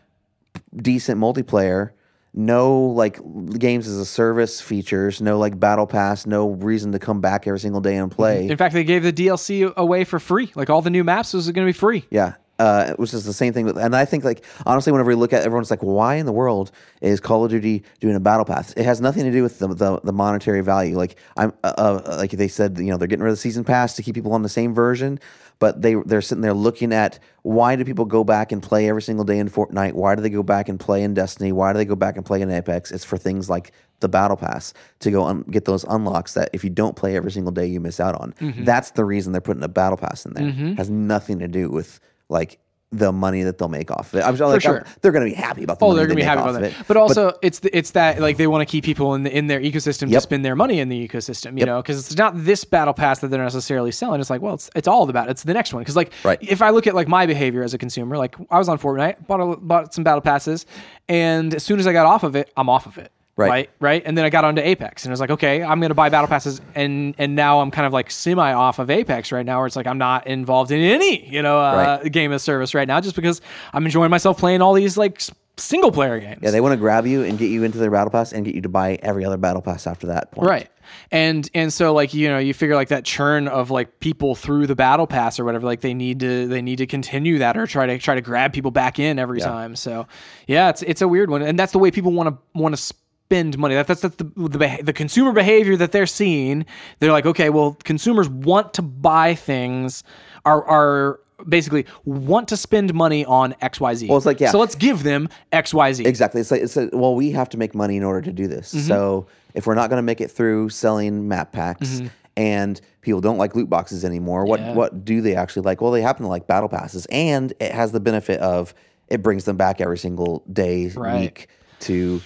decent 0.75 1.19
multiplayer. 1.19 1.91
No 2.36 2.79
like 2.81 3.19
games 3.59 3.88
as 3.88 3.97
a 3.97 4.05
service 4.05 4.59
features, 4.59 5.21
no 5.21 5.38
like 5.38 5.59
battle 5.59 5.86
pass, 5.86 6.25
no 6.25 6.49
reason 6.49 6.91
to 6.93 6.99
come 6.99 7.21
back 7.21 7.45
every 7.45 7.59
single 7.59 7.79
day 7.81 7.95
and 7.95 8.09
play. 8.11 8.47
In 8.47 8.57
fact, 8.57 8.73
they 8.73 8.84
gave 8.84 9.03
the 9.03 9.13
DLC 9.13 9.71
away 9.75 10.03
for 10.03 10.19
free. 10.19 10.51
Like 10.55 10.71
all 10.71 10.81
the 10.81 10.89
new 10.89 11.03
maps 11.03 11.34
was 11.34 11.45
going 11.51 11.65
to 11.67 11.69
be 11.71 11.77
free. 11.77 12.05
Yeah. 12.09 12.34
Uh, 12.59 12.93
which 12.93 13.13
is 13.15 13.25
the 13.25 13.34
same 13.34 13.51
thing 13.51 13.65
with, 13.65 13.77
and 13.77 13.95
I 13.95 14.05
think 14.05 14.23
like 14.23 14.45
honestly, 14.65 14.91
whenever 14.91 15.09
we 15.09 15.15
look 15.15 15.34
at, 15.34 15.41
it, 15.41 15.45
everyone's 15.45 15.71
like, 15.71 15.81
why 15.81 16.15
in 16.15 16.25
the 16.27 16.31
world 16.31 16.71
is 17.01 17.19
Call 17.19 17.43
of 17.43 17.51
Duty 17.51 17.84
doing 17.99 18.15
a 18.15 18.19
battle 18.19 18.45
pass? 18.45 18.71
It 18.73 18.86
has 18.86 19.01
nothing 19.01 19.23
to 19.25 19.31
do 19.31 19.41
with 19.43 19.59
the 19.59 19.67
the, 19.67 19.99
the 20.03 20.13
monetary 20.13 20.61
value. 20.61 20.95
Like 20.95 21.17
I'm, 21.36 21.51
uh, 21.63 21.73
uh, 21.77 22.15
like 22.17 22.31
they 22.31 22.47
said, 22.47 22.77
you 22.77 22.86
know, 22.86 22.97
they're 22.97 23.07
getting 23.07 23.23
rid 23.23 23.31
of 23.31 23.38
the 23.38 23.41
season 23.41 23.63
pass 23.63 23.95
to 23.95 24.03
keep 24.03 24.13
people 24.15 24.34
on 24.34 24.43
the 24.43 24.49
same 24.49 24.73
version, 24.73 25.19
but 25.64 25.82
they 25.82 25.93
they're 25.93 26.22
sitting 26.22 26.41
there 26.41 26.53
looking 26.53 26.91
at 26.91 27.20
why 27.43 27.78
do 27.78 27.86
people 27.86 28.03
go 28.03 28.26
back 28.26 28.51
and 28.51 28.61
play 28.61 28.89
every 28.89 29.01
single 29.01 29.24
day 29.24 29.39
in 29.39 29.49
Fortnite? 29.49 29.93
Why 29.93 30.14
do 30.14 30.22
they 30.22 30.30
go 30.30 30.43
back 30.43 30.68
and 30.68 30.78
play 30.78 31.03
in 31.03 31.14
Destiny? 31.14 31.53
Why 31.53 31.72
do 31.72 31.78
they 31.78 31.86
go 31.86 31.95
back 31.95 32.18
and 32.18 32.26
play 32.26 32.41
in 32.41 32.51
Apex? 32.51 32.91
It's 32.91 33.05
for 33.05 33.18
things 33.18 33.49
like 33.49 33.72
the 34.01 34.09
battle 34.09 34.36
pass 34.36 34.74
to 34.99 35.09
go 35.09 35.26
and 35.26 35.49
get 35.49 35.64
those 35.64 35.86
unlocks 35.86 36.34
that 36.34 36.49
if 36.51 36.66
you 36.66 36.70
don't 36.70 36.97
play 36.97 37.16
every 37.16 37.32
single 37.32 37.53
day, 37.53 37.66
you 37.66 37.80
miss 37.80 38.01
out 38.01 38.20
on. 38.20 38.34
Mm-hmm. 38.41 38.66
That's 38.66 38.91
the 38.91 39.05
reason 39.05 39.32
they're 39.32 39.39
putting 39.39 39.64
a 39.64 39.70
battle 39.70 39.95
pass 39.95 40.26
in 40.26 40.34
there. 40.34 40.51
Has 40.76 40.89
nothing 40.89 41.39
to 41.39 41.47
do 41.47 41.70
with 41.70 42.01
like 42.28 42.59
the 42.93 43.11
money 43.11 43.43
that 43.43 43.57
they'll 43.57 43.67
make 43.69 43.89
off 43.91 44.13
of 44.13 44.19
it. 44.19 44.23
I'm 44.23 44.35
sure, 44.35 44.47
like, 44.47 44.61
sure. 44.61 44.75
I'm- 44.75 44.85
they're 45.01 45.11
going 45.11 45.25
to 45.25 45.29
be 45.31 45.35
happy 45.35 45.63
about 45.63 45.79
the 45.79 45.85
Oh, 45.85 45.89
money 45.89 45.97
they're 45.97 46.05
gonna 46.07 46.15
they 46.15 46.21
be 46.21 46.25
happy 46.25 46.41
about 46.41 46.53
that. 46.53 46.63
it. 46.63 46.73
But 46.87 46.95
also, 46.97 47.33
it's 47.41 47.59
the, 47.59 47.75
it's 47.77 47.91
that 47.91 48.19
like 48.21 48.37
they 48.37 48.47
want 48.47 48.61
to 48.61 48.71
keep 48.71 48.83
people 48.85 49.15
in 49.15 49.23
the, 49.23 49.35
in 49.35 49.47
their 49.47 49.59
ecosystem 49.59 50.11
to 50.11 50.21
spend 50.21 50.45
their 50.45 50.55
money 50.55 50.79
in 50.79 50.89
the 50.89 51.07
ecosystem. 51.07 51.59
You 51.59 51.65
know, 51.65 51.81
because 51.81 51.99
it's 51.99 52.17
not 52.17 52.33
this 52.35 52.63
battle 52.63 52.93
pass 52.93 53.19
that 53.19 53.29
they're 53.29 53.43
necessarily 53.43 53.91
selling. 53.91 54.21
It's 54.21 54.29
like, 54.29 54.41
well, 54.41 54.53
it's 54.53 54.69
it's 54.75 54.87
all 54.87 55.09
about 55.09 55.29
it's 55.29 55.43
the 55.43 55.53
next 55.53 55.73
one. 55.73 55.81
Because 55.81 55.95
like, 55.95 56.11
Right. 56.23 56.37
if 56.41 56.61
I 56.61 56.69
look 56.69 56.87
at 56.87 56.95
like 56.95 57.07
my 57.07 57.25
behavior 57.25 57.63
as 57.63 57.73
a 57.73 57.77
consumer, 57.77 58.17
like 58.17 58.35
I 58.51 58.57
was 58.59 58.69
on 58.69 58.77
Fortnite, 58.77 59.25
bought 59.27 59.39
a, 59.41 59.57
bought 59.57 59.93
some 59.93 60.03
battle 60.03 60.21
passes, 60.21 60.65
and 61.09 61.53
as 61.55 61.63
soon 61.63 61.79
as 61.79 61.87
I 61.87 61.93
got 61.93 62.05
off 62.05 62.23
of 62.23 62.35
it, 62.35 62.51
I'm 62.55 62.69
off 62.69 62.85
of 62.85 62.97
it. 62.97 63.11
Right. 63.36 63.49
right, 63.49 63.69
right, 63.79 64.03
and 64.05 64.15
then 64.15 64.25
I 64.25 64.29
got 64.29 64.45
onto 64.45 64.61
Apex, 64.61 65.05
and 65.05 65.09
it 65.09 65.13
was 65.13 65.19
like, 65.19 65.31
okay, 65.31 65.63
I'm 65.63 65.79
gonna 65.81 65.95
buy 65.95 66.09
battle 66.09 66.27
passes, 66.27 66.61
and 66.75 67.15
and 67.17 67.36
now 67.36 67.61
I'm 67.61 67.71
kind 67.71 67.88
of 67.88 67.93
like 67.93 68.11
semi 68.11 68.53
off 68.53 68.77
of 68.77 68.91
Apex 68.91 69.31
right 69.31 69.45
now, 69.45 69.57
where 69.57 69.65
it's 69.67 69.75
like 69.75 69.88
I'm 69.88 69.97
not 69.97 70.27
involved 70.27 70.69
in 70.71 70.79
any, 70.79 71.27
you 71.27 71.41
know, 71.41 71.57
uh, 71.59 71.99
Right. 72.03 72.11
game 72.11 72.31
of 72.31 72.41
service 72.41 72.75
right 72.75 72.88
now, 72.88 73.01
just 73.01 73.15
because 73.15 73.41
I'm 73.73 73.86
enjoying 73.86 74.11
myself 74.11 74.38
playing 74.38 74.61
all 74.61 74.73
these 74.73 74.97
like 74.97 75.19
single 75.57 75.91
player 75.91 76.19
games. 76.19 76.41
Yeah, 76.43 76.51
they 76.51 76.61
want 76.61 76.73
to 76.73 76.77
grab 76.77 77.07
you 77.07 77.23
and 77.23 77.38
get 77.39 77.49
you 77.49 77.63
into 77.63 77.79
their 77.79 77.89
battle 77.89 78.11
pass 78.11 78.34
and 78.34 78.45
get 78.45 78.53
you 78.53 78.61
to 78.61 78.69
buy 78.69 78.99
every 79.01 79.25
other 79.25 79.38
battle 79.38 79.61
pass 79.63 79.88
after 79.88 80.07
that 80.07 80.31
point. 80.31 80.47
Right. 80.47 80.69
And 81.11 81.49
and 81.55 81.73
so 81.73 81.91
like 81.93 82.13
you 82.13 82.27
know 82.29 82.38
you 82.38 82.53
figure 82.53 82.75
like 82.75 82.89
that 82.89 83.03
churn 83.03 83.47
of 83.47 83.71
like 83.71 83.99
people 83.99 84.36
through 84.36 84.67
the 84.67 84.75
battle 84.75 85.07
pass 85.07 85.39
or 85.39 85.45
whatever 85.45 85.65
like 85.65 85.81
they 85.81 85.93
need 85.95 86.19
to 86.19 86.47
they 86.47 86.61
need 86.61 86.75
to 86.77 86.86
continue 86.86 87.39
that 87.39 87.57
or 87.57 87.65
try 87.65 87.88
to 87.88 87.97
try 87.97 88.13
to 88.13 88.21
grab 88.21 88.53
people 88.53 88.69
back 88.69 88.99
in 88.99 89.17
every 89.17 89.39
time. 89.39 89.75
So 89.75 90.07
yeah, 90.45 90.69
it's 90.69 90.84
it's 90.84 91.01
a 91.01 91.07
weird 91.07 91.31
one 91.31 91.41
and 91.41 91.57
that's 91.57 91.71
the 91.71 91.79
way 91.79 91.89
people 91.89 92.11
want 92.11 92.29
to 92.29 92.59
want 92.59 92.75
to 92.77 92.93
spend 93.28 93.57
money. 93.57 93.76
That, 93.76 93.88
that's 93.88 94.01
that's 94.01 94.15
the 94.17 94.26
the, 94.26 94.80
the 94.84 94.93
consumer 94.93 95.32
behavior 95.32 95.76
that 95.78 95.91
they're 95.91 96.05
seeing. 96.05 96.65
They're 96.99 97.11
like, 97.11 97.26
okay, 97.26 97.49
well, 97.49 97.78
consumers 97.84 98.30
want 98.30 98.74
to 98.76 98.82
buy 98.82 99.36
things 99.36 100.03
are 100.45 100.63
are 100.65 101.19
basically 101.47 101.86
want 102.05 102.47
to 102.49 102.57
spend 102.57 102.93
money 102.93 103.26
on 103.26 103.53
XYZ. 103.61 104.07
Well, 104.07 104.17
it's 104.17 104.26
like, 104.26 104.39
yeah. 104.39 104.51
So 104.51 104.59
let's 104.59 104.76
give 104.76 105.03
them 105.03 105.28
XYZ. 105.51 106.05
Exactly. 106.05 106.41
It's 106.41 106.51
like 106.51 106.61
it's 106.61 106.76
like, 106.76 106.89
well, 106.93 107.15
we 107.15 107.32
have 107.32 107.49
to 107.49 107.57
make 107.57 107.74
money 107.76 107.97
in 107.97 108.03
order 108.03 108.21
to 108.21 108.32
do 108.32 108.47
this. 108.47 108.74
Mm-hmm. 108.74 108.88
So 108.88 109.28
if 109.53 109.65
we're 109.67 109.76
not 109.76 109.89
going 109.89 109.97
to 109.97 110.03
make 110.03 110.21
it 110.21 110.30
through 110.32 110.69
selling 110.69 111.28
map 111.28 111.51
packs 111.51 112.01
and 112.38 112.80
people 113.01 113.19
don't 113.21 113.38
like 113.38 113.55
loot 113.55 113.69
boxes 113.69 114.05
anymore, 114.05 114.45
what 114.45 114.59
Mm-hmm. 114.59 114.69
Yeah. 114.69 114.76
what 114.76 115.05
do 115.05 115.21
they 115.21 115.36
actually 115.36 115.63
like? 115.63 115.82
Well, 115.82 115.91
they 115.91 116.01
happen 116.01 116.24
to 116.24 116.30
like 116.30 116.47
battle 116.47 116.69
passes, 116.69 117.05
and 117.07 117.51
it 117.59 117.71
has 117.71 117.91
the 117.91 117.99
benefit 117.99 118.39
of 118.39 118.74
it 119.09 119.21
brings 119.21 119.43
them 119.45 119.57
back 119.57 119.82
every 119.82 119.97
single 119.97 120.43
day 120.51 120.88
Right. 120.95 121.19
week 121.21 121.47
to 121.82 122.21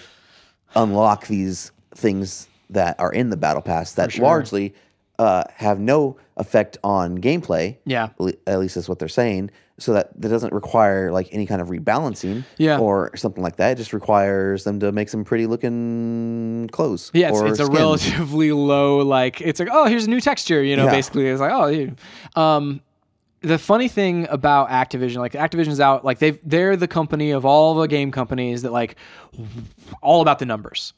unlock 0.76 1.28
these 1.28 1.72
things 1.96 2.48
that 2.70 3.00
are 3.00 3.12
in 3.14 3.30
the 3.30 3.38
battle 3.38 3.62
pass 3.62 3.94
that 3.94 4.18
largely 4.18 4.74
uh, 5.20 5.44
have 5.56 5.80
no 5.80 6.18
effect 6.36 6.78
on 6.84 7.18
gameplay. 7.18 7.78
Yeah. 7.86 8.10
At 8.46 8.60
least 8.60 8.76
that's 8.76 8.90
what 8.90 9.00
they're 9.00 9.08
saying. 9.08 9.52
So 9.80 9.94
that 9.94 10.10
that 10.20 10.30
doesn't 10.30 10.54
require 10.54 11.12
like 11.12 11.30
any 11.32 11.46
kind 11.46 11.62
of 11.62 11.68
rebalancing, 11.68 12.44
Yeah. 12.58 12.80
or 12.80 13.16
something 13.16 13.44
like 13.44 13.58
that. 13.58 13.72
It 13.74 13.76
just 13.78 13.94
requires 13.94 14.64
them 14.64 14.80
to 14.80 14.92
make 14.92 15.08
some 15.08 15.24
pretty 15.24 15.46
looking 15.46 16.68
clothes. 16.72 17.12
Yeah, 17.14 17.30
it's, 17.30 17.42
it's 17.42 17.60
a 17.60 17.68
relatively 17.68 18.52
low 18.52 18.98
like 19.00 19.40
it's 19.40 19.60
like 19.60 19.70
oh 19.72 19.86
here's 19.86 20.06
a 20.06 20.10
new 20.10 20.20
texture 20.20 20.64
you 20.64 20.76
know 20.76 20.86
Yeah. 20.86 20.92
basically 20.92 21.28
it's 21.28 21.40
like 21.42 21.52
oh 21.54 22.40
um 22.42 22.82
the 23.48 23.58
funny 23.58 23.88
thing 23.88 24.28
about 24.30 24.70
Activision 24.70 25.18
like 25.18 25.34
Activision's 25.34 25.80
out 25.80 26.06
like 26.06 26.20
they 26.20 26.32
they're 26.44 26.76
the 26.78 26.88
company 26.88 27.32
of 27.32 27.46
all 27.46 27.76
the 27.76 27.88
game 27.88 28.12
companies 28.12 28.62
that 28.62 28.72
like 28.72 28.96
all 30.02 30.22
about 30.22 30.40
the 30.40 30.46
numbers 30.46 30.94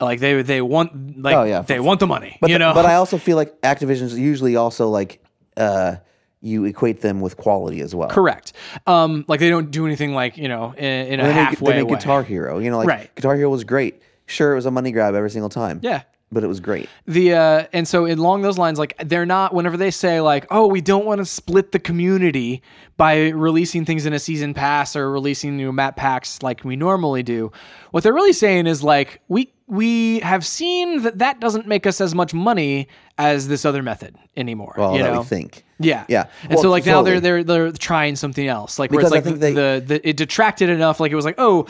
like 0.00 0.20
they 0.20 0.42
they 0.42 0.60
want 0.60 1.20
like 1.22 1.34
Oh, 1.36 1.44
yeah. 1.44 1.62
they 1.62 1.78
want 1.80 2.00
the 2.00 2.06
money 2.06 2.38
But 2.40 2.50
you 2.50 2.58
know 2.58 2.74
but 2.74 2.86
I 2.86 2.94
also 2.94 3.18
feel 3.18 3.36
like 3.36 3.60
Activision's 3.60 4.18
usually 4.18 4.56
also 4.56 4.88
like 4.88 5.22
uh, 5.56 5.96
you 6.40 6.64
equate 6.64 7.00
them 7.02 7.20
with 7.20 7.36
quality 7.36 7.80
as 7.82 7.94
well. 7.94 8.08
correct 8.08 8.52
um 8.86 9.24
like 9.28 9.38
they 9.40 9.48
don't 9.50 9.70
do 9.70 9.86
anything 9.86 10.12
like 10.14 10.36
you 10.36 10.48
know 10.48 10.72
in, 10.76 10.84
in 11.06 11.20
a 11.20 11.22
They 11.22 11.28
make, 11.28 11.36
halfway 11.36 11.72
they 11.74 11.80
make 11.82 11.90
way. 11.90 11.96
Guitar 11.98 12.22
Hero. 12.24 12.58
You 12.58 12.70
know, 12.70 12.78
like 12.78 12.88
Right. 12.88 13.14
Guitar 13.14 13.36
Hero 13.36 13.48
was 13.50 13.64
great. 13.64 14.02
Sure, 14.26 14.52
it 14.52 14.56
was 14.56 14.66
a 14.66 14.70
money 14.70 14.92
grab 14.92 15.14
every 15.14 15.30
single 15.30 15.50
time. 15.50 15.78
yeah 15.82 16.02
but 16.32 16.42
it 16.42 16.46
was 16.46 16.58
great. 16.60 16.88
the 17.06 17.34
uh 17.34 17.66
and 17.72 17.86
so 17.86 18.06
along 18.06 18.42
those 18.42 18.58
lines 18.58 18.78
like 18.78 18.94
they're 19.04 19.26
not 19.26 19.54
whenever 19.54 19.76
they 19.76 19.90
say 19.90 20.20
like 20.20 20.46
oh 20.50 20.66
we 20.66 20.80
don't 20.80 21.04
want 21.04 21.18
to 21.20 21.24
split 21.24 21.72
the 21.72 21.78
community 21.78 22.62
by 22.96 23.28
releasing 23.28 23.84
things 23.84 24.06
in 24.06 24.12
a 24.12 24.18
season 24.18 24.54
pass 24.54 24.96
or 24.96 25.10
releasing 25.10 25.56
new 25.56 25.72
map 25.72 25.96
packs 25.96 26.42
like 26.42 26.64
we 26.64 26.74
normally 26.74 27.22
do 27.22 27.52
what 27.90 28.02
they're 28.02 28.14
really 28.14 28.32
saying 28.32 28.66
is 28.66 28.82
like 28.82 29.20
we 29.28 29.52
we 29.66 30.20
have 30.20 30.44
seen 30.44 31.02
that 31.02 31.18
that 31.18 31.40
doesn't 31.40 31.66
make 31.66 31.86
us 31.86 32.00
as 32.00 32.14
much 32.14 32.34
money 32.34 32.88
as 33.18 33.48
this 33.48 33.64
other 33.64 33.82
method 33.82 34.16
anymore. 34.36 34.74
Well, 34.76 34.96
you 34.96 35.02
know? 35.02 35.20
we 35.20 35.26
think. 35.26 35.64
Yeah, 35.78 36.04
Yeah. 36.08 36.26
And 36.48 36.58
so 36.58 36.64
Well, 36.64 36.70
like 36.72 36.86
now 36.86 37.02
they're 37.02 37.20
they're 37.20 37.42
they're 37.42 37.72
trying 37.72 38.14
something 38.16 38.46
else. 38.46 38.78
Like 38.78 38.90
where 38.92 39.00
Because 39.00 39.12
I 39.12 39.16
it's 39.18 39.26
like 39.26 39.38
think 39.40 39.40
they- 39.40 39.52
the, 39.54 39.82
the 39.84 40.08
it 40.08 40.16
detracted 40.16 40.68
enough. 40.68 41.00
Like 41.00 41.10
it 41.10 41.16
was 41.16 41.24
like 41.24 41.34
oh, 41.38 41.64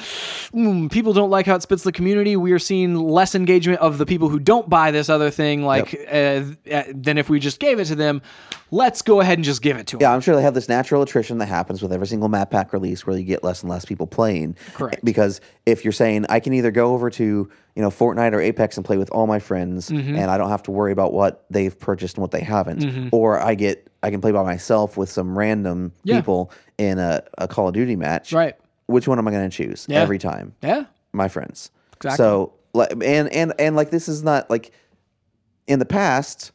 mm, 0.52 0.90
people 0.92 1.12
don't 1.14 1.30
like 1.30 1.46
how 1.46 1.54
it 1.54 1.62
splits 1.62 1.82
the 1.82 1.92
community. 1.92 2.36
We 2.36 2.52
are 2.52 2.58
seeing 2.58 2.94
less 2.96 3.34
engagement 3.34 3.80
of 3.80 3.98
the 3.98 4.04
people 4.06 4.28
who 4.28 4.38
don't 4.38 4.68
buy 4.68 4.90
this 4.90 5.08
other 5.08 5.30
thing. 5.30 5.64
Like 5.64 5.94
uh, 6.12 6.42
uh, 6.70 6.82
than 6.94 7.16
if 7.18 7.30
we 7.30 7.40
just 7.40 7.58
gave 7.58 7.78
it 7.80 7.86
to 7.86 7.94
them. 7.94 8.20
Let's 8.74 9.02
go 9.02 9.20
ahead 9.20 9.36
and 9.36 9.44
just 9.44 9.60
give 9.60 9.76
it 9.76 9.86
to 9.88 9.96
them. 9.96 10.00
Yeah, 10.00 10.14
I'm 10.14 10.22
sure 10.22 10.34
they 10.34 10.40
have 10.42 10.54
this 10.54 10.68
natural 10.68 11.02
attrition 11.02 11.36
that 11.38 11.46
happens 11.46 11.82
with 11.82 11.92
every 11.92 12.06
single 12.06 12.28
map 12.30 12.50
pack 12.50 12.72
release 12.72 13.06
where 13.06 13.14
you 13.16 13.22
get 13.22 13.44
less 13.44 13.60
and 13.62 13.70
less 13.70 13.84
people 13.84 14.06
playing. 14.06 14.56
Correct. 14.72 15.04
Because 15.04 15.42
if 15.66 15.84
you're 15.84 15.92
saying 15.92 16.24
I 16.30 16.40
can 16.40 16.54
either 16.54 16.70
go 16.70 16.94
over 16.94 17.10
to, 17.10 17.22
you 17.76 17.82
know, 17.82 17.90
Fortnite 17.90 18.32
or 18.32 18.40
Apex 18.40 18.78
and 18.78 18.84
play 18.86 18.96
with 18.96 19.10
all 19.10 19.26
my 19.26 19.38
friends 19.38 19.90
Mm-hmm. 19.90 20.16
and 20.16 20.30
I 20.30 20.38
don't 20.38 20.48
have 20.48 20.62
to 20.64 20.70
worry 20.70 20.90
about 20.90 21.12
what 21.12 21.44
they've 21.50 21.78
purchased 21.78 22.16
and 22.16 22.22
what 22.22 22.30
they 22.30 22.40
haven't, 22.40 23.10
or 23.12 23.38
I 23.38 23.54
get 23.54 23.88
I 24.02 24.10
can 24.10 24.20
play 24.22 24.32
by 24.32 24.42
myself 24.42 24.96
with 24.96 25.10
some 25.10 25.38
random 25.38 25.92
Yeah. 26.02 26.16
people 26.16 26.50
in 26.78 26.98
a, 26.98 27.22
a 27.38 27.46
Call 27.46 27.68
of 27.68 27.74
Duty 27.74 27.94
match. 27.94 28.32
Right. 28.32 28.56
Which 28.86 29.06
one 29.06 29.18
am 29.18 29.28
I 29.28 29.30
going 29.32 29.48
to 29.48 29.54
choose 29.54 29.86
Yeah. 29.88 30.00
every 30.00 30.18
time? 30.18 30.54
Yeah. 30.62 30.86
my 31.12 31.28
friends. 31.28 31.70
Exactly. 31.96 32.16
So 32.16 32.54
like 32.72 32.90
and 32.92 33.28
and 33.32 33.52
and 33.58 33.76
like 33.76 33.90
this 33.90 34.08
is 34.08 34.22
not 34.22 34.48
like 34.48 34.72
in 35.66 35.78
the 35.78 35.84
past 35.84 36.52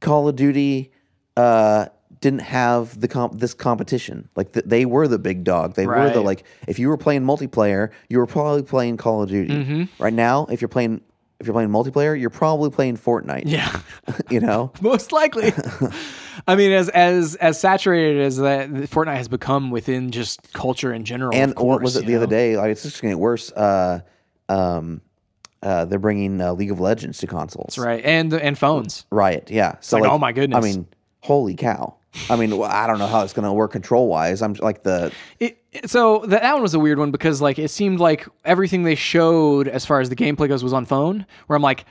Call 0.00 0.28
of 0.28 0.36
Duty 0.36 0.92
uh 1.36 1.86
didn't 2.20 2.40
have 2.40 3.00
the 3.00 3.08
comp 3.08 3.38
this 3.38 3.54
competition. 3.54 4.28
Like 4.34 4.52
th- 4.52 4.66
they 4.66 4.84
were 4.84 5.06
the 5.08 5.18
big 5.18 5.44
dog. 5.44 5.74
They 5.74 5.86
were 5.86 6.10
the 6.10 6.20
like 6.20 6.44
if 6.66 6.78
you 6.78 6.88
were 6.88 6.96
playing 6.96 7.22
multiplayer, 7.22 7.90
you 8.08 8.18
were 8.18 8.26
probably 8.26 8.62
playing 8.62 8.96
Call 8.96 9.22
of 9.22 9.28
Duty. 9.28 9.54
Mm-hmm. 9.54 10.02
Right 10.02 10.12
now, 10.12 10.46
if 10.46 10.60
you're 10.60 10.68
playing 10.68 11.00
if 11.40 11.46
you're 11.46 11.54
playing 11.54 11.70
multiplayer, 11.70 12.18
you're 12.18 12.30
probably 12.30 12.70
playing 12.70 12.96
Fortnite. 12.96 13.44
Yeah. 13.46 13.80
you 14.30 14.40
know? 14.40 14.72
Most 14.80 15.12
likely. 15.12 15.52
I 16.48 16.56
mean, 16.56 16.72
as 16.72 16.88
as 16.88 17.36
as 17.36 17.60
saturated 17.60 18.20
as 18.20 18.38
that 18.38 18.70
Fortnite 18.70 19.16
has 19.16 19.28
become 19.28 19.70
within 19.70 20.10
just 20.10 20.52
culture 20.52 20.92
in 20.92 21.04
general. 21.04 21.34
And 21.34 21.52
of 21.52 21.62
what 21.62 21.82
was 21.82 21.96
it 21.96 22.06
the 22.06 22.16
other 22.16 22.26
day? 22.26 22.56
Like 22.56 22.70
it's 22.70 22.82
just 22.82 23.00
going 23.00 23.12
to 23.12 23.16
get 23.16 23.20
worse. 23.20 23.52
Uh 23.52 24.00
um 24.48 25.02
uh, 25.62 25.84
they're 25.84 25.98
bringing 25.98 26.40
uh, 26.40 26.52
League 26.52 26.70
of 26.70 26.80
Legends 26.80 27.18
to 27.18 27.26
consoles. 27.26 27.74
That's 27.76 27.78
right, 27.78 28.04
and 28.04 28.32
and 28.32 28.56
phones. 28.58 29.06
Riot, 29.10 29.50
yeah. 29.50 29.76
So 29.80 29.98
like, 29.98 30.10
oh 30.10 30.18
my 30.18 30.32
goodness. 30.32 30.56
I 30.56 30.60
mean, 30.66 30.86
holy 31.20 31.54
cow. 31.54 31.94
I 32.30 32.36
mean, 32.36 32.56
well, 32.56 32.70
I 32.70 32.86
don't 32.86 32.98
know 32.98 33.06
how 33.06 33.22
it's 33.22 33.32
going 33.34 33.44
to 33.46 33.52
work 33.52 33.70
control 33.72 34.08
wise. 34.08 34.40
I'm 34.40 34.54
like 34.54 34.82
the 34.82 35.12
It, 35.40 35.58
it- 35.72 35.90
so 35.90 36.20
that, 36.20 36.40
that 36.42 36.52
one 36.54 36.62
was 36.62 36.72
a 36.74 36.78
weird 36.78 36.98
one 36.98 37.10
because 37.10 37.42
like 37.42 37.58
it 37.58 37.70
seemed 37.70 38.00
like 38.00 38.26
everything 38.44 38.82
they 38.84 38.94
showed 38.94 39.68
as 39.68 39.84
far 39.84 40.00
as 40.00 40.08
the 40.08 40.16
gameplay 40.16 40.48
goes 40.48 40.64
was 40.64 40.72
on 40.72 40.86
phone. 40.86 41.26
Where 41.46 41.56
I'm 41.56 41.62
like, 41.62 41.84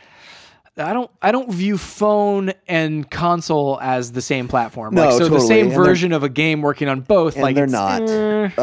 I 0.77 0.93
don't 0.93 1.09
I 1.21 1.31
don't 1.31 1.51
view 1.51 1.77
phone 1.77 2.53
and 2.67 3.09
console 3.09 3.79
as 3.81 4.11
the 4.11 4.21
same 4.21 4.47
platform. 4.47 4.93
No, 4.95 5.09
like, 5.09 5.17
so 5.17 5.27
the 5.29 5.39
same 5.39 5.67
And 5.67 5.75
version 5.75 6.11
of 6.13 6.23
a 6.23 6.29
game 6.29 6.61
working 6.61 6.87
on 6.87 7.01
both. 7.01 7.33
and 7.35 7.43
like 7.43 7.55
they're 7.55 7.67
not. 7.67 8.01
eh. 8.09 8.49
Uh, 8.57 8.61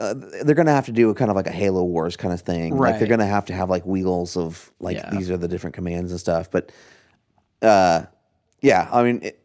uh, 0.00 0.14
they're 0.44 0.54
going 0.54 0.66
to 0.66 0.72
have 0.72 0.86
to 0.86 0.92
do 0.92 1.10
a 1.10 1.14
kind 1.14 1.30
of 1.30 1.36
like 1.36 1.46
a 1.46 1.52
Halo 1.52 1.84
Wars 1.84 2.16
kind 2.16 2.34
of 2.34 2.40
thing. 2.40 2.72
Like 2.72 2.80
Right. 2.80 2.98
they're 2.98 3.08
going 3.08 3.20
to 3.20 3.26
have 3.26 3.44
to 3.46 3.54
have 3.54 3.70
like 3.70 3.86
wheels 3.86 4.36
of 4.36 4.70
like 4.80 4.96
Yeah. 4.96 5.10
these 5.10 5.30
are 5.30 5.36
the 5.36 5.48
different 5.48 5.74
commands 5.74 6.10
and 6.10 6.18
stuff. 6.20 6.50
But 6.50 6.72
uh, 7.62 8.06
yeah, 8.60 8.88
I 8.92 9.02
mean. 9.02 9.20
It, 9.22 9.38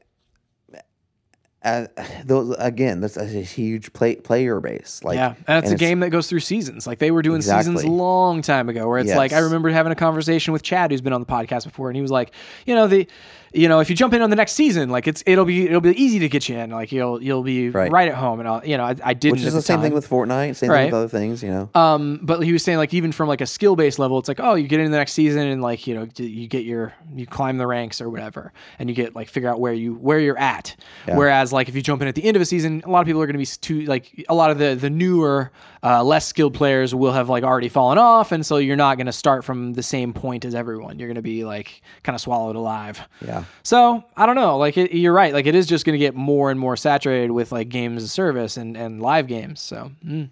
uh, 1.68 2.04
those 2.26 2.56
again, 2.60 3.02
that's 3.02 3.18
a 3.18 3.26
huge 3.26 3.92
play, 3.94 4.16
player 4.16 4.60
base. 4.60 5.02
Like, 5.04 5.16
Yeah, 5.16 5.36
and 5.48 5.60
it's 5.64 5.72
a 5.72 5.74
it's- 5.76 5.80
game 5.80 6.00
that 6.02 6.10
goes 6.10 6.28
through 6.28 6.40
seasons. 6.42 6.88
Like 6.88 7.00
they 7.00 7.12
were 7.12 7.22
doing 7.22 7.42
seasons 7.42 7.68
Exactly. 7.82 7.90
long 7.90 8.42
time 8.42 8.70
ago. 8.70 8.88
Where 8.88 9.00
it's 9.00 9.14
like 9.14 9.34
I 9.34 9.40
remember 9.40 9.70
having 9.70 9.92
a 9.92 9.96
conversation 9.96 10.54
with 10.54 10.64
Chad, 10.64 10.92
who's 10.92 11.02
been 11.02 11.14
on 11.14 11.22
the 11.22 11.28
podcast 11.28 11.66
before, 11.66 11.90
and 11.90 11.96
he 11.96 12.02
was 12.02 12.12
like, 12.12 12.32
you 12.66 12.76
know, 12.76 12.88
the, 12.88 13.08
you 13.54 13.68
know, 13.70 13.80
if 13.80 13.90
you 13.90 13.96
jump 13.96 14.14
in 14.14 14.22
on 14.22 14.30
the 14.30 14.36
next 14.36 14.54
season, 14.54 14.90
like 14.90 15.08
it's 15.08 15.24
it'll 15.26 15.46
be 15.46 15.66
it'll 15.68 15.82
be 15.82 15.92
easy 16.02 16.20
to 16.20 16.30
get 16.30 16.48
you 16.50 16.58
in. 16.58 16.70
Like 16.72 16.92
you'll 16.92 17.22
you'll 17.22 17.44
be 17.44 17.70
right, 17.70 17.92
Right. 17.92 18.10
at 18.10 18.16
home, 18.16 18.40
and 18.40 18.48
I'll, 18.50 18.66
you 18.66 18.78
know, 18.78 18.84
I, 18.84 18.96
I 19.04 19.14
didn't. 19.14 19.34
Which 19.34 19.42
is 19.42 19.48
at 19.48 19.54
the, 19.54 19.62
same 19.62 19.82
thing 19.82 19.94
with 19.94 20.10
Fortnite. 20.10 20.56
Same 20.56 20.70
Right. 20.70 20.84
thing 20.84 20.86
with 20.88 20.94
other 20.94 21.08
things. 21.08 21.42
You 21.44 21.52
know. 21.52 21.70
Um, 21.76 22.20
but 22.24 22.42
he 22.42 22.52
was 22.54 22.64
saying 22.64 22.78
like 22.78 22.94
even 22.94 23.12
from 23.12 23.28
like 23.28 23.42
a 23.42 23.46
skill 23.46 23.76
based 23.76 24.00
level, 24.00 24.18
it's 24.20 24.28
like 24.28 24.40
oh 24.40 24.56
you 24.56 24.68
get 24.68 24.80
in 24.80 24.92
the 24.92 24.98
next 24.98 25.14
season 25.14 25.48
and 25.48 25.62
like 25.62 25.88
you 25.88 25.96
know 25.96 26.08
you 26.18 26.48
get 26.48 26.64
your 26.66 26.94
you 27.16 27.26
climb 27.26 27.58
the 27.58 27.68
ranks 27.68 28.02
or 28.02 28.10
whatever, 28.10 28.52
and 28.80 28.90
you 28.90 28.96
get 28.96 29.16
like 29.16 29.30
figure 29.30 29.50
out 29.50 29.60
where 29.60 29.74
you 29.74 29.96
where 29.96 30.20
you're 30.20 30.38
at. 30.40 30.76
Whereas 31.06 31.54
like 31.54 31.70
if 31.70 31.76
you 31.76 31.82
jump 31.82 32.02
in 32.02 32.08
at 32.08 32.16
the 32.16 32.24
end 32.24 32.36
of 32.36 32.42
a 32.42 32.46
season, 32.46 32.82
a 32.86 32.90
lot 32.90 33.02
of 33.02 33.06
people 33.08 33.22
are 33.22 33.26
going 33.28 33.34
to 33.34 33.40
be 33.40 33.46
too 33.46 33.82
like 33.90 34.26
a 34.30 34.36
lot 34.36 34.52
of 34.52 34.58
the 34.58 34.76
the 34.76 34.90
newer, 34.90 35.52
uh, 35.84 36.04
less 36.04 36.26
skilled 36.26 36.54
players 36.54 36.94
will 36.94 37.12
have 37.12 37.30
like 37.30 37.44
already 37.44 37.70
fallen 37.70 37.98
off, 37.98 38.32
and 38.32 38.46
so 38.46 38.58
you're 38.58 38.76
not 38.76 38.98
going 38.98 39.06
to 39.06 39.12
start 39.12 39.44
from 39.44 39.74
the 39.74 39.84
same 39.84 40.14
point 40.14 40.46
as 40.46 40.56
everyone. 40.56 41.00
You're 41.00 41.08
going 41.08 41.16
to 41.16 41.22
be 41.22 41.46
like 41.46 41.82
kind 42.04 42.16
of 42.16 42.22
swallowed 42.22 42.56
alive. 42.56 43.02
Yeah. 43.26 43.44
So 43.64 44.04
I 44.16 44.26
don't 44.26 44.36
know. 44.36 44.58
Like 44.58 44.78
it, 44.78 44.94
you're 44.94 45.14
right. 45.14 45.34
Like 45.34 45.46
it 45.46 45.56
is 45.56 45.68
just 45.68 45.86
going 45.86 45.94
to 45.94 46.00
get 46.00 46.16
more 46.16 46.52
and 46.52 46.60
more 46.60 46.76
saturated 46.78 47.32
with 47.32 47.52
like 47.52 47.70
games 47.70 48.04
as 48.04 48.12
service 48.12 48.58
and 48.58 48.76
and 48.76 49.02
live 49.02 49.28
games. 49.28 49.62
So 49.62 49.92
mm. 50.06 50.30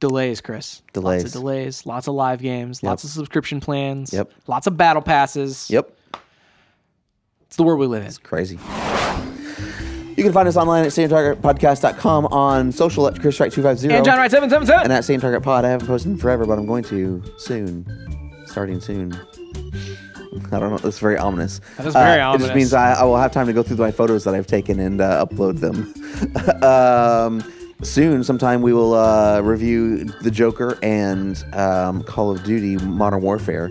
delays, 0.00 0.40
Chris. 0.40 0.82
Lots 0.82 0.92
Delays. 0.92 1.24
of 1.24 1.32
delays. 1.32 1.86
Lots 1.86 2.08
of 2.08 2.14
live 2.14 2.40
games. 2.40 2.82
Lots 2.82 3.04
of 3.04 3.10
subscription 3.10 3.60
plans. 3.60 4.12
Yep. 4.12 4.32
Lots 4.46 4.66
of 4.66 4.76
battle 4.76 5.02
passes. 5.02 5.68
Yep. 5.70 5.92
It's 7.46 7.56
the 7.56 7.62
world 7.62 7.80
we 7.80 7.86
live 7.86 8.02
in. 8.02 8.08
It's 8.08 8.18
crazy. 8.18 8.58
You 10.26 10.30
can 10.32 10.34
find 10.34 10.48
us 10.48 10.56
online 10.56 10.84
at 10.84 10.90
sametargetpodcast.com 10.90 12.26
on 12.26 12.72
social 12.72 13.06
at 13.06 13.14
ChrisStrike250 13.14 13.94
And 13.94 14.04
John 14.04 14.18
Wright 14.18 14.28
seven 14.28 14.50
seven 14.50 14.66
seven. 14.66 14.82
and 14.82 14.92
at 14.92 15.04
Same 15.04 15.20
Target 15.20 15.44
Pod. 15.44 15.64
I 15.64 15.68
haven't 15.68 15.86
posted 15.86 16.10
in 16.10 16.18
forever, 16.18 16.44
but 16.44 16.58
I'm 16.58 16.66
going 16.66 16.82
to 16.84 17.22
soon. 17.38 17.86
Starting 18.44 18.80
soon. 18.80 19.12
I 20.50 20.58
don't 20.58 20.70
know. 20.70 20.80
It's 20.82 20.98
very 20.98 21.16
ominous. 21.16 21.60
That 21.76 21.86
is 21.86 21.92
very 21.94 22.18
It 22.18 22.22
ominous. 22.24 22.46
just 22.48 22.56
means 22.56 22.72
I, 22.74 22.94
I 22.94 23.04
will 23.04 23.18
have 23.18 23.30
time 23.30 23.46
to 23.46 23.52
go 23.52 23.62
through 23.62 23.76
my 23.76 23.92
photos 23.92 24.24
that 24.24 24.34
I've 24.34 24.48
taken 24.48 24.80
and 24.80 25.00
uh, 25.00 25.24
upload 25.24 25.60
them. 25.60 25.94
um, 26.64 27.44
soon, 27.84 28.24
sometime, 28.24 28.62
we 28.62 28.72
will 28.72 28.94
uh, 28.94 29.40
review 29.42 30.06
The 30.22 30.32
Joker 30.32 30.76
and 30.82 31.40
um, 31.54 32.02
Call 32.02 32.32
of 32.32 32.42
Duty 32.42 32.78
Modern 32.84 33.22
Warfare. 33.22 33.70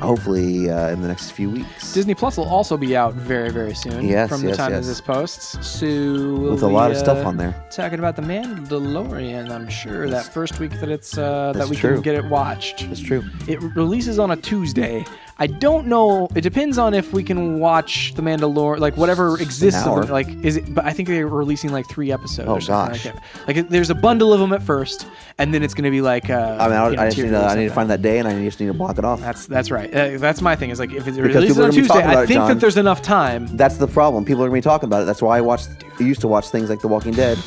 Hopefully, 0.00 0.70
uh, 0.70 0.90
in 0.90 1.00
the 1.00 1.08
next 1.08 1.30
few 1.30 1.50
weeks. 1.50 1.92
Disney 1.92 2.14
Plus 2.14 2.36
will 2.36 2.48
also 2.48 2.76
be 2.76 2.96
out 2.96 3.14
very, 3.14 3.50
very 3.50 3.74
soon. 3.74 4.04
Yes, 4.04 4.28
from 4.28 4.42
the 4.42 4.48
yes, 4.48 4.56
time 4.56 4.72
yes. 4.72 4.84
that 4.84 4.88
this 4.88 5.00
posts. 5.00 5.66
So 5.66 5.86
we'll 5.86 6.52
With 6.52 6.62
a 6.62 6.68
be, 6.68 6.72
lot 6.72 6.90
of 6.90 6.96
stuff 6.96 7.24
uh, 7.24 7.28
on 7.28 7.36
there. 7.36 7.54
Talking 7.70 7.98
about 7.98 8.16
the 8.16 8.22
Mandalorian, 8.22 9.50
I'm 9.50 9.68
sure 9.68 10.08
that 10.10 10.26
first 10.26 10.60
week 10.60 10.72
that 10.80 10.88
it's 10.88 11.16
uh, 11.16 11.52
that 11.54 11.68
we 11.68 11.76
true. 11.76 11.94
can 11.94 12.02
get 12.02 12.14
it 12.14 12.24
watched. 12.26 12.82
It's 12.82 13.00
true. 13.00 13.24
It 13.48 13.60
releases 13.74 14.18
on 14.18 14.32
a 14.32 14.36
Tuesday. 14.36 15.04
I 15.38 15.46
don't 15.46 15.86
know. 15.86 16.28
It 16.34 16.40
depends 16.40 16.78
on 16.78 16.94
if 16.94 17.12
we 17.12 17.22
can 17.22 17.58
watch 17.58 18.14
the 18.14 18.22
Mandalorian, 18.22 18.78
like 18.78 18.96
whatever 18.96 19.38
exists. 19.38 19.86
Of 19.86 20.04
it, 20.04 20.10
like, 20.10 20.28
is 20.42 20.56
it? 20.56 20.74
But 20.74 20.86
I 20.86 20.94
think 20.94 21.08
they're 21.08 21.28
releasing 21.28 21.70
like 21.72 21.86
three 21.90 22.10
episodes. 22.10 22.48
Oh, 22.48 22.54
or 22.54 22.60
something 22.62 22.94
gosh. 22.94 23.04
Like, 23.04 23.14
that. 23.14 23.46
like 23.46 23.68
there's 23.68 23.90
a 23.90 23.94
bundle 23.94 24.32
of 24.32 24.40
them 24.40 24.54
at 24.54 24.62
first, 24.62 25.06
and 25.36 25.52
then 25.52 25.62
it's 25.62 25.74
going 25.74 25.84
to 25.84 25.90
be 25.90 26.00
like. 26.00 26.30
Uh, 26.30 26.56
I 26.58 26.68
mean, 26.68 26.76
I, 26.76 26.88
you 26.90 26.96
know, 26.96 27.02
I 27.02 27.06
just 27.10 27.18
need 27.18 27.30
to, 27.30 27.44
I 27.44 27.54
need 27.54 27.68
to 27.68 27.74
find 27.74 27.90
that 27.90 28.00
day, 28.00 28.18
and 28.18 28.26
I 28.26 28.42
just 28.44 28.58
need 28.60 28.68
to 28.68 28.72
block 28.74 28.96
it 28.96 29.04
off. 29.04 29.20
That's 29.20 29.44
that's 29.46 29.70
right. 29.70 29.92
Uh, 29.94 30.16
that's 30.16 30.40
my 30.40 30.56
thing. 30.56 30.70
Is 30.70 30.78
like 30.78 30.92
if 30.92 31.06
it's 31.06 31.18
Because 31.18 31.34
releases 31.34 31.56
people 31.56 31.62
are 31.64 31.66
on 31.66 31.72
Tuesday, 31.72 32.02
I 32.04 32.16
think 32.26 32.28
John. 32.38 32.48
that 32.48 32.60
there's 32.60 32.78
enough 32.78 33.02
time. 33.02 33.46
That's 33.58 33.76
the 33.76 33.88
problem. 33.88 34.24
People 34.24 34.42
are 34.42 34.46
gonna 34.48 34.56
be 34.56 34.62
talking 34.62 34.86
about 34.86 35.02
it. 35.02 35.04
That's 35.04 35.20
why 35.20 35.36
I 35.36 35.42
watched. 35.42 35.68
I 36.00 36.02
used 36.02 36.22
to 36.22 36.28
watch 36.28 36.48
things 36.48 36.70
like 36.70 36.80
The 36.80 36.88
Walking 36.88 37.12
Dead, 37.12 37.38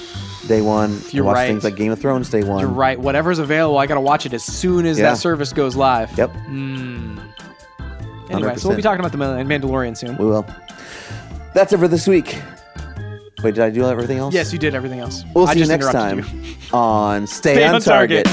day 0.47 0.61
one. 0.61 1.01
You're 1.09 1.23
watch 1.23 1.35
right. 1.37 1.47
things 1.47 1.63
like 1.63 1.75
Game 1.75 1.91
of 1.91 1.99
Thrones, 1.99 2.29
day 2.29 2.43
one. 2.43 2.59
You're 2.59 2.69
right. 2.69 2.99
Whatever's 2.99 3.39
available, 3.39 3.79
I 3.79 3.87
got 3.87 3.95
to 3.95 4.01
watch 4.01 4.27
it 4.27 4.33
as 4.35 4.43
soon 4.43 4.85
as 4.85 4.99
Yeah. 4.99 5.09
that 5.09 5.17
service 5.17 5.53
goes 5.53 5.75
live. 5.75 6.15
Yep, 6.17 6.31
Anyway, 8.29 8.55
so 8.57 8.67
we'll 8.69 8.77
be 8.77 8.83
talking 8.83 9.03
about 9.03 9.11
the 9.11 9.17
Mandalorian 9.17 9.97
soon. 9.97 10.17
we 10.17 10.25
will. 10.25 10.45
That's 11.53 11.73
it 11.73 11.79
for 11.79 11.87
this 11.87 12.07
week. 12.07 12.39
Wait, 13.43 13.55
did 13.55 13.63
I 13.63 13.69
do 13.69 13.85
everything 13.85 14.17
else? 14.17 14.33
Yes, 14.33 14.51
you 14.51 14.59
did 14.59 14.75
everything 14.75 14.99
else. 14.99 15.23
We'll 15.33 15.47
I 15.47 15.53
see 15.53 15.59
you 15.59 15.65
just 15.65 15.71
next 15.71 15.87
interrupted 15.87 16.25
time 16.25 16.43
you. 16.43 16.55
on 16.73 17.27
Stay, 17.27 17.65
on, 17.65 17.81
target. 17.81 18.27